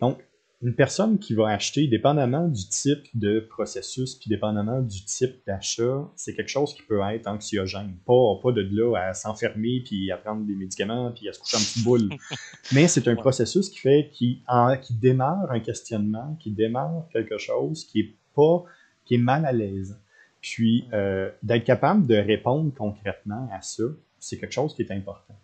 Donc, 0.00 0.20
une 0.60 0.74
personne 0.74 1.20
qui 1.20 1.34
va 1.34 1.48
acheter, 1.50 1.86
dépendamment 1.86 2.48
du 2.48 2.68
type 2.68 3.06
de 3.14 3.38
processus, 3.38 4.16
puis 4.16 4.28
dépendamment 4.28 4.80
du 4.80 5.04
type 5.04 5.36
d'achat, 5.46 6.10
c'est 6.16 6.34
quelque 6.34 6.48
chose 6.48 6.74
qui 6.74 6.82
peut 6.82 7.00
être 7.12 7.28
anxiogène. 7.28 7.94
Pas, 8.04 8.40
pas 8.42 8.50
de 8.50 8.66
là 8.72 8.96
à 8.96 9.14
s'enfermer, 9.14 9.82
puis 9.84 10.10
à 10.10 10.16
prendre 10.16 10.44
des 10.44 10.56
médicaments, 10.56 11.12
puis 11.12 11.28
à 11.28 11.32
se 11.32 11.38
coucher 11.38 11.56
en 11.58 11.60
petite 11.60 11.84
boule. 11.84 12.08
Mais 12.72 12.88
c'est 12.88 13.06
un 13.06 13.14
processus 13.14 13.68
qui 13.68 13.78
fait, 13.78 14.10
qui, 14.12 14.42
qui 14.82 14.94
démarre 14.94 15.50
un 15.50 15.60
questionnement, 15.60 16.36
qui 16.40 16.50
démarre 16.50 17.06
quelque 17.12 17.38
chose 17.38 17.84
qui 17.84 18.00
est 18.00 18.14
pas, 18.34 18.64
qui 19.04 19.14
est 19.14 19.18
mal 19.18 19.46
à 19.46 19.52
l'aise. 19.52 19.96
Puis, 20.40 20.88
euh, 20.92 21.30
d'être 21.42 21.64
capable 21.64 22.06
de 22.06 22.16
répondre 22.16 22.72
concrètement 22.74 23.48
à 23.52 23.62
ça, 23.62 23.84
c'est 24.18 24.38
quelque 24.38 24.54
chose 24.54 24.74
qui 24.74 24.82
est 24.82 24.90
important. 24.90 25.34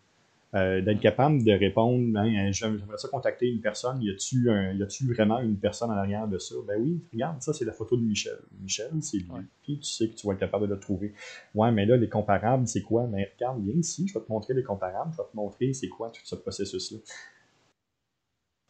Euh, 0.55 0.81
d'être 0.81 1.01
capable 1.01 1.43
de 1.43 1.51
répondre, 1.51 2.17
hein, 2.17 2.53
j'aimerais 2.53 2.97
ça 2.97 3.09
contacter 3.09 3.49
une 3.49 3.61
personne, 3.61 4.01
y 4.01 4.11
a-tu 4.11 5.13
vraiment 5.13 5.41
une 5.41 5.57
personne 5.57 5.91
en 5.91 5.95
arrière 5.95 6.29
de 6.29 6.39
ça? 6.39 6.55
Ben 6.69 6.81
oui, 6.81 7.03
regarde, 7.13 7.43
ça 7.43 7.53
c'est 7.53 7.65
la 7.65 7.73
photo 7.73 7.97
de 7.97 8.03
Michel. 8.03 8.39
Michel, 8.61 8.91
c'est 9.01 9.17
lui, 9.17 9.27
puis 9.65 9.81
tu 9.81 9.91
sais 9.91 10.09
que 10.09 10.15
tu 10.15 10.25
vas 10.25 10.35
être 10.35 10.39
capable 10.39 10.69
de 10.69 10.75
le 10.75 10.79
trouver. 10.79 11.13
Ouais, 11.57 11.73
mais 11.73 11.87
là, 11.87 11.97
les 11.97 12.09
comparables, 12.09 12.69
c'est 12.69 12.83
quoi? 12.83 13.09
Mais 13.09 13.25
ben, 13.25 13.31
regarde, 13.35 13.65
viens 13.65 13.75
ici, 13.75 14.07
je 14.07 14.15
vais 14.15 14.25
te 14.25 14.31
montrer 14.31 14.55
les 14.55 14.63
comparables, 14.63 15.11
je 15.13 15.17
vais 15.17 15.29
te 15.29 15.37
montrer 15.37 15.73
c'est 15.73 15.89
quoi 15.89 16.11
tout 16.11 16.23
ce 16.23 16.37
processus-là. 16.37 16.99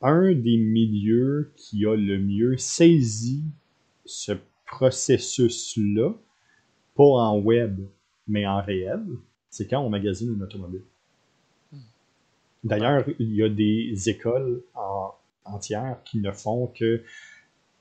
Un 0.01 0.33
des 0.33 0.57
milieux 0.57 1.53
qui 1.55 1.85
a 1.85 1.97
le 1.97 2.19
mieux 2.19 2.57
saisi 2.57 3.45
ce 4.07 4.33
processus-là, 4.65 6.15
pas 6.95 7.05
en 7.05 7.39
web, 7.41 7.81
mais 8.27 8.47
en 8.47 8.63
réel, 8.63 9.03
c'est 9.51 9.69
quand 9.69 9.81
on 9.81 9.91
magasine 9.91 10.33
une 10.33 10.43
automobile. 10.43 10.83
D'ailleurs, 12.65 13.05
il 13.19 13.35
y 13.35 13.43
a 13.43 13.49
des 13.49 14.09
écoles 14.09 14.63
entières 15.45 15.99
qui 16.05 16.19
ne 16.19 16.33
font 16.33 16.67
que 16.69 17.03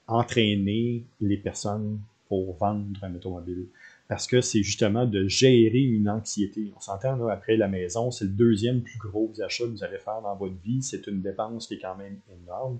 entraîner 0.07 1.05
les 1.21 1.37
personnes 1.37 1.99
pour 2.27 2.55
vendre 2.57 2.85
un 3.01 3.15
automobile. 3.15 3.67
Parce 4.09 4.27
que 4.27 4.41
c'est 4.41 4.61
justement 4.61 5.05
de 5.05 5.27
gérer 5.27 5.79
une 5.79 6.09
anxiété. 6.09 6.71
On 6.75 6.79
s'entend, 6.81 7.27
après 7.27 7.55
la 7.55 7.69
maison, 7.69 8.11
c'est 8.11 8.25
le 8.25 8.31
deuxième 8.31 8.81
plus 8.81 8.99
gros 8.99 9.31
achat 9.41 9.63
que 9.63 9.69
vous 9.69 9.83
allez 9.83 9.97
faire 9.97 10.21
dans 10.21 10.35
votre 10.35 10.55
vie. 10.63 10.83
C'est 10.83 11.07
une 11.07 11.21
dépense 11.21 11.67
qui 11.67 11.75
est 11.75 11.79
quand 11.79 11.95
même 11.95 12.17
énorme. 12.43 12.79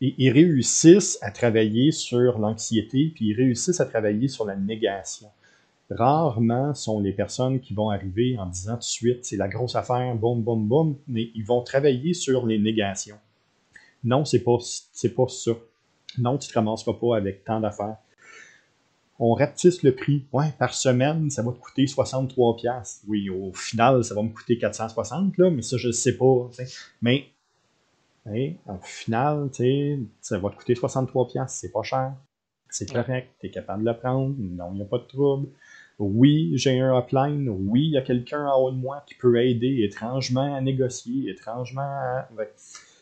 Et 0.00 0.14
ils 0.18 0.30
réussissent 0.30 1.18
à 1.20 1.30
travailler 1.30 1.92
sur 1.92 2.38
l'anxiété, 2.38 3.12
puis 3.14 3.28
ils 3.28 3.34
réussissent 3.34 3.80
à 3.80 3.86
travailler 3.86 4.28
sur 4.28 4.44
la 4.44 4.56
négation. 4.56 5.28
Rarement 5.96 6.74
sont 6.74 7.00
les 7.00 7.12
personnes 7.12 7.60
qui 7.60 7.74
vont 7.74 7.90
arriver 7.90 8.36
en 8.38 8.46
disant 8.46 8.74
tout 8.74 8.80
de 8.80 8.84
suite, 8.84 9.24
c'est 9.24 9.36
la 9.36 9.48
grosse 9.48 9.76
affaire, 9.76 10.14
boum, 10.14 10.42
boum, 10.42 10.66
boum, 10.66 10.96
mais 11.08 11.30
ils 11.34 11.44
vont 11.44 11.62
travailler 11.62 12.14
sur 12.14 12.46
les 12.46 12.58
négations. 12.58 13.18
Non, 14.04 14.24
c'est 14.24 14.42
pas, 14.42 14.58
pas 14.58 15.28
ça. 15.28 15.52
Non, 16.18 16.38
tu 16.38 16.48
te 16.48 16.54
ramasseras 16.54 16.94
pas 16.94 17.16
avec 17.16 17.44
tant 17.44 17.60
d'affaires. 17.60 17.96
On 19.18 19.34
rapetisse 19.34 19.82
le 19.82 19.94
prix. 19.94 20.26
Ouais, 20.32 20.52
par 20.58 20.74
semaine, 20.74 21.30
ça 21.30 21.42
va 21.42 21.52
te 21.52 21.58
coûter 21.58 21.86
63 21.86 22.56
pièces. 22.56 23.02
Oui, 23.06 23.30
au 23.30 23.52
final, 23.52 24.02
ça 24.02 24.14
va 24.14 24.22
me 24.22 24.30
coûter 24.30 24.58
460 24.58 25.38
là, 25.38 25.50
mais 25.50 25.62
ça 25.62 25.76
je 25.76 25.88
ne 25.88 25.92
sais 25.92 26.16
pas. 26.16 26.50
Mais 27.00 27.28
au 28.26 28.78
final, 28.82 29.48
ça 30.20 30.38
va 30.38 30.50
te 30.50 30.56
coûter 30.56 30.74
63 30.74 31.28
pièces, 31.28 31.58
c'est 31.60 31.72
pas 31.72 31.82
cher. 31.82 32.14
C'est 32.68 32.90
correct, 32.90 33.28
tu 33.38 33.46
es 33.46 33.50
capable 33.50 33.84
de 33.84 33.90
le 33.90 33.98
prendre, 33.98 34.34
non, 34.38 34.70
il 34.72 34.76
n'y 34.76 34.82
a 34.82 34.86
pas 34.86 34.98
de 34.98 35.04
trouble. 35.04 35.48
Oui, 35.98 36.52
j'ai 36.54 36.80
un 36.80 36.96
hotline. 36.96 37.48
Oui, 37.48 37.86
il 37.86 37.92
y 37.92 37.98
a 37.98 38.02
quelqu'un 38.02 38.46
en 38.46 38.60
haut 38.60 38.70
de 38.70 38.76
moi 38.76 39.04
qui 39.06 39.14
peut 39.14 39.40
aider 39.42 39.82
étrangement 39.82 40.54
à 40.54 40.60
négocier, 40.60 41.30
étrangement 41.30 41.82
à... 41.82 42.28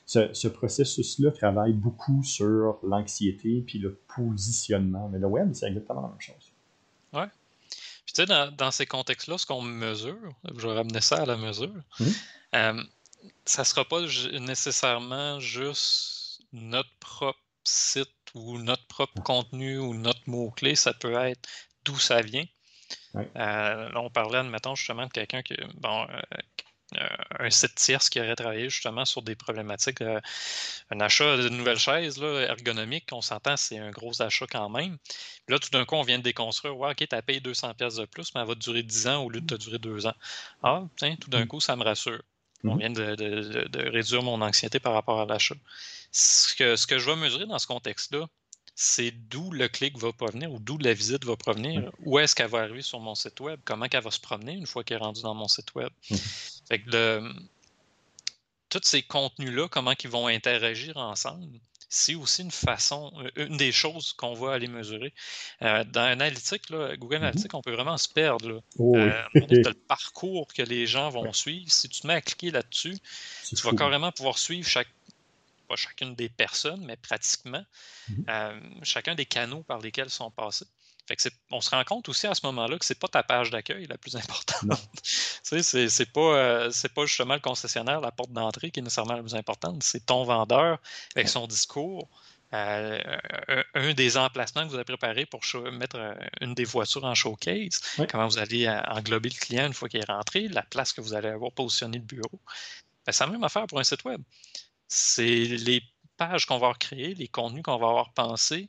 Ce, 0.06 0.48
processus-là 0.48 1.30
travaille 1.30 1.72
beaucoup 1.72 2.24
sur 2.24 2.78
l'anxiété 2.82 3.62
puis 3.64 3.78
le 3.78 4.00
positionnement. 4.16 5.08
Mais 5.08 5.20
le 5.20 5.28
web, 5.28 5.52
c'est 5.52 5.68
exactement 5.68 6.02
la 6.02 6.08
même 6.08 6.20
chose. 6.20 6.52
Ouais. 7.12 7.28
Puis 8.04 8.14
tu 8.14 8.24
sais, 8.24 8.26
dans, 8.26 8.70
ces 8.72 8.86
contextes-là, 8.86 9.38
ce 9.38 9.46
qu'on 9.46 9.62
mesure, 9.62 10.18
je 10.56 10.66
vais 10.66 10.74
ramener 10.74 11.00
ça 11.00 11.22
à 11.22 11.26
la 11.26 11.36
mesure, 11.36 11.72
mmh. 12.00 12.04
euh, 12.56 12.82
ça 13.44 13.62
ne 13.62 13.66
sera 13.66 13.84
pas 13.84 14.00
nécessairement 14.40 15.38
juste 15.38 16.42
notre 16.52 16.90
propre 16.98 17.38
site 17.62 18.08
ou 18.34 18.58
notre 18.58 18.86
propre 18.86 19.22
contenu 19.22 19.78
ou 19.78 19.94
notre 19.94 20.22
mot-clé, 20.26 20.74
ça 20.74 20.92
peut 20.92 21.14
être 21.14 21.48
d'où 21.84 21.98
ça 21.98 22.20
vient. 22.20 22.46
Euh, 23.16 23.88
là, 23.90 24.00
on 24.00 24.10
parlait, 24.10 24.38
admettons, 24.38 24.74
justement, 24.74 25.06
de 25.06 25.12
quelqu'un 25.12 25.42
qui, 25.42 25.54
bon, 25.74 26.06
euh, 26.08 26.20
euh, 26.96 27.06
un 27.38 27.50
site 27.50 27.74
tierce 27.76 28.08
qui 28.08 28.20
aurait 28.20 28.34
travaillé 28.34 28.68
justement 28.68 29.04
sur 29.04 29.22
des 29.22 29.36
problématiques. 29.36 30.00
un 30.02 31.00
achat 31.00 31.36
de 31.36 31.48
nouvelles 31.48 31.78
chaises 31.78 32.20
là, 32.20 32.46
ergonomiques, 32.48 33.08
on 33.12 33.20
s'entend, 33.20 33.56
c'est 33.56 33.78
un 33.78 33.90
gros 33.90 34.20
achat 34.22 34.46
quand 34.50 34.68
même. 34.68 34.98
là, 35.48 35.58
tout 35.58 35.70
d'un 35.70 35.84
coup, 35.84 35.94
on 35.94 36.02
vient 36.02 36.18
de 36.18 36.24
déconstruire. 36.24 36.76
Ouais, 36.76 36.90
OK, 36.90 37.08
tu 37.08 37.14
as 37.14 37.22
payé 37.22 37.40
200 37.40 37.74
pièces 37.74 37.96
de 37.96 38.06
plus, 38.06 38.34
mais 38.34 38.40
elle 38.40 38.48
va 38.48 38.54
durer 38.54 38.82
10 38.82 39.08
ans 39.08 39.22
au 39.24 39.30
lieu 39.30 39.40
de 39.40 39.46
te 39.46 39.54
durer 39.54 39.78
2 39.78 40.06
ans. 40.06 40.14
Ah, 40.62 40.82
tiens, 40.96 41.16
tout 41.16 41.30
d'un 41.30 41.44
mm. 41.44 41.48
coup, 41.48 41.60
ça 41.60 41.76
me 41.76 41.84
rassure. 41.84 42.22
On 42.64 42.76
mm-hmm. 42.76 42.78
vient 42.78 42.90
de, 42.90 43.90
réduire 43.90 44.22
mon 44.22 44.40
anxiété 44.42 44.80
par 44.80 44.92
rapport 44.92 45.20
à 45.20 45.26
l'achat. 45.26 45.54
Ce 46.12 46.54
que, 46.56 46.76
ce 46.76 46.86
que 46.86 46.98
je 46.98 47.08
vais 47.08 47.16
mesurer 47.16 47.46
dans 47.46 47.58
ce 47.58 47.66
contexte-là, 47.66 48.26
c'est 48.74 49.10
d'où 49.10 49.50
le 49.50 49.68
clic 49.68 49.98
va 49.98 50.12
provenir 50.12 50.52
ou 50.52 50.58
d'où 50.58 50.78
la 50.78 50.94
visite 50.94 51.24
va 51.24 51.36
provenir. 51.36 51.90
Où 52.04 52.18
est-ce 52.18 52.34
qu'elle 52.34 52.48
va 52.48 52.60
arriver 52.60 52.82
sur 52.82 53.00
mon 53.00 53.14
site 53.14 53.40
web? 53.40 53.60
Comment 53.64 53.86
elle 53.90 54.02
va 54.02 54.10
se 54.10 54.20
promener 54.20 54.52
une 54.52 54.66
fois 54.66 54.84
qu'elle 54.84 54.98
est 54.98 55.04
rendue 55.04 55.22
dans 55.22 55.34
mon 55.34 55.48
site 55.48 55.74
web? 55.74 55.90
Mmh. 56.10 56.16
Fait 56.68 56.80
que 56.80 57.20
tous 58.70 58.80
ces 58.84 59.02
contenus-là, 59.02 59.68
comment 59.68 59.92
ils 60.02 60.10
vont 60.10 60.28
interagir 60.28 60.96
ensemble, 60.96 61.58
c'est 61.92 62.14
aussi 62.14 62.42
une 62.42 62.52
façon, 62.52 63.12
euh, 63.18 63.46
une 63.48 63.56
des 63.56 63.72
choses 63.72 64.12
qu'on 64.12 64.32
va 64.32 64.52
aller 64.52 64.68
mesurer. 64.68 65.12
Euh, 65.62 65.82
dans 65.84 66.04
Analytics, 66.04 66.70
Google 66.70 67.18
mmh 67.18 67.22
Analytics, 67.22 67.54
on 67.54 67.62
peut 67.62 67.72
vraiment 67.72 67.98
se 67.98 68.08
perdre. 68.08 68.62
Oh 68.78 68.96
euh, 68.96 69.22
le 69.34 69.72
parcours 69.88 70.46
que 70.54 70.62
les 70.62 70.86
gens 70.86 71.10
vont 71.10 71.32
suivre. 71.32 71.70
Si 71.70 71.88
tu 71.88 72.00
te 72.00 72.06
mets 72.06 72.14
à 72.14 72.20
cliquer 72.20 72.52
là-dessus, 72.52 72.96
tu 73.48 73.56
vas 73.56 73.72
carrément 73.72 74.12
pouvoir 74.12 74.38
suivre 74.38 74.68
chaque 74.68 74.88
pas 75.70 75.76
chacune 75.76 76.16
des 76.16 76.28
personnes, 76.28 76.84
mais 76.84 76.96
pratiquement 76.96 77.64
mhm. 78.08 78.24
euh, 78.28 78.60
chacun 78.82 79.14
des 79.14 79.24
canaux 79.24 79.62
par 79.62 79.78
lesquels 79.78 80.10
sont 80.10 80.30
passés. 80.32 80.66
Fait 81.06 81.14
que 81.14 81.28
on 81.52 81.60
se 81.60 81.70
rend 81.70 81.84
compte 81.84 82.08
aussi 82.08 82.26
à 82.26 82.34
ce 82.34 82.44
moment-là 82.46 82.76
que 82.76 82.84
c'est 82.84 82.98
pas 82.98 83.06
ta 83.06 83.22
page 83.22 83.50
d'accueil 83.50 83.86
la 83.86 83.96
plus 83.96 84.16
importante. 84.22 84.80
c'est, 85.42 86.12
pas, 86.12 86.20
euh, 86.20 86.70
c'est 86.72 86.92
pas 86.92 87.06
justement 87.06 87.34
le 87.34 87.40
concessionnaire, 87.40 88.00
la 88.00 88.10
porte 88.10 88.32
d'entrée 88.32 88.72
qui 88.72 88.80
est 88.80 88.82
nécessairement 88.82 89.14
la 89.14 89.22
plus 89.22 89.36
importante. 89.36 89.82
C'est 89.84 90.06
ton 90.06 90.24
vendeur 90.24 90.78
avec 91.14 91.28
son 91.28 91.46
discours. 91.46 92.08
Euh, 92.52 92.98
un, 93.74 93.94
des 93.94 94.16
emplacements 94.16 94.64
que 94.64 94.70
vous 94.70 94.74
avez 94.74 94.82
préparé 94.82 95.24
pour 95.24 95.40
mettre 95.72 96.16
une 96.40 96.52
des 96.52 96.64
voitures 96.64 97.04
en 97.04 97.14
showcase, 97.14 97.80
comment 98.10 98.26
vous 98.26 98.38
allez 98.38 98.68
englober 98.88 99.28
le 99.28 99.38
client 99.38 99.66
une 99.68 99.72
fois 99.72 99.88
qu'il 99.88 100.00
est 100.00 100.10
rentré, 100.10 100.48
la 100.48 100.62
place 100.62 100.92
que 100.92 101.00
vous 101.00 101.14
allez 101.14 101.28
avoir 101.28 101.52
positionné 101.52 101.98
le 101.98 102.04
bureau. 102.04 102.40
Ben, 103.06 103.12
c'est 103.12 103.24
la 103.24 103.30
même 103.30 103.44
affaire 103.44 103.68
pour 103.68 103.78
un 103.78 103.84
site 103.84 104.04
web 104.04 104.20
c'est 104.90 105.44
les 105.44 105.82
pages 106.16 106.44
qu'on 106.44 106.54
va 106.54 106.66
avoir 106.66 106.78
créées, 106.78 107.14
les 107.14 107.28
contenus 107.28 107.62
qu'on 107.62 107.78
va 107.78 107.88
avoir 107.88 108.12
pensés, 108.12 108.68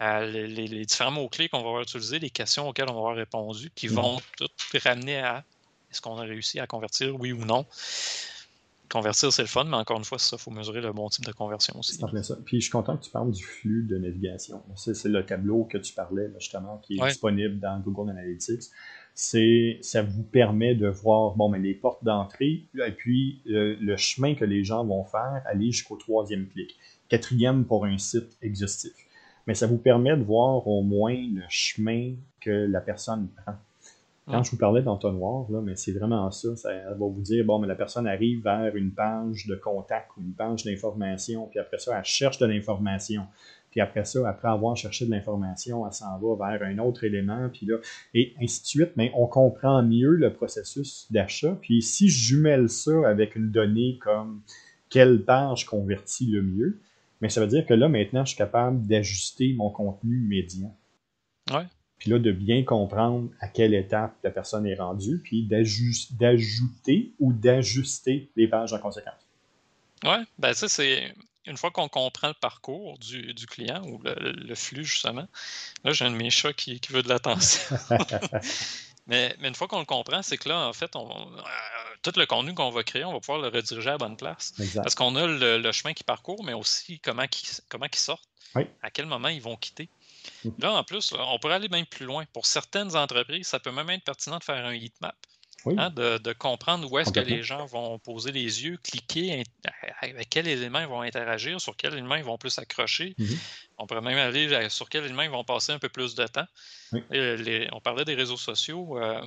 euh, 0.00 0.46
les, 0.46 0.86
différents 0.86 1.10
mots-clés 1.10 1.48
qu'on 1.48 1.62
va 1.62 1.68
avoir 1.68 1.82
utilisés, 1.82 2.18
les 2.18 2.30
questions 2.30 2.68
auxquelles 2.68 2.88
on 2.88 2.94
va 2.94 3.00
avoir 3.00 3.16
répondu, 3.16 3.70
qui 3.74 3.88
mmh. 3.88 3.92
vont 3.92 4.20
tout 4.38 4.48
ramener 4.82 5.18
à 5.18 5.44
est-ce 5.90 6.00
qu'on 6.00 6.16
a 6.18 6.22
réussi 6.22 6.60
à 6.60 6.66
convertir, 6.66 7.18
oui 7.18 7.32
ou 7.32 7.44
non. 7.44 7.66
Convertir, 8.90 9.32
c'est 9.32 9.42
le 9.42 9.48
fun, 9.48 9.64
mais 9.64 9.76
encore 9.76 9.98
une 9.98 10.04
fois, 10.04 10.18
ça, 10.18 10.36
il 10.38 10.42
faut 10.42 10.50
mesurer 10.50 10.80
le 10.80 10.92
bon 10.92 11.08
type 11.08 11.24
de 11.24 11.32
conversion 11.32 11.76
aussi. 11.78 11.94
Ça. 11.94 12.06
Puis 12.44 12.60
je 12.60 12.64
suis 12.64 12.70
content 12.70 12.96
que 12.96 13.04
tu 13.04 13.10
parles 13.10 13.32
du 13.32 13.42
flux 13.42 13.82
de 13.82 13.98
navigation. 13.98 14.62
C'est 14.76 15.08
le 15.08 15.26
tableau 15.26 15.64
que 15.64 15.78
tu 15.78 15.92
parlais, 15.92 16.30
justement, 16.38 16.78
qui 16.78 16.98
est 16.98 17.06
disponible 17.06 17.58
dans 17.58 17.80
Google 17.80 18.10
Analytics 18.10 18.70
c'est 19.18 19.78
ça 19.80 20.02
vous 20.02 20.22
permet 20.22 20.74
de 20.74 20.88
voir 20.88 21.34
bon, 21.36 21.48
mais 21.48 21.58
les 21.58 21.72
portes 21.72 22.04
d'entrée 22.04 22.64
et 22.74 22.92
puis 22.92 23.40
euh, 23.48 23.74
le 23.80 23.96
chemin 23.96 24.34
que 24.34 24.44
les 24.44 24.62
gens 24.62 24.84
vont 24.84 25.04
faire, 25.04 25.42
aller 25.46 25.72
jusqu'au 25.72 25.96
troisième 25.96 26.46
clic. 26.46 26.76
Quatrième 27.08 27.64
pour 27.64 27.86
un 27.86 27.96
site 27.96 28.36
exhaustif. 28.42 28.92
Mais 29.46 29.54
ça 29.54 29.66
vous 29.66 29.78
permet 29.78 30.14
de 30.16 30.22
voir 30.22 30.68
au 30.68 30.82
moins 30.82 31.14
le 31.14 31.42
chemin 31.48 32.12
que 32.40 32.50
la 32.50 32.80
personne 32.80 33.28
prend. 33.42 33.54
Quand 34.28 34.42
je 34.42 34.50
vous 34.50 34.56
parlais 34.56 34.82
d'entonnoir, 34.82 35.46
là, 35.50 35.60
mais 35.62 35.76
c'est 35.76 35.92
vraiment 35.92 36.28
ça, 36.32 36.56
ça 36.56 36.70
va 36.90 36.96
vous 36.96 37.20
dire, 37.20 37.44
bon, 37.44 37.60
mais 37.60 37.68
la 37.68 37.76
personne 37.76 38.08
arrive 38.08 38.42
vers 38.42 38.74
une 38.74 38.90
page 38.90 39.46
de 39.46 39.54
contact 39.54 40.10
ou 40.16 40.20
une 40.20 40.32
page 40.32 40.64
d'information, 40.64 41.46
puis 41.46 41.60
après 41.60 41.78
ça, 41.78 41.96
elle 41.96 42.04
cherche 42.04 42.38
de 42.38 42.46
l'information. 42.46 43.22
Puis 43.76 43.82
après 43.82 44.06
ça, 44.06 44.26
après 44.26 44.48
avoir 44.48 44.74
cherché 44.74 45.04
de 45.04 45.10
l'information, 45.10 45.86
elle 45.86 45.92
s'en 45.92 46.18
va 46.18 46.48
vers 46.48 46.66
un 46.66 46.78
autre 46.78 47.04
élément, 47.04 47.50
puis 47.52 47.66
là, 47.66 47.76
et 48.14 48.32
ainsi 48.40 48.62
de 48.62 48.66
suite. 48.66 48.92
Mais 48.96 49.12
on 49.14 49.26
comprend 49.26 49.82
mieux 49.82 50.12
le 50.12 50.32
processus 50.32 51.06
d'achat. 51.10 51.58
Puis 51.60 51.82
si 51.82 52.08
je 52.08 52.18
jumelle 52.28 52.70
ça 52.70 53.06
avec 53.06 53.36
une 53.36 53.50
donnée 53.50 53.98
comme 54.00 54.40
quelle 54.88 55.22
page 55.26 55.66
convertit 55.66 56.24
le 56.24 56.40
mieux. 56.40 56.80
Mais 57.20 57.28
ça 57.28 57.42
veut 57.42 57.48
dire 57.48 57.66
que 57.66 57.74
là, 57.74 57.90
maintenant, 57.90 58.24
je 58.24 58.30
suis 58.30 58.38
capable 58.38 58.86
d'ajuster 58.86 59.52
mon 59.52 59.68
contenu 59.68 60.20
médian. 60.20 60.74
Ouais. 61.52 61.66
Puis 61.98 62.10
là, 62.10 62.18
de 62.18 62.32
bien 62.32 62.64
comprendre 62.64 63.28
à 63.40 63.48
quelle 63.48 63.74
étape 63.74 64.14
la 64.24 64.30
personne 64.30 64.66
est 64.66 64.76
rendue, 64.76 65.20
puis 65.22 65.46
d'ajouter 65.46 67.12
ou 67.18 67.34
d'ajuster 67.34 68.30
les 68.36 68.48
pages 68.48 68.72
en 68.72 68.78
conséquence. 68.78 69.28
Ouais, 70.02 70.24
ben 70.38 70.54
ça, 70.54 70.66
c'est 70.66 71.12
une 71.46 71.56
fois 71.56 71.70
qu'on 71.70 71.88
comprend 71.88 72.28
le 72.28 72.34
parcours 72.34 72.98
du, 72.98 73.34
client 73.46 73.82
ou 73.84 74.00
le, 74.04 74.54
flux, 74.54 74.84
justement. 74.84 75.26
Là, 75.84 75.92
j'ai 75.92 76.04
un 76.04 76.10
de 76.10 76.16
mes 76.16 76.30
chats 76.30 76.52
qui, 76.52 76.80
veut 76.90 77.02
de 77.02 77.08
l'attention. 77.08 77.76
mais, 79.06 79.34
une 79.42 79.54
fois 79.54 79.68
qu'on 79.68 79.78
le 79.78 79.84
comprend, 79.84 80.22
c'est 80.22 80.36
que 80.36 80.48
là, 80.48 80.66
en 80.68 80.72
fait, 80.72 80.96
on, 80.96 81.08
euh, 81.08 81.42
tout 82.02 82.12
le 82.16 82.26
contenu 82.26 82.54
qu'on 82.54 82.70
va 82.70 82.82
créer, 82.82 83.04
on 83.04 83.12
va 83.12 83.20
pouvoir 83.20 83.38
le 83.38 83.48
rediriger 83.48 83.88
à 83.88 83.92
la 83.92 83.98
bonne 83.98 84.16
place. 84.16 84.54
Parce 84.74 84.94
qu'on 84.94 85.14
a 85.16 85.26
le, 85.26 85.72
chemin 85.72 85.94
qui 85.94 86.04
parcourt, 86.04 86.42
mais 86.44 86.52
aussi 86.52 86.98
comment 87.00 87.22
ils 87.22 87.60
comment 87.68 87.86
sortent, 87.92 88.28
à 88.82 88.90
quel 88.90 89.06
moment 89.06 89.28
ils 89.28 89.42
vont 89.42 89.56
quitter. 89.56 89.88
Là, 90.58 90.72
en 90.72 90.84
plus, 90.84 91.12
on 91.16 91.38
pourrait 91.38 91.54
aller 91.54 91.68
même 91.68 91.86
plus 91.86 92.06
loin. 92.06 92.24
Pour 92.32 92.46
certaines 92.46 92.96
entreprises, 92.96 93.46
ça 93.46 93.60
peut 93.60 93.70
même 93.70 93.90
être 93.90 94.04
pertinent 94.04 94.38
de 94.38 94.44
faire 94.44 94.64
un 94.64 94.72
heatmap. 94.72 95.16
Hein, 95.66 95.90
de, 95.90 96.32
comprendre 96.32 96.90
où 96.90 96.98
est-ce 96.98 97.12
que 97.12 97.20
les 97.20 97.42
gens 97.42 97.66
vont 97.66 97.98
poser 97.98 98.30
les 98.30 98.64
yeux, 98.64 98.78
cliquer, 98.82 99.42
avec 100.00 100.28
quels 100.28 100.46
éléments 100.46 100.80
ils 100.80 100.86
vont 100.86 101.00
interagir, 101.00 101.60
sur 101.60 101.76
quels 101.76 101.94
éléments 101.94 102.14
ils 102.16 102.24
vont 102.24 102.38
plus 102.38 102.58
accrocher. 102.58 103.14
Mm-hmm. 103.18 103.38
On 103.78 103.86
pourrait 103.86 104.00
même 104.00 104.18
aller 104.18 104.68
sur 104.68 104.88
quels 104.88 105.04
éléments 105.04 105.22
ils 105.22 105.30
vont 105.30 105.44
passer 105.44 105.72
un 105.72 105.78
peu 105.78 105.88
plus 105.88 106.14
de 106.14 106.26
temps. 106.26 106.46
on 106.92 107.80
parlait 107.80 108.04
des 108.04 108.14
réseaux 108.14 108.36
sociaux. 108.36 108.98
Euh, 108.98 109.20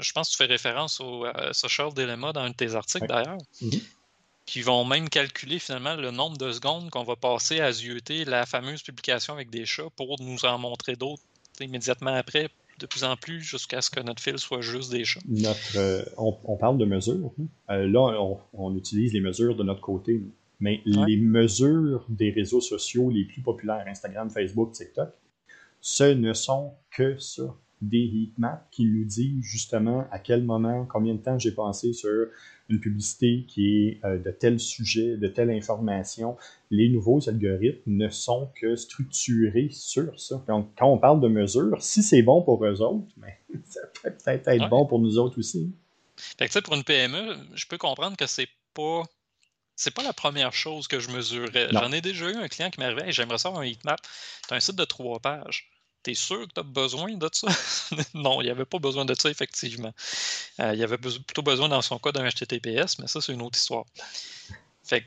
je 0.00 0.12
pense 0.12 0.28
que 0.28 0.32
tu 0.32 0.38
fais 0.38 0.46
référence 0.46 1.00
au 1.00 1.24
euh, 1.24 1.52
Social 1.52 1.92
Dilemma 1.94 2.32
dans 2.32 2.42
un 2.42 2.50
de 2.50 2.54
tes 2.54 2.74
articles 2.74 3.06
d'ailleurs. 3.06 3.38
Mm-hmm 3.62 3.82
qui 4.46 4.62
vont 4.62 4.84
même 4.84 5.08
calculer 5.08 5.58
finalement 5.58 5.96
le 5.96 6.12
nombre 6.12 6.36
de 6.38 6.52
secondes 6.52 6.88
qu'on 6.90 7.02
va 7.02 7.16
passer 7.16 7.60
à 7.60 7.72
zioter 7.72 8.24
la 8.24 8.46
fameuse 8.46 8.80
publication 8.80 9.34
avec 9.34 9.50
des 9.50 9.66
chats 9.66 9.90
pour 9.96 10.22
nous 10.22 10.44
en 10.44 10.56
montrer 10.56 10.94
d'autres 10.94 11.24
immédiatement 11.60 12.14
après, 12.14 12.48
de 12.78 12.86
plus 12.86 13.04
en 13.04 13.16
plus, 13.16 13.40
jusqu'à 13.40 13.80
ce 13.80 13.90
que 13.90 14.00
notre 14.00 14.22
fil 14.22 14.38
soit 14.38 14.60
juste 14.60 14.90
des 14.90 15.04
chats. 15.04 15.20
Notre, 15.28 15.76
euh, 15.76 16.04
on, 16.16 16.56
parle 16.56 16.78
de 16.78 16.84
mesures. 16.84 17.32
Hein. 17.40 17.46
Euh, 17.70 17.88
là, 17.88 18.20
on, 18.52 18.76
utilise 18.76 19.12
les 19.12 19.20
mesures 19.20 19.56
de 19.56 19.62
notre 19.62 19.80
côté. 19.80 20.22
Mais 20.58 20.80
les 20.86 21.18
mesures 21.18 22.06
des 22.08 22.30
réseaux 22.30 22.62
sociaux 22.62 23.10
les 23.10 23.24
plus 23.24 23.42
populaires, 23.42 23.84
Instagram, 23.86 24.30
Facebook, 24.30 24.72
TikTok, 24.72 25.10
ce 25.82 26.04
ne 26.04 26.32
sont 26.32 26.72
que 26.90 27.18
ça 27.18 27.54
des 27.82 27.98
heatmaps 27.98 28.62
qui 28.70 28.84
nous 28.84 29.04
disent 29.04 29.42
justement 29.42 30.06
à 30.10 30.18
quel 30.18 30.42
moment, 30.42 30.86
combien 30.86 31.14
de 31.14 31.20
temps 31.20 31.38
j'ai 31.38 31.52
passé 31.52 31.92
sur 31.92 32.28
une 32.68 32.80
publicité 32.80 33.44
qui 33.46 33.88
est 33.88 34.04
euh, 34.04 34.18
de 34.18 34.30
tel 34.30 34.58
sujet, 34.58 35.16
de 35.16 35.28
telle 35.28 35.50
information. 35.50 36.36
Les 36.70 36.88
nouveaux 36.88 37.28
algorithmes 37.28 37.82
ne 37.86 38.08
sont 38.08 38.50
que 38.60 38.76
structurés 38.76 39.68
sur 39.70 40.18
ça. 40.18 40.42
Donc, 40.48 40.70
quand 40.76 40.90
on 40.90 40.98
parle 40.98 41.20
de 41.20 41.28
mesures, 41.28 41.80
si 41.80 42.02
c'est 42.02 42.22
bon 42.22 42.42
pour 42.42 42.64
eux 42.64 42.80
autres, 42.80 43.06
mais 43.18 43.38
ça 43.64 43.80
peut 44.02 44.10
peut-être 44.10 44.48
être 44.48 44.68
bon 44.68 44.86
pour 44.86 44.98
nous 44.98 45.18
autres 45.18 45.38
aussi. 45.38 45.72
Fait 46.16 46.48
que, 46.48 46.58
pour 46.60 46.74
une 46.74 46.84
PME, 46.84 47.36
je 47.54 47.66
peux 47.66 47.78
comprendre 47.78 48.16
que 48.16 48.26
c'est 48.26 48.48
pas 48.74 49.02
c'est 49.78 49.90
pas 49.90 50.02
la 50.02 50.14
première 50.14 50.54
chose 50.54 50.88
que 50.88 51.00
je 51.00 51.10
mesurais. 51.10 51.68
J'en 51.70 51.92
ai 51.92 52.00
déjà 52.00 52.30
eu 52.30 52.34
un 52.34 52.48
client 52.48 52.70
qui 52.70 52.80
m'arrivait, 52.80 53.12
j'aimerais 53.12 53.36
ça 53.36 53.50
un 53.50 53.62
heatmap. 53.62 54.00
C'est 54.48 54.54
un 54.54 54.60
site 54.60 54.76
de 54.76 54.84
trois 54.86 55.20
pages. 55.20 55.70
T'es 56.06 56.14
sûr 56.14 56.46
que 56.46 56.54
tu 56.54 56.60
as 56.60 56.62
besoin 56.62 57.12
de 57.14 57.28
ça? 57.32 57.48
non, 58.14 58.40
il 58.40 58.44
n'y 58.44 58.50
avait 58.50 58.64
pas 58.64 58.78
besoin 58.78 59.04
de 59.04 59.12
ça, 59.14 59.28
effectivement. 59.28 59.92
Euh, 60.60 60.72
il 60.72 60.78
y 60.78 60.84
avait 60.84 60.98
plutôt 60.98 61.42
besoin, 61.42 61.68
dans 61.68 61.82
son 61.82 61.98
cas, 61.98 62.12
d'un 62.12 62.28
HTTPS, 62.28 63.00
mais 63.00 63.08
ça, 63.08 63.20
c'est 63.20 63.32
une 63.32 63.42
autre 63.42 63.58
histoire. 63.58 63.84
Fait 64.84 65.04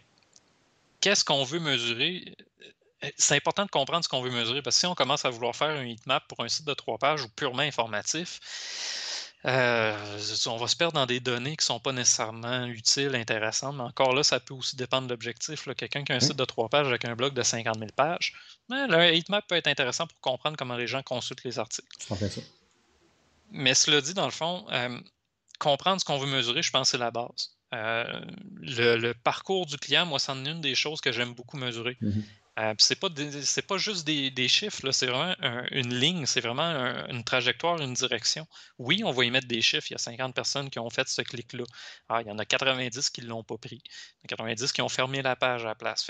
qu'est-ce 1.00 1.24
qu'on 1.24 1.46
veut 1.46 1.62
mesurer? 1.62 2.36
C'est 3.16 3.38
important 3.38 3.64
de 3.64 3.72
comprendre 3.72 4.04
ce 4.04 4.10
qu'on 4.10 4.22
veut 4.22 4.30
mesurer, 4.30 4.62
parce 4.62 4.76
que 4.76 4.80
si 4.82 4.86
on 4.88 4.94
commence 4.94 5.24
à 5.24 5.30
vouloir 5.30 5.56
faire 5.56 5.70
un 5.70 5.86
heatmap 5.86 6.28
pour 6.28 6.44
un 6.44 6.50
site 6.50 6.66
de 6.66 6.74
trois 6.74 6.98
pages 6.98 7.24
ou 7.24 7.30
purement 7.30 7.64
informatif, 7.64 8.42
euh, 9.46 10.20
on 10.48 10.58
va 10.58 10.68
se 10.68 10.76
perdre 10.76 10.94
dans 10.96 11.06
des 11.06 11.22
données 11.22 11.56
qui 11.56 11.64
ne 11.64 11.74
sont 11.74 11.80
pas 11.80 11.94
nécessairement 11.94 12.66
utiles, 12.66 13.16
intéressantes, 13.16 13.76
mais 13.76 13.84
encore 13.84 14.14
là, 14.14 14.22
ça 14.22 14.40
peut 14.40 14.54
aussi 14.54 14.76
dépendre 14.76 15.08
de 15.08 15.14
l'objectif. 15.14 15.68
Quelqu'un 15.78 16.04
qui 16.04 16.12
a 16.12 16.16
un 16.16 16.20
site 16.20 16.36
de 16.36 16.46
trois 16.46 16.68
pages 16.68 16.88
avec 16.88 17.06
un 17.06 17.16
blog 17.16 17.34
de 17.34 17.42
50 17.42 17.78
000 17.80 17.90
pages, 17.96 18.34
mais 18.70 18.88
le 18.88 19.16
heatmap 19.16 19.48
peut 19.48 19.56
être 19.56 19.68
intéressant 19.68 20.08
pour 20.08 20.20
comprendre 20.20 20.58
comment 20.58 20.76
les 20.76 20.88
gens 20.88 21.04
consultent 21.04 21.44
les 21.46 21.58
articles. 21.58 21.88
Mais 23.52 23.74
cela 23.74 24.02
dit, 24.02 24.14
dans 24.14 24.26
le 24.26 24.32
fond, 24.32 24.66
euh, 24.72 25.00
comprendre 25.58 26.02
ce 26.02 26.06
qu'on 26.06 26.18
veut 26.18 26.28
mesurer, 26.30 26.62
je 26.62 26.72
pense 26.72 26.88
que 26.88 26.92
c'est 26.92 26.98
la 26.98 27.12
base. 27.12 27.56
Euh, 27.74 28.22
le, 28.62 29.14
parcours 29.14 29.66
du 29.66 29.78
client, 29.78 30.06
moi, 30.06 30.20
c'est 30.20 30.32
une 30.34 30.60
des 30.60 30.76
choses 30.76 31.00
que 31.00 31.12
j'aime 31.12 31.34
beaucoup 31.34 31.58
mesurer. 31.58 31.98
Mm-hmm. 32.02 32.24
Euh, 32.60 32.74
c'est 32.78 32.96
pas 33.68 33.78
juste 33.78 34.06
des, 34.06 34.48
chiffres, 34.50 34.92
c'est 34.92 35.08
vraiment 35.08 35.34
une 35.72 35.94
ligne, 35.96 36.26
c'est 36.26 36.42
vraiment 36.42 36.72
une 37.10 37.24
trajectoire, 37.24 37.80
une 37.80 37.94
direction. 37.94 38.48
Oui, 38.78 39.02
on 39.06 39.12
va 39.12 39.24
y 39.26 39.32
mettre 39.32 39.48
des 39.48 39.62
chiffres. 39.62 39.88
Il 39.90 39.94
y 39.94 39.96
a 39.96 40.00
50 40.00 40.36
personnes 40.36 40.70
qui 40.70 40.80
ont 40.80 40.90
fait 40.90 41.08
ce 41.08 41.22
clic-là. 41.22 41.64
Ah, 42.10 42.22
il 42.22 42.28
y 42.28 42.32
en 42.32 42.38
a 42.38 42.46
90 42.46 43.10
qui 43.12 43.22
ne 43.22 43.28
l'ont 43.28 43.44
pas 43.44 43.58
pris. 43.58 43.82
Il 44.24 44.32
y 44.32 44.34
en 44.34 44.46
a 44.46 44.54
90 44.54 44.72
qui 44.74 44.82
ont 44.82 44.90
fermé 44.90 45.22
la 45.22 45.36
page 45.36 45.64
à 45.64 45.70
la 45.70 45.76
place. 45.76 46.06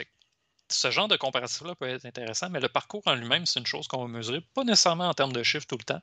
Ce 0.72 0.91
genre 0.91 1.07
de 1.07 1.15
comparatif-là 1.15 1.76
peut 1.76 1.88
être 1.88 2.05
intéressant, 2.05 2.49
mais 2.49 2.59
le 2.59 2.70
parcours 2.70 3.01
en 3.05 3.15
lui-même, 3.15 3.45
c'est 3.45 3.59
une 3.59 3.65
chose 3.65 3.88
qu'on 3.88 4.03
va 4.03 4.07
mesurer, 4.07 4.41
pas 4.53 4.63
nécessairement 4.63 5.09
en 5.09 5.13
termes 5.13 5.34
de 5.34 5.43
chiffres 5.43 5.65
tout 5.67 5.78
le 5.78 5.84
temps, 5.84 6.01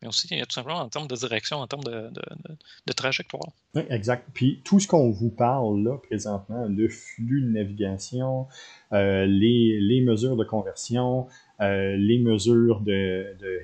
mais 0.00 0.08
aussi 0.08 0.28
tout 0.28 0.50
simplement 0.50 0.80
en 0.80 0.88
termes 0.88 1.08
de 1.08 1.16
direction, 1.16 1.58
en 1.58 1.66
termes 1.66 1.84
de, 1.84 2.92
trajectoire. 2.92 3.50
Oui, 3.74 3.82
exact. 3.90 4.28
Puis 4.32 4.60
tout 4.64 4.78
ce 4.78 4.86
qu'on 4.86 5.10
vous 5.10 5.30
parle 5.30 5.82
là 5.82 5.98
présentement, 5.98 6.66
le 6.68 6.88
flux 6.88 7.42
de 7.42 7.48
navigation, 7.48 8.46
euh, 8.92 9.26
les, 9.26 10.02
mesures 10.04 10.36
de 10.36 10.44
conversion, 10.44 11.26
euh, 11.60 11.96
les 11.96 12.18
mesures 12.18 12.80
de, 12.80 13.36
de 13.38 13.62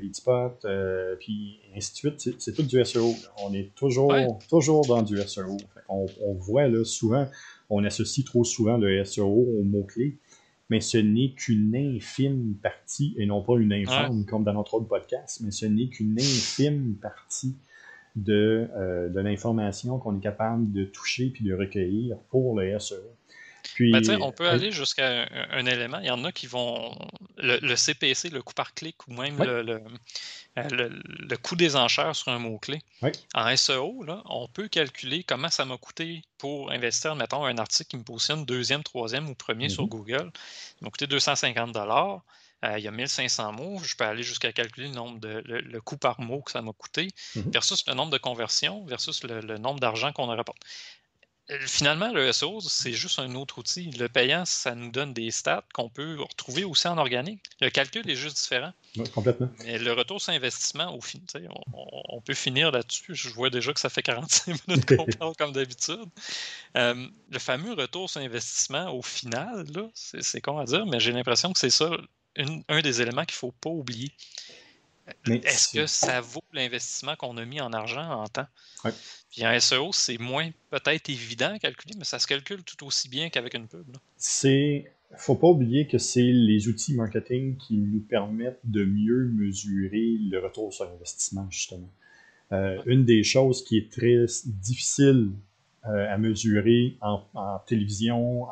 euh, 0.64 1.16
puis 1.20 1.60
ainsi 1.76 1.92
de 1.92 1.96
suite, 1.96 2.40
c'est 2.40 2.54
tout 2.54 2.62
du 2.62 2.84
SEO. 2.84 3.14
On 3.44 3.54
est 3.54 3.72
toujours, 3.74 4.12
toujours 4.48 4.86
dans 4.86 5.02
du 5.02 5.16
SEO. 5.18 5.56
On, 5.88 6.06
on, 6.22 6.34
voit 6.34 6.68
là, 6.68 6.84
souvent, 6.84 7.26
on 7.68 7.84
associe 7.84 8.24
trop 8.24 8.44
souvent 8.44 8.76
le 8.76 9.04
SEO 9.04 9.26
au 9.26 9.62
mot-clé 9.62 10.18
mais 10.70 10.80
ce 10.80 10.96
n'est 10.96 11.32
qu'une 11.32 11.74
infime 11.74 12.54
partie, 12.62 13.14
et 13.18 13.26
non 13.26 13.42
pas 13.42 13.58
une 13.58 13.72
infime 13.72 14.24
comme 14.24 14.44
dans 14.44 14.54
notre 14.54 14.74
autre 14.74 14.86
podcast, 14.86 15.40
mais 15.44 15.50
ce 15.50 15.66
n'est 15.66 15.88
qu'une 15.88 16.18
infime 16.18 16.94
partie 16.94 17.56
de, 18.16 18.68
euh, 18.76 19.08
de 19.08 19.20
l'information 19.20 19.98
qu'on 19.98 20.16
est 20.16 20.22
capable 20.22 20.72
de 20.72 20.84
toucher 20.84 21.30
puis 21.30 21.44
de 21.44 21.54
recueillir 21.54 22.16
pour 22.30 22.58
le 22.58 22.78
SEO. 22.78 22.96
Puis, 23.80 23.92
ben, 23.92 24.20
on 24.20 24.30
peut 24.30 24.46
aller 24.46 24.72
jusqu'à 24.72 25.26
un, 25.52 25.64
élément. 25.64 26.00
Il 26.00 26.06
y 26.06 26.10
en 26.10 26.22
a 26.24 26.32
qui 26.32 26.46
vont. 26.46 26.94
Le, 27.38 27.74
CPC, 27.74 28.28
le 28.28 28.42
coût 28.42 28.52
par 28.52 28.74
clic, 28.74 29.08
ou 29.08 29.14
même 29.14 29.42
le, 29.42 29.80
euh, 30.58 30.90
le, 31.08 31.36
coût 31.38 31.56
des 31.56 31.76
enchères 31.76 32.14
sur 32.14 32.30
un 32.30 32.38
mot-clé. 32.38 32.82
En 33.32 33.56
SEO, 33.56 34.02
là, 34.02 34.22
on 34.26 34.48
peut 34.48 34.68
calculer 34.68 35.24
comment 35.24 35.48
ça 35.48 35.64
m'a 35.64 35.78
coûté 35.78 36.20
pour 36.36 36.70
investir, 36.70 37.16
mettons, 37.16 37.46
un 37.46 37.56
article 37.56 37.88
qui 37.88 37.96
me 37.96 38.02
positionne 38.02 38.44
deuxième, 38.44 38.82
troisième 38.82 39.30
ou 39.30 39.34
premier 39.34 39.70
sur 39.70 39.84
mm-hmm. 39.84 39.88
Google. 39.88 40.30
Il 40.80 40.84
m'a 40.84 40.90
coûté 40.90 41.06
250 41.06 41.72
dollars. 41.72 42.20
Euh, 42.62 42.78
il 42.78 42.84
y 42.84 42.88
a 42.88 42.90
1500 42.90 43.52
mots. 43.52 43.78
Je 43.82 43.96
peux 43.96 44.04
aller 44.04 44.22
jusqu'à 44.22 44.52
calculer 44.52 44.88
le 44.88 44.94
nombre 44.94 45.18
de 45.20 45.42
le, 45.46 45.80
coût 45.80 45.96
par 45.96 46.20
mot 46.20 46.42
que 46.42 46.50
ça 46.50 46.60
m'a 46.60 46.74
coûté, 46.74 47.08
mm-hmm. 47.34 47.50
versus 47.50 47.86
le 47.86 47.94
nombre 47.94 48.12
de 48.12 48.18
conversions, 48.18 48.84
versus 48.84 49.24
le, 49.24 49.40
le 49.40 49.56
nombre 49.56 49.80
d'argent 49.80 50.12
qu'on 50.12 50.28
a 50.28 50.36
rapporté. 50.36 50.66
Euh, 50.66 51.09
finalement, 51.66 52.12
le 52.12 52.32
SEO, 52.32 52.60
c'est 52.60 52.92
juste 52.92 53.18
un 53.18 53.34
autre 53.34 53.58
outil. 53.58 53.90
Le 53.92 54.08
payant, 54.08 54.44
ça 54.44 54.74
nous 54.74 54.90
donne 54.90 55.12
des 55.12 55.30
stats 55.30 55.64
qu'on 55.72 55.88
peut 55.88 56.20
retrouver 56.20 56.64
aussi 56.64 56.88
en 56.88 56.98
organique. 56.98 57.42
Le 57.60 57.70
calcul 57.70 58.08
est 58.08 58.14
juste 58.14 58.36
différent. 58.36 58.72
Oui, 58.96 59.08
complètement. 59.10 59.48
Mais 59.64 59.78
le 59.78 59.92
retour 59.92 60.20
sur 60.20 60.32
investissement, 60.32 60.94
au 60.94 61.00
fin, 61.00 61.18
on, 61.72 62.20
peut 62.20 62.34
finir 62.34 62.70
là-dessus. 62.70 63.14
Je 63.14 63.28
vois 63.30 63.50
déjà 63.50 63.72
que 63.72 63.80
ça 63.80 63.88
fait 63.88 64.02
45 64.02 64.56
minutes 64.68 64.96
qu'on 64.96 65.06
parle 65.18 65.34
comme 65.36 65.52
d'habitude. 65.52 66.04
Euh, 66.76 67.06
le 67.30 67.38
fameux 67.38 67.72
retour 67.74 68.08
sur 68.08 68.20
investissement, 68.20 68.92
au 68.92 69.02
final, 69.02 69.66
c'est 69.94 70.40
con 70.40 70.58
à 70.58 70.64
dire, 70.64 70.86
mais 70.86 71.00
j'ai 71.00 71.12
l'impression 71.12 71.52
que 71.52 71.58
c'est 71.58 71.70
ça 71.70 71.90
un 72.36 72.80
des 72.80 73.02
éléments 73.02 73.24
qu'il 73.24 73.34
ne 73.34 73.38
faut 73.38 73.52
pas 73.52 73.70
oublier. 73.70 74.10
Est-ce 75.26 75.72
que 75.72 75.86
ça 75.86 76.20
vaut 76.20 76.42
l'investissement 76.52 77.16
qu'on 77.16 77.36
a 77.36 77.44
mis 77.44 77.60
en 77.60 77.72
argent 77.72 78.08
en 78.10 78.26
temps? 78.26 78.46
Oui. 78.84 78.90
Puis 79.30 79.46
en 79.46 79.60
SEO, 79.60 79.92
c'est 79.92 80.18
moins 80.18 80.50
peut-être 80.70 81.08
évident 81.08 81.54
à 81.54 81.58
calculer, 81.58 81.94
mais 81.96 82.04
ça 82.04 82.18
se 82.18 82.26
calcule 82.26 82.62
tout 82.64 82.84
aussi 82.84 83.08
bien 83.08 83.30
qu'avec 83.30 83.54
une 83.54 83.68
pub. 83.68 83.86
C'est. 84.16 84.92
Faut 85.16 85.34
pas 85.34 85.48
oublier 85.48 85.88
que 85.88 85.98
c'est 85.98 86.22
les 86.22 86.68
outils 86.68 86.94
marketing 86.94 87.56
qui 87.56 87.76
nous 87.78 87.98
permettent 87.98 88.60
de 88.62 88.84
mieux 88.84 89.28
mesurer 89.34 90.16
le 90.20 90.38
retour 90.38 90.72
sur 90.72 90.88
investissement, 90.88 91.48
justement. 91.50 91.90
Euh, 92.52 92.80
une 92.86 93.04
des 93.04 93.24
choses 93.24 93.64
qui 93.64 93.76
est 93.76 93.90
très 93.90 94.24
difficile 94.44 95.30
euh, 95.88 96.12
à 96.12 96.16
mesurer 96.16 96.96
en, 97.00 97.22
télévision, 97.66 98.46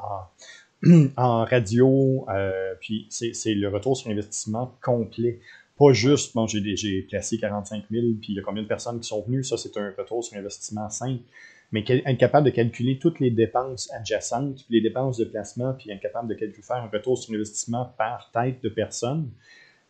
en, 1.16 1.44
radio, 1.44 2.26
euh, 2.28 2.74
puis 2.80 3.06
c'est 3.11 3.54
le 3.54 3.68
retour 3.68 3.96
sur 3.96 4.11
investissement 4.11 4.76
complet 4.82 5.40
pas 5.79 5.93
juste, 5.93 6.35
bon, 6.35 6.47
j'ai 6.47 7.03
placé 7.03 7.39
45 7.39 7.85
000, 7.91 8.07
puis 8.20 8.33
il 8.33 8.35
y 8.35 8.39
a 8.41 8.43
combien 8.43 8.62
de 8.62 8.68
personnes 8.68 8.99
qui 9.01 9.07
sont 9.07 9.22
venues, 9.22 9.45
ça 9.45 9.57
c'est 9.57 9.76
un 9.76 9.95
retour 9.97 10.24
sur 10.24 10.37
investissement 10.37 10.91
simple. 10.91 11.22
mais 11.70 11.85
être 11.89 12.18
capable 12.18 12.47
de 12.47 12.51
calculer 12.51 12.99
toutes 12.99 13.20
les 13.20 13.31
dépenses 13.31 13.91
adjacentes, 13.93 14.64
les 14.70 14.81
dépenses 14.81 15.18
de 15.18 15.24
placement, 15.24 15.74
puis 15.74 15.91
être 15.91 16.01
capable 16.01 16.29
de 16.29 16.35
calculer, 16.35 16.62
faire 16.62 16.76
un 16.79 16.89
retour 16.89 17.16
sur 17.16 17.33
investissement 17.35 17.95
par 17.97 18.31
tête 18.33 18.62
de 18.62 18.68
personne 18.68 19.31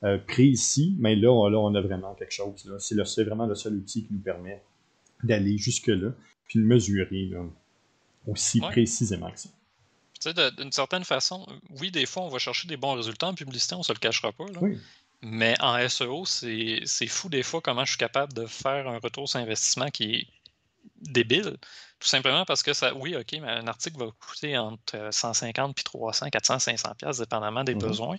euh, 0.04 0.18
précis, 0.18 0.94
mais 0.98 1.16
là, 1.16 1.30
on 1.32 1.74
a 1.74 1.80
vraiment 1.80 2.14
quelque 2.14 2.34
chose. 2.34 2.70
C'est 2.78 3.24
vraiment 3.24 3.46
le 3.46 3.54
seul 3.54 3.74
outil 3.74 4.04
qui 4.04 4.12
nous 4.12 4.20
permet 4.20 4.62
d'aller 5.24 5.56
jusque-là, 5.56 6.10
puis 6.46 6.60
de 6.60 6.64
mesurer 6.64 7.30
aussi 8.26 8.60
précisément 8.60 9.30
que 9.30 9.40
ça. 9.40 9.48
Tu 10.20 10.32
sais, 10.32 10.50
d'une 10.52 10.72
certaine 10.72 11.04
façon, 11.04 11.46
oui, 11.80 11.90
des 11.90 12.04
fois, 12.04 12.24
on 12.24 12.28
va 12.28 12.38
chercher 12.38 12.68
des 12.68 12.76
bons 12.76 12.94
résultats 12.94 13.28
en 13.28 13.34
publicité, 13.34 13.74
on 13.74 13.78
ne 13.78 13.84
se 13.84 13.92
le 13.92 13.98
cachera 13.98 14.32
pas. 14.32 14.46
Mais 15.20 15.56
en 15.60 15.88
SEO, 15.88 16.24
c'est 16.24 17.06
fou 17.08 17.28
des 17.28 17.42
fois 17.42 17.60
comment 17.60 17.84
je 17.84 17.90
suis 17.90 17.98
capable 17.98 18.32
de 18.32 18.46
faire 18.46 18.86
un 18.88 18.98
retour 18.98 19.28
sur 19.28 19.40
investissement 19.40 19.88
qui 19.88 20.14
est 20.14 20.26
débile. 21.00 21.56
Tout 21.98 22.06
simplement 22.06 22.44
parce 22.44 22.62
que 22.62 22.72
ça, 22.72 22.94
oui, 22.94 23.16
OK, 23.16 23.32
mais 23.32 23.48
un 23.48 23.66
article 23.66 23.98
va 23.98 24.06
coûter 24.20 24.56
entre 24.56 25.08
150 25.10 25.74
puis 25.74 25.82
300, 25.82 26.30
400, 26.30 26.60
500 26.60 26.94
pièces 26.94 27.18
dépendamment 27.18 27.64
des 27.64 27.74
mm-hmm. 27.74 27.78
besoins, 27.78 28.16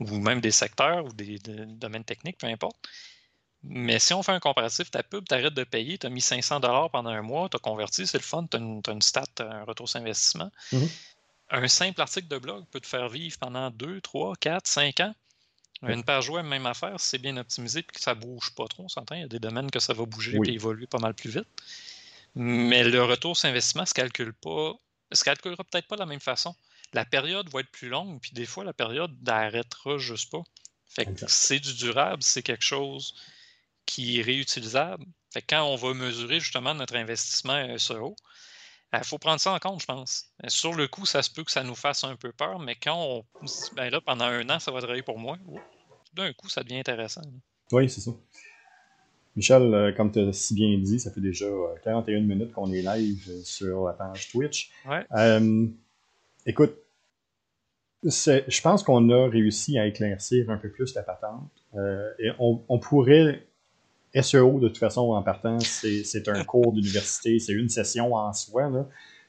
ou 0.00 0.18
même 0.18 0.40
des 0.40 0.50
secteurs 0.50 1.04
ou 1.04 1.12
des, 1.12 1.38
domaines 1.38 2.04
techniques, 2.04 2.38
peu 2.38 2.48
importe. 2.48 2.76
Mais 3.62 4.00
si 4.00 4.12
on 4.12 4.24
fait 4.24 4.32
un 4.32 4.40
comparatif, 4.40 4.90
ta 4.90 5.04
pub, 5.04 5.24
tu 5.28 5.34
arrêtes 5.34 5.54
de 5.54 5.62
payer, 5.62 5.96
tu 5.96 6.06
as 6.08 6.10
mis 6.10 6.20
500 6.20 6.60
pendant 6.90 7.10
un 7.10 7.22
mois, 7.22 7.48
tu 7.48 7.56
as 7.56 7.60
converti, 7.60 8.08
c'est 8.08 8.18
le 8.18 8.24
fun, 8.24 8.44
tu 8.50 8.56
as, 8.56 8.60
une 8.92 9.02
stat, 9.02 9.24
un 9.38 9.62
retour 9.62 9.88
sur 9.88 10.00
investissement. 10.00 10.50
Mm-hmm. 10.72 10.88
Un 11.50 11.68
simple 11.68 12.00
article 12.00 12.26
de 12.26 12.38
blog 12.38 12.64
peut 12.72 12.80
te 12.80 12.86
faire 12.88 13.08
vivre 13.08 13.38
pendant 13.38 13.70
2, 13.70 14.00
3, 14.00 14.34
4, 14.40 14.66
5 14.66 15.00
ans. 15.00 15.14
Une 15.82 16.04
page 16.04 16.28
web, 16.30 16.46
même 16.46 16.66
affaire, 16.66 16.98
si 17.00 17.08
c'est 17.08 17.18
bien 17.18 17.36
optimisé 17.36 17.80
et 17.80 17.82
que 17.82 18.00
ça 18.00 18.14
ne 18.14 18.20
bouge 18.20 18.54
pas 18.54 18.66
trop, 18.68 18.84
on 18.84 18.88
s'entend, 18.88 19.16
il 19.16 19.22
y 19.22 19.24
a 19.24 19.28
des 19.28 19.40
domaines 19.40 19.70
que 19.70 19.80
ça 19.80 19.92
va 19.92 20.04
bouger 20.04 20.38
et 20.46 20.52
évoluer 20.52 20.86
pas 20.86 20.98
mal 20.98 21.14
plus 21.14 21.30
vite. 21.30 21.48
Mais 22.34 22.84
le 22.84 23.02
retour 23.02 23.36
sur 23.36 23.48
investissement 23.48 23.82
ne 23.82 23.86
se 23.86 23.94
calcule 23.94 24.32
pas, 24.32 24.74
se 25.10 25.24
calculera 25.24 25.64
peut-être 25.64 25.88
pas 25.88 25.96
de 25.96 26.00
la 26.00 26.06
même 26.06 26.20
façon. 26.20 26.54
La 26.92 27.04
période 27.04 27.48
va 27.50 27.60
être 27.60 27.70
plus 27.70 27.88
longue, 27.88 28.20
puis 28.20 28.32
des 28.32 28.46
fois, 28.46 28.64
la 28.64 28.72
période 28.72 29.12
n'arrêtera 29.22 29.98
juste 29.98 30.30
pas. 30.30 30.42
Fait 30.86 31.06
que 31.06 31.24
c'est 31.26 31.58
du 31.58 31.74
durable, 31.74 32.22
c'est 32.22 32.42
quelque 32.42 32.64
chose 32.64 33.14
qui 33.86 34.20
est 34.20 34.22
réutilisable. 34.22 35.04
Fait 35.32 35.42
quand 35.42 35.64
on 35.64 35.76
va 35.76 35.94
mesurer 35.94 36.38
justement 36.38 36.74
notre 36.74 36.96
investissement 36.96 37.78
SEO, 37.78 38.14
il 38.92 38.98
ben, 38.98 39.04
faut 39.04 39.18
prendre 39.18 39.40
ça 39.40 39.52
en 39.52 39.58
compte, 39.58 39.80
je 39.80 39.86
pense. 39.86 40.26
Sur 40.48 40.74
le 40.74 40.86
coup, 40.86 41.06
ça 41.06 41.22
se 41.22 41.30
peut 41.30 41.44
que 41.44 41.50
ça 41.50 41.62
nous 41.62 41.74
fasse 41.74 42.04
un 42.04 42.14
peu 42.14 42.30
peur, 42.30 42.58
mais 42.58 42.76
quand 42.76 42.94
on 42.94 43.24
ben 43.74 43.88
là, 43.88 44.02
pendant 44.02 44.26
un 44.26 44.48
an, 44.50 44.58
ça 44.58 44.70
va 44.70 44.80
travailler 44.80 45.02
pour 45.02 45.18
moi, 45.18 45.38
d'un 46.14 46.32
coup, 46.32 46.48
ça 46.48 46.62
devient 46.62 46.78
intéressant. 46.78 47.22
Oui, 47.72 47.88
c'est 47.88 48.00
ça. 48.00 48.12
Michel, 49.34 49.62
euh, 49.74 49.92
comme 49.92 50.12
tu 50.12 50.20
as 50.20 50.32
si 50.32 50.54
bien 50.54 50.76
dit, 50.78 51.00
ça 51.00 51.10
fait 51.10 51.20
déjà 51.20 51.46
41 51.84 52.18
euh, 52.18 52.20
minutes 52.20 52.52
qu'on 52.52 52.70
est 52.72 52.82
live 52.82 53.24
euh, 53.30 53.40
sur 53.44 53.86
la 53.86 53.94
page 53.94 54.30
Twitch. 54.30 54.70
écoute, 56.44 56.76
je 58.04 58.60
pense 58.60 58.82
qu'on 58.82 59.08
a 59.10 59.28
réussi 59.28 59.78
à 59.78 59.86
éclaircir 59.86 60.50
un 60.50 60.58
peu 60.58 60.68
plus 60.68 60.94
la 60.94 61.02
patente. 61.02 61.50
et 62.18 62.30
on, 62.38 62.78
pourrait 62.78 63.46
SEO, 64.20 64.58
de 64.58 64.68
toute 64.68 64.78
façon, 64.78 65.12
en 65.12 65.22
partant, 65.22 65.58
c'est 65.60 66.28
un 66.28 66.44
cours 66.44 66.72
d'université, 66.74 67.38
c'est 67.38 67.52
une 67.52 67.68
session 67.68 68.14
en 68.14 68.32
soi. 68.32 68.70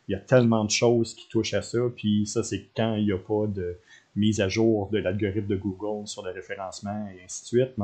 Il 0.08 0.12
y 0.12 0.16
a 0.16 0.20
tellement 0.20 0.66
de 0.66 0.72
choses 0.72 1.14
qui 1.14 1.30
touchent 1.30 1.54
à 1.54 1.62
ça, 1.62 1.80
puis 1.96 2.26
ça, 2.26 2.44
c'est 2.44 2.66
quand 2.76 2.96
il 2.96 3.06
n'y 3.06 3.12
a 3.14 3.18
pas 3.18 3.48
de 3.48 3.78
mise 4.16 4.42
à 4.42 4.48
jour 4.48 4.90
de 4.90 5.00
l'algorithme 5.00 5.48
de 5.48 5.56
Google 5.56 6.08
sur 6.08 6.24
le 6.24 6.32
référencement 6.32 7.08
et 7.16 7.24
ainsi 7.24 7.44
de 7.44 7.48
suite. 7.48 7.76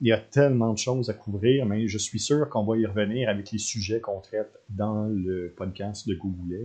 il 0.00 0.08
y 0.08 0.12
a 0.12 0.18
tellement 0.18 0.72
de 0.72 0.78
choses 0.78 1.10
à 1.10 1.14
couvrir, 1.14 1.66
mais 1.66 1.86
je 1.86 1.98
suis 1.98 2.18
sûr 2.18 2.48
qu'on 2.48 2.64
va 2.64 2.76
y 2.76 2.86
revenir 2.86 3.28
avec 3.28 3.52
les 3.52 3.58
sujets 3.58 4.00
qu'on 4.00 4.20
traite 4.20 4.58
dans 4.68 5.06
le 5.06 5.52
podcast 5.56 6.08
de 6.08 6.14
Google. 6.14 6.64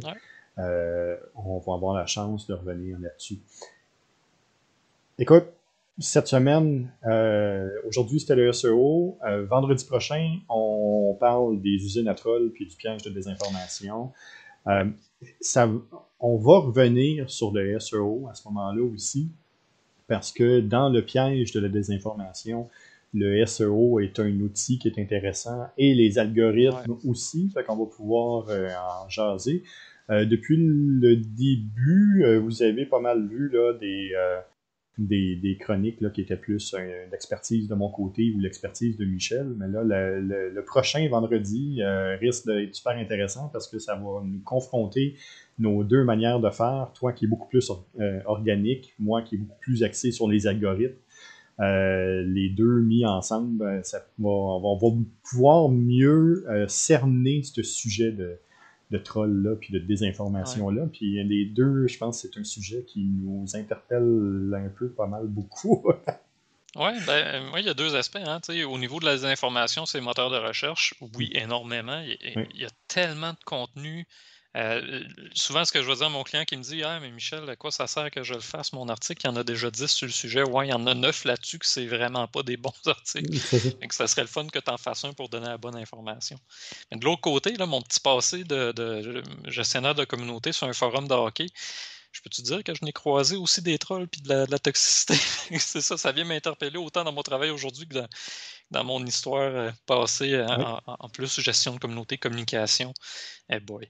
Euh, 0.57 1.15
on 1.35 1.59
va 1.59 1.73
avoir 1.73 1.95
la 1.95 2.05
chance 2.05 2.47
de 2.47 2.53
revenir 2.53 2.99
là-dessus. 2.99 3.39
Écoute, 5.17 5.45
cette 5.99 6.27
semaine, 6.27 6.91
euh, 7.05 7.69
aujourd'hui 7.85 8.19
c'était 8.19 8.35
le 8.35 8.51
SEO. 8.51 9.17
Euh, 9.25 9.45
vendredi 9.45 9.85
prochain, 9.85 10.39
on 10.49 11.15
parle 11.19 11.61
des 11.61 11.75
usines 11.75 12.07
à 12.07 12.15
trolls 12.15 12.51
puis 12.51 12.65
du 12.65 12.75
piège 12.75 13.03
de 13.03 13.09
désinformation. 13.09 14.11
Euh, 14.67 14.85
ça, 15.39 15.69
on 16.19 16.37
va 16.37 16.59
revenir 16.59 17.29
sur 17.29 17.51
le 17.51 17.79
SEO 17.79 18.27
à 18.29 18.33
ce 18.33 18.47
moment-là 18.49 18.83
aussi, 18.83 19.29
parce 20.07 20.31
que 20.31 20.59
dans 20.59 20.89
le 20.89 21.01
piège 21.01 21.51
de 21.51 21.59
la 21.59 21.69
désinformation, 21.69 22.69
le 23.13 23.45
SEO 23.45 23.99
est 23.99 24.19
un 24.19 24.39
outil 24.39 24.79
qui 24.79 24.87
est 24.87 24.99
intéressant 24.99 25.67
et 25.77 25.93
les 25.93 26.17
algorithmes 26.17 26.97
aussi, 27.05 27.49
fait 27.49 27.63
qu'on 27.63 27.75
va 27.75 27.85
pouvoir 27.85 28.47
en 28.47 29.09
jaser. 29.09 29.63
depuis 30.09 30.55
le 30.57 31.17
début, 31.17 32.23
vous 32.41 32.63
avez 32.63 32.85
pas 32.85 33.01
mal 33.01 33.27
vu 33.27 33.49
là, 33.49 33.73
des 33.73 34.13
des, 34.97 35.57
chroniques 35.59 36.11
qui 36.11 36.21
étaient 36.21 36.37
plus 36.37 36.75
l'expertise 37.11 37.67
de 37.67 37.75
mon 37.75 37.89
côté 37.89 38.33
ou 38.35 38.39
l'expertise 38.39 38.97
de 38.97 39.05
Michel. 39.05 39.53
Mais 39.57 39.67
là, 39.67 39.83
le, 39.83 40.63
prochain 40.65 41.07
vendredi 41.09 41.81
euh, 41.81 42.15
risque 42.17 42.45
d'être 42.45 42.75
super 42.75 42.93
intéressant 42.93 43.49
parce 43.51 43.67
que 43.67 43.79
ça 43.79 43.95
va 43.95 44.21
nous 44.23 44.41
confronter 44.43 45.15
nos 45.59 45.83
deux 45.83 46.03
manières 46.03 46.39
de 46.39 46.49
faire. 46.49 46.91
Toi 46.93 47.13
qui 47.13 47.25
est 47.25 47.27
beaucoup 47.27 47.47
plus 47.47 47.71
euh, 47.99 48.19
organique, 48.25 48.93
moi 48.99 49.21
qui 49.21 49.35
est 49.35 49.37
beaucoup 49.39 49.59
plus 49.59 49.83
axé 49.83 50.11
sur 50.11 50.29
les 50.29 50.47
algorithmes. 50.47 50.95
Euh, 51.59 52.23
les 52.23 52.49
deux 52.49 52.81
mis 52.81 53.05
ensemble, 53.05 53.81
ça 53.83 54.05
on 54.23 54.77
va 54.77 55.03
pouvoir 55.29 55.69
mieux 55.69 56.45
cerner 56.67 57.43
ce 57.43 57.61
sujet 57.61 58.11
de, 58.11 58.39
de 58.91 58.97
troll-là, 58.97 59.55
puis 59.55 59.73
de 59.73 59.79
désinformation-là. 59.79 60.87
Puis 60.91 61.23
les 61.23 61.45
deux, 61.45 61.87
je 61.87 61.97
pense 61.97 62.19
c'est 62.21 62.37
un 62.37 62.43
sujet 62.43 62.83
qui 62.85 63.03
nous 63.03 63.45
interpelle 63.55 64.53
un 64.53 64.69
peu 64.69 64.89
pas 64.89 65.07
mal 65.07 65.27
beaucoup. 65.27 65.83
oui, 66.75 66.91
ben, 67.07 67.43
il 67.57 67.65
y 67.65 67.69
a 67.69 67.73
deux 67.73 67.95
aspects. 67.95 68.19
Hein, 68.23 68.41
au 68.67 68.77
niveau 68.77 68.99
de 68.99 69.05
la 69.05 69.13
désinformation, 69.13 69.85
c'est 69.85 70.01
moteur 70.01 70.29
de 70.29 70.37
recherche. 70.37 70.93
Oui, 71.15 71.31
énormément. 71.33 72.01
Il, 72.01 72.47
y 72.59 72.65
a 72.65 72.69
tellement 72.87 73.31
de 73.31 73.43
contenu 73.45 74.05
euh, 74.57 75.03
souvent, 75.33 75.63
ce 75.63 75.71
que 75.71 75.81
je 75.81 75.87
veux 75.87 75.95
dire 75.95 76.07
à 76.07 76.09
mon 76.09 76.23
client 76.23 76.43
qui 76.43 76.57
me 76.57 76.63
dit 76.63 76.83
Ah, 76.83 76.99
mais 76.99 77.09
Michel, 77.11 77.49
à 77.49 77.55
quoi 77.55 77.71
ça 77.71 77.87
sert 77.87 78.11
que 78.11 78.23
je 78.23 78.33
le 78.33 78.41
fasse, 78.41 78.73
mon 78.73 78.89
article 78.89 79.21
Il 79.23 79.27
y 79.27 79.29
en 79.29 79.35
a 79.37 79.43
déjà 79.43 79.71
10 79.71 79.87
sur 79.87 80.07
le 80.07 80.11
sujet. 80.11 80.43
Ouais, 80.43 80.67
il 80.67 80.71
y 80.71 80.73
en 80.73 80.85
a 80.87 80.93
9 80.93 81.23
là-dessus 81.25 81.57
que 81.57 81.65
c'est 81.65 81.85
vraiment 81.85 82.27
pas 82.27 82.43
des 82.43 82.57
bons 82.57 82.73
articles. 82.85 83.39
Que 83.87 83.95
ça 83.95 84.07
serait 84.07 84.23
le 84.23 84.27
fun 84.27 84.47
que 84.47 84.59
tu 84.59 84.69
en 84.69 84.77
fasses 84.77 85.05
un 85.05 85.13
pour 85.13 85.29
donner 85.29 85.47
la 85.47 85.57
bonne 85.57 85.77
information. 85.77 86.37
Mais 86.91 86.97
de 86.97 87.05
l'autre 87.05 87.21
côté, 87.21 87.53
là, 87.53 87.65
mon 87.65 87.81
petit 87.81 88.01
passé 88.01 88.43
de, 88.43 89.23
gestionnaire 89.45 89.95
de 89.95 90.03
communauté 90.03 90.51
sur 90.51 90.67
un 90.67 90.73
forum 90.73 91.07
de 91.07 91.13
hockey, 91.13 91.47
je 92.11 92.19
peux 92.21 92.29
te 92.29 92.41
dire 92.41 92.61
que 92.61 92.73
je 92.75 92.83
n'ai 92.83 92.91
croisé 92.91 93.37
aussi 93.37 93.61
des 93.61 93.77
trolls 93.77 94.09
puis 94.09 94.19
de 94.19 94.45
la, 94.49 94.59
toxicité? 94.59 95.13
c'est 95.59 95.79
ça, 95.79 95.97
ça 95.97 96.11
vient 96.11 96.25
m'interpeller 96.25 96.77
autant 96.77 97.05
dans 97.05 97.13
mon 97.13 97.23
travail 97.23 97.51
aujourd'hui 97.51 97.87
que 97.87 98.05
dans, 98.69 98.83
mon 98.83 99.05
histoire 99.05 99.43
euh, 99.43 99.71
passée, 99.85 100.45
en, 100.85 101.07
plus 101.07 101.39
gestion 101.39 101.73
de 101.73 101.79
communauté, 101.79 102.17
communication. 102.17 102.93
Eh 103.49 103.61
boy. 103.61 103.89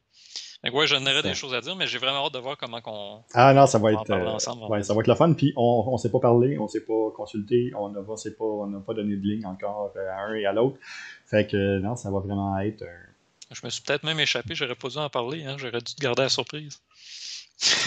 Donc, 0.63 0.75
ouais, 0.75 0.85
j'en 0.85 1.01
aurais 1.01 1.23
des 1.23 1.33
choses 1.33 1.53
à 1.55 1.61
dire, 1.61 1.75
mais 1.75 1.87
j'ai 1.87 1.97
vraiment 1.97 2.25
hâte 2.25 2.33
de 2.33 2.39
voir 2.39 2.55
comment 2.55 2.79
on. 2.85 3.21
Ah 3.33 3.53
non, 3.53 3.65
ça 3.65 3.79
va 3.79 3.93
être. 3.93 4.09
Euh, 4.11 4.67
ouais, 4.67 4.83
ça 4.83 4.93
va 4.93 4.99
être 4.99 5.07
le 5.07 5.15
fun. 5.15 5.33
Puis 5.33 5.53
on 5.55 5.91
ne 5.91 5.97
s'est 5.97 6.11
pas 6.11 6.19
parlé, 6.19 6.57
on 6.59 6.63
ne 6.63 6.67
s'est 6.67 6.85
pas 6.85 7.11
consulté, 7.15 7.71
on 7.75 7.89
n'a 7.89 8.01
pas, 8.01 8.13
pas, 8.15 8.81
pas 8.85 8.93
donné 8.93 9.15
de 9.15 9.23
ligne 9.23 9.45
encore 9.45 9.91
euh, 9.95 10.09
à 10.11 10.21
un 10.25 10.35
et 10.35 10.45
à 10.45 10.53
l'autre. 10.53 10.77
Fait 11.25 11.47
que 11.47 11.79
non, 11.79 11.95
ça 11.95 12.11
va 12.11 12.19
vraiment 12.19 12.57
être. 12.59 12.83
Je 13.51 13.61
me 13.65 13.69
suis 13.69 13.81
peut-être 13.81 14.03
même 14.03 14.19
échappé, 14.19 14.53
j'aurais 14.55 14.75
pas 14.75 14.87
dû 14.87 14.97
en 14.97 15.09
parler, 15.09 15.43
hein, 15.43 15.55
j'aurais 15.57 15.81
dû 15.81 15.95
te 15.95 16.01
garder 16.01 16.23
la 16.23 16.29
surprise. 16.29 16.79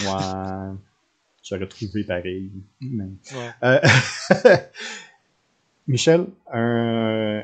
Ouais. 0.03 0.75
J'aurais 1.47 1.67
trouvé 1.67 2.03
pareil. 2.03 2.51
Euh, 3.63 3.79
Michel, 5.87 6.25
un, 6.51 7.43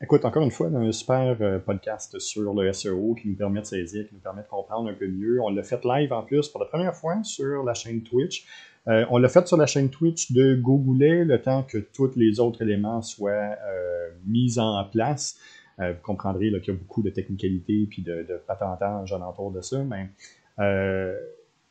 Écoute, 0.00 0.24
encore 0.24 0.44
une 0.44 0.52
fois, 0.52 0.68
un 0.68 0.92
super 0.92 1.36
euh, 1.40 1.58
podcast 1.58 2.20
sur 2.20 2.54
le 2.54 2.72
SEO 2.72 3.16
qui 3.16 3.30
nous 3.30 3.34
permet 3.34 3.62
de 3.62 3.66
saisir, 3.66 4.06
qui 4.06 4.14
nous 4.14 4.20
permet 4.20 4.42
de 4.42 4.46
comprendre 4.46 4.88
un 4.88 4.94
peu 4.94 5.08
mieux. 5.08 5.40
On 5.42 5.50
l'a 5.50 5.64
fait 5.64 5.84
live 5.84 6.12
en 6.12 6.22
plus 6.22 6.48
pour 6.48 6.60
la 6.60 6.66
première 6.66 6.94
fois 6.94 7.20
sur 7.24 7.64
la 7.64 7.74
chaîne 7.74 8.04
Twitch. 8.04 8.46
Euh, 8.86 9.04
on 9.10 9.18
l'a 9.18 9.28
fait 9.28 9.48
sur 9.48 9.56
la 9.56 9.66
chaîne 9.66 9.90
Twitch 9.90 10.30
de 10.30 10.54
Google 10.54 11.22
le 11.24 11.42
temps 11.42 11.64
que 11.64 11.78
tous 11.78 12.12
les 12.14 12.38
autres 12.38 12.62
éléments 12.62 13.02
soient 13.02 13.32
euh, 13.32 14.10
mis 14.24 14.60
en 14.60 14.84
place. 14.84 15.36
vous 15.78 16.00
comprendrez 16.04 16.52
qu'il 16.60 16.74
y 16.74 16.76
a 16.76 16.78
beaucoup 16.78 17.02
de 17.02 17.10
technicalité 17.10 17.88
et 17.98 18.00
de, 18.00 18.22
de 18.22 18.40
patentage 18.46 19.12
alentour 19.12 19.50
de 19.50 19.60
ça, 19.62 19.82
mais 19.82 20.10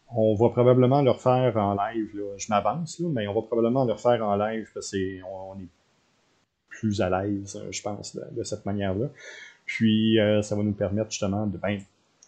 on 0.09 0.36
va 0.36 0.49
probablement 0.49 1.01
le 1.01 1.11
refaire 1.11 1.55
en 1.55 1.75
live. 1.75 2.09
Je 2.38 2.47
m'avance, 2.49 2.99
mais 2.99 3.25
on 3.30 3.34
va 3.34 3.41
probablement 3.41 3.86
le 3.86 3.93
refaire 3.93 4.21
en 4.28 4.36
live 4.36 4.69
parce 4.73 4.91
qu'on 4.91 5.59
est 5.61 5.69
plus 6.78 7.01
à 7.01 7.09
l'aise, 7.09 7.55
euh, 7.55 7.71
je 7.71 7.82
pense, 7.82 8.15
de, 8.15 8.43
cette 8.43 8.65
manière-là. 8.65 9.07
Puis, 9.65 10.19
euh, 10.19 10.41
ça 10.41 10.55
va 10.55 10.63
nous 10.63 10.73
permettre 10.73 11.11
justement 11.11 11.47
de, 11.47 11.57
ben, 11.57 11.80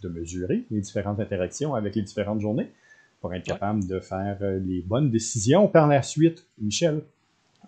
de 0.01 0.09
mesurer 0.09 0.65
les 0.71 0.81
différentes 0.81 1.19
interactions 1.19 1.75
avec 1.75 1.95
les 1.95 2.01
différentes 2.01 2.41
journées 2.41 2.71
pour 3.21 3.33
être 3.33 3.45
capable 3.45 3.85
de 3.85 3.99
faire 3.99 4.37
euh, 4.41 4.59
les 4.59 4.81
bonnes 4.81 5.11
décisions 5.11 5.67
par 5.67 5.87
la 5.87 6.01
suite. 6.01 6.45
Michel, 6.59 7.01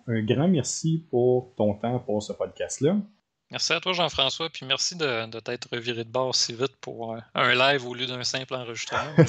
un 0.08 0.22
grand 0.22 0.48
merci 0.48 1.04
pour 1.10 1.52
ton 1.56 1.74
temps 1.74 2.00
pour 2.00 2.22
ce 2.22 2.32
podcast-là. 2.32 2.96
Merci 3.52 3.74
à 3.74 3.80
toi, 3.80 3.92
Jean-François, 3.92 4.48
puis 4.48 4.64
merci 4.64 4.96
de, 4.96 5.30
de 5.30 5.38
t'être 5.38 5.76
viré 5.76 6.04
de 6.04 6.08
bord 6.08 6.34
si 6.34 6.54
vite 6.54 6.74
pour 6.80 7.14
un 7.34 7.54
live 7.54 7.86
au 7.86 7.92
lieu 7.92 8.06
d'un 8.06 8.24
simple 8.24 8.54
enregistrement. 8.54 9.14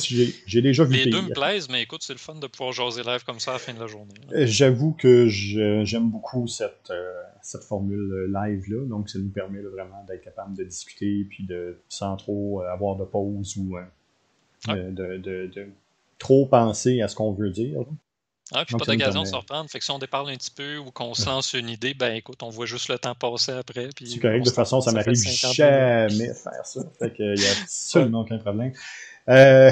J'ai 0.48 0.62
déjà 0.62 0.86
vu 0.86 0.96
Les 0.96 1.12
deux 1.12 1.22
me 1.22 1.34
plaisent, 1.34 1.68
mais 1.68 1.82
écoute, 1.82 2.04
c'est 2.04 2.14
le 2.14 2.20
fun 2.20 2.36
de 2.36 2.48
pouvoir 2.48 2.72
jaser 2.72 3.04
live 3.04 3.26
comme 3.26 3.42
ça 3.42 3.52
à 3.52 3.56
la 3.56 3.60
fin 3.60 3.74
de 3.74 3.82
la 3.82 3.88
journée. 3.88 4.14
J'avoue 4.32 4.94
que 4.94 5.28
j'aime 5.28 6.10
beaucoup 6.10 6.48
cette, 6.48 6.90
euh, 6.90 7.22
cette 7.42 7.66
formule 7.66 8.32
live-là, 8.34 8.86
donc 8.86 9.10
ça 9.10 9.20
nous 9.20 9.30
permet 9.30 9.60
vraiment 9.60 10.06
d'être 10.08 10.24
capable 10.24 10.56
de 10.56 10.64
discuter, 10.64 11.26
puis 11.30 11.46
de 11.46 11.78
sans 11.90 12.16
trop 12.16 12.62
euh, 12.62 12.72
avoir 12.72 12.96
de 12.96 13.04
pause 13.04 13.58
ou 13.58 13.76
euh, 13.78 14.92
de, 14.92 15.18
de, 15.18 15.48
de, 15.48 15.68
trop 16.18 16.46
penser 16.46 17.02
à 17.02 17.10
ce 17.10 17.16
qu'on 17.16 17.34
veut 17.34 17.50
dire. 17.50 17.84
Ah, 18.54 18.66
puis 18.66 18.76
pas 18.76 18.86
d'occasion 18.86 19.24
de 19.24 19.28
se 19.28 19.36
reprendre. 19.36 19.70
Fait 19.70 19.80
que 19.80 19.86
si 19.86 19.92
on 19.92 20.00
déparle 20.00 20.30
un 20.30 20.36
petit 20.36 20.52
peu 20.52 20.78
ou 20.78 20.92
qu'on 20.92 21.14
se 21.14 21.26
lance 21.26 21.54
une 21.54 21.70
idée, 21.70 21.94
ben 21.94 22.14
écoute, 22.16 22.42
on 22.44 22.50
voit 22.50 22.66
juste 22.66 22.90
le 22.90 23.00
temps 23.00 23.16
passer 23.16 23.52
après. 23.52 23.90
C'est 24.04 24.20
correct, 24.20 24.42
de 24.42 24.46
toute 24.46 24.56
façon, 24.56 24.82
ça 24.82 24.92
m'arrive 24.92 25.16
jamais 25.16 26.28
de 26.28 26.34
faire 26.34 26.66
ça. 26.66 26.82
Fait 27.00 27.14
qu'il 27.14 27.34
n'y 27.34 27.46
a 27.46 27.52
absolument 27.62 28.22
aucun 28.22 28.38
problème. 28.38 28.74
Euh... 29.30 29.72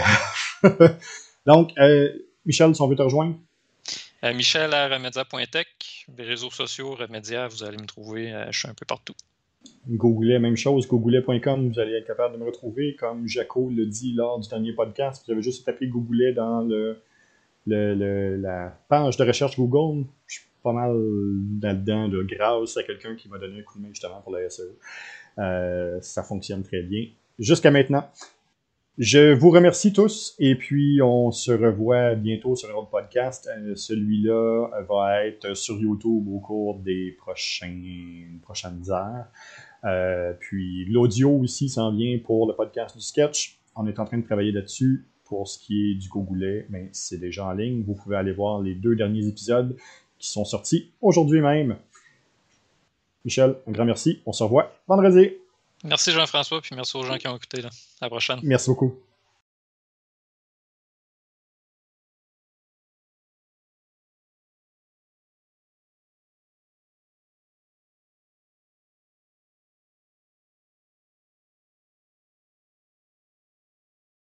Donc, 1.45 1.71
euh, 1.79 2.09
Michel, 2.45 2.73
si 2.75 2.81
on 2.81 2.87
veut 2.87 2.95
te 2.95 3.01
rejoindre? 3.01 3.35
Euh, 4.23 4.33
Michel 4.33 4.73
à 4.73 4.87
remedia.tech, 4.87 5.67
les 6.17 6.23
réseaux 6.23 6.51
sociaux, 6.51 6.95
Remedia, 6.95 7.47
vous 7.47 7.63
allez 7.63 7.77
me 7.77 7.85
trouver, 7.85 8.31
je 8.51 8.59
suis 8.59 8.67
un 8.67 8.73
peu 8.75 8.85
partout. 8.85 9.15
Googlez, 9.87 10.37
même 10.39 10.55
chose, 10.55 10.87
googlet.com, 10.87 11.71
vous 11.71 11.79
allez 11.79 11.93
être 11.93 12.05
capable 12.05 12.35
de 12.35 12.39
me 12.39 12.45
retrouver. 12.45 12.95
Comme 12.95 13.27
Jaco 13.27 13.69
le 13.69 13.85
dit 13.85 14.13
lors 14.13 14.39
du 14.39 14.47
dernier 14.47 14.73
podcast, 14.73 15.23
vous 15.25 15.33
avez 15.33 15.41
juste 15.41 15.65
tapé 15.65 15.87
Googlet 15.87 16.33
dans 16.33 16.61
le 16.61 17.01
le, 17.67 18.37
la 18.37 18.77
page 18.89 19.17
de 19.17 19.23
recherche 19.23 19.57
Google, 19.57 20.05
je 20.27 20.39
suis 20.39 20.45
pas 20.63 20.73
mal 20.73 20.95
là-dedans, 21.61 22.07
de 22.07 22.23
grâce 22.23 22.77
à 22.77 22.83
quelqu'un 22.83 23.15
qui 23.15 23.29
m'a 23.29 23.37
donné 23.37 23.59
un 23.59 23.63
coup 23.63 23.77
de 23.77 23.83
main 23.83 23.89
justement 23.89 24.21
pour 24.21 24.33
la 24.33 24.49
SEO. 24.49 24.63
Euh, 25.39 25.99
ça 26.01 26.23
fonctionne 26.23 26.63
très 26.63 26.81
bien. 26.81 27.07
Jusqu'à 27.39 27.71
maintenant. 27.71 28.09
Je 28.97 29.33
vous 29.33 29.49
remercie 29.49 29.93
tous 29.93 30.35
et 30.37 30.55
puis 30.55 31.01
on 31.01 31.31
se 31.31 31.51
revoit 31.51 32.13
bientôt 32.15 32.55
sur 32.55 32.69
un 32.69 32.73
autre 32.73 32.89
podcast. 32.89 33.49
Euh, 33.49 33.73
celui-là 33.73 34.67
va 34.87 35.25
être 35.25 35.55
sur 35.55 35.79
YouTube 35.79 36.27
au 36.27 36.39
cours 36.39 36.77
des 36.79 37.11
prochaines, 37.17 38.39
prochaines 38.43 38.83
heures. 38.91 39.25
Euh, 39.85 40.33
puis 40.37 40.85
l'audio 40.85 41.31
aussi 41.31 41.69
s'en 41.69 41.95
vient 41.95 42.19
pour 42.19 42.47
le 42.47 42.53
podcast 42.53 42.95
du 42.95 43.01
sketch. 43.01 43.59
On 43.75 43.87
est 43.87 43.97
en 43.97 44.05
train 44.05 44.17
de 44.17 44.25
travailler 44.25 44.51
là-dessus 44.51 45.05
pour 45.31 45.47
ce 45.47 45.57
qui 45.57 45.91
est 45.91 45.95
du 45.95 46.09
Gogoulet, 46.09 46.65
mais 46.69 46.89
c'est 46.91 47.17
déjà 47.17 47.45
en 47.45 47.53
ligne. 47.53 47.83
Vous 47.87 47.93
pouvez 47.93 48.17
aller 48.17 48.33
voir 48.33 48.59
les 48.59 48.75
deux 48.75 48.97
derniers 48.97 49.25
épisodes 49.25 49.77
qui 50.19 50.29
sont 50.29 50.43
sortis 50.43 50.91
aujourd'hui 50.99 51.39
même. 51.39 51.77
Michel, 53.23 53.55
un 53.65 53.71
grand 53.71 53.85
merci. 53.85 54.21
On 54.25 54.33
se 54.33 54.43
revoit 54.43 54.75
vendredi. 54.89 55.29
Merci 55.85 56.11
Jean-François, 56.11 56.59
puis 56.59 56.75
merci 56.75 56.97
aux 56.97 57.03
gens 57.03 57.17
qui 57.17 57.29
ont 57.29 57.37
écouté. 57.37 57.61
À 57.61 57.69
la 58.01 58.09
prochaine. 58.09 58.41
Merci 58.43 58.71
beaucoup. 58.71 58.93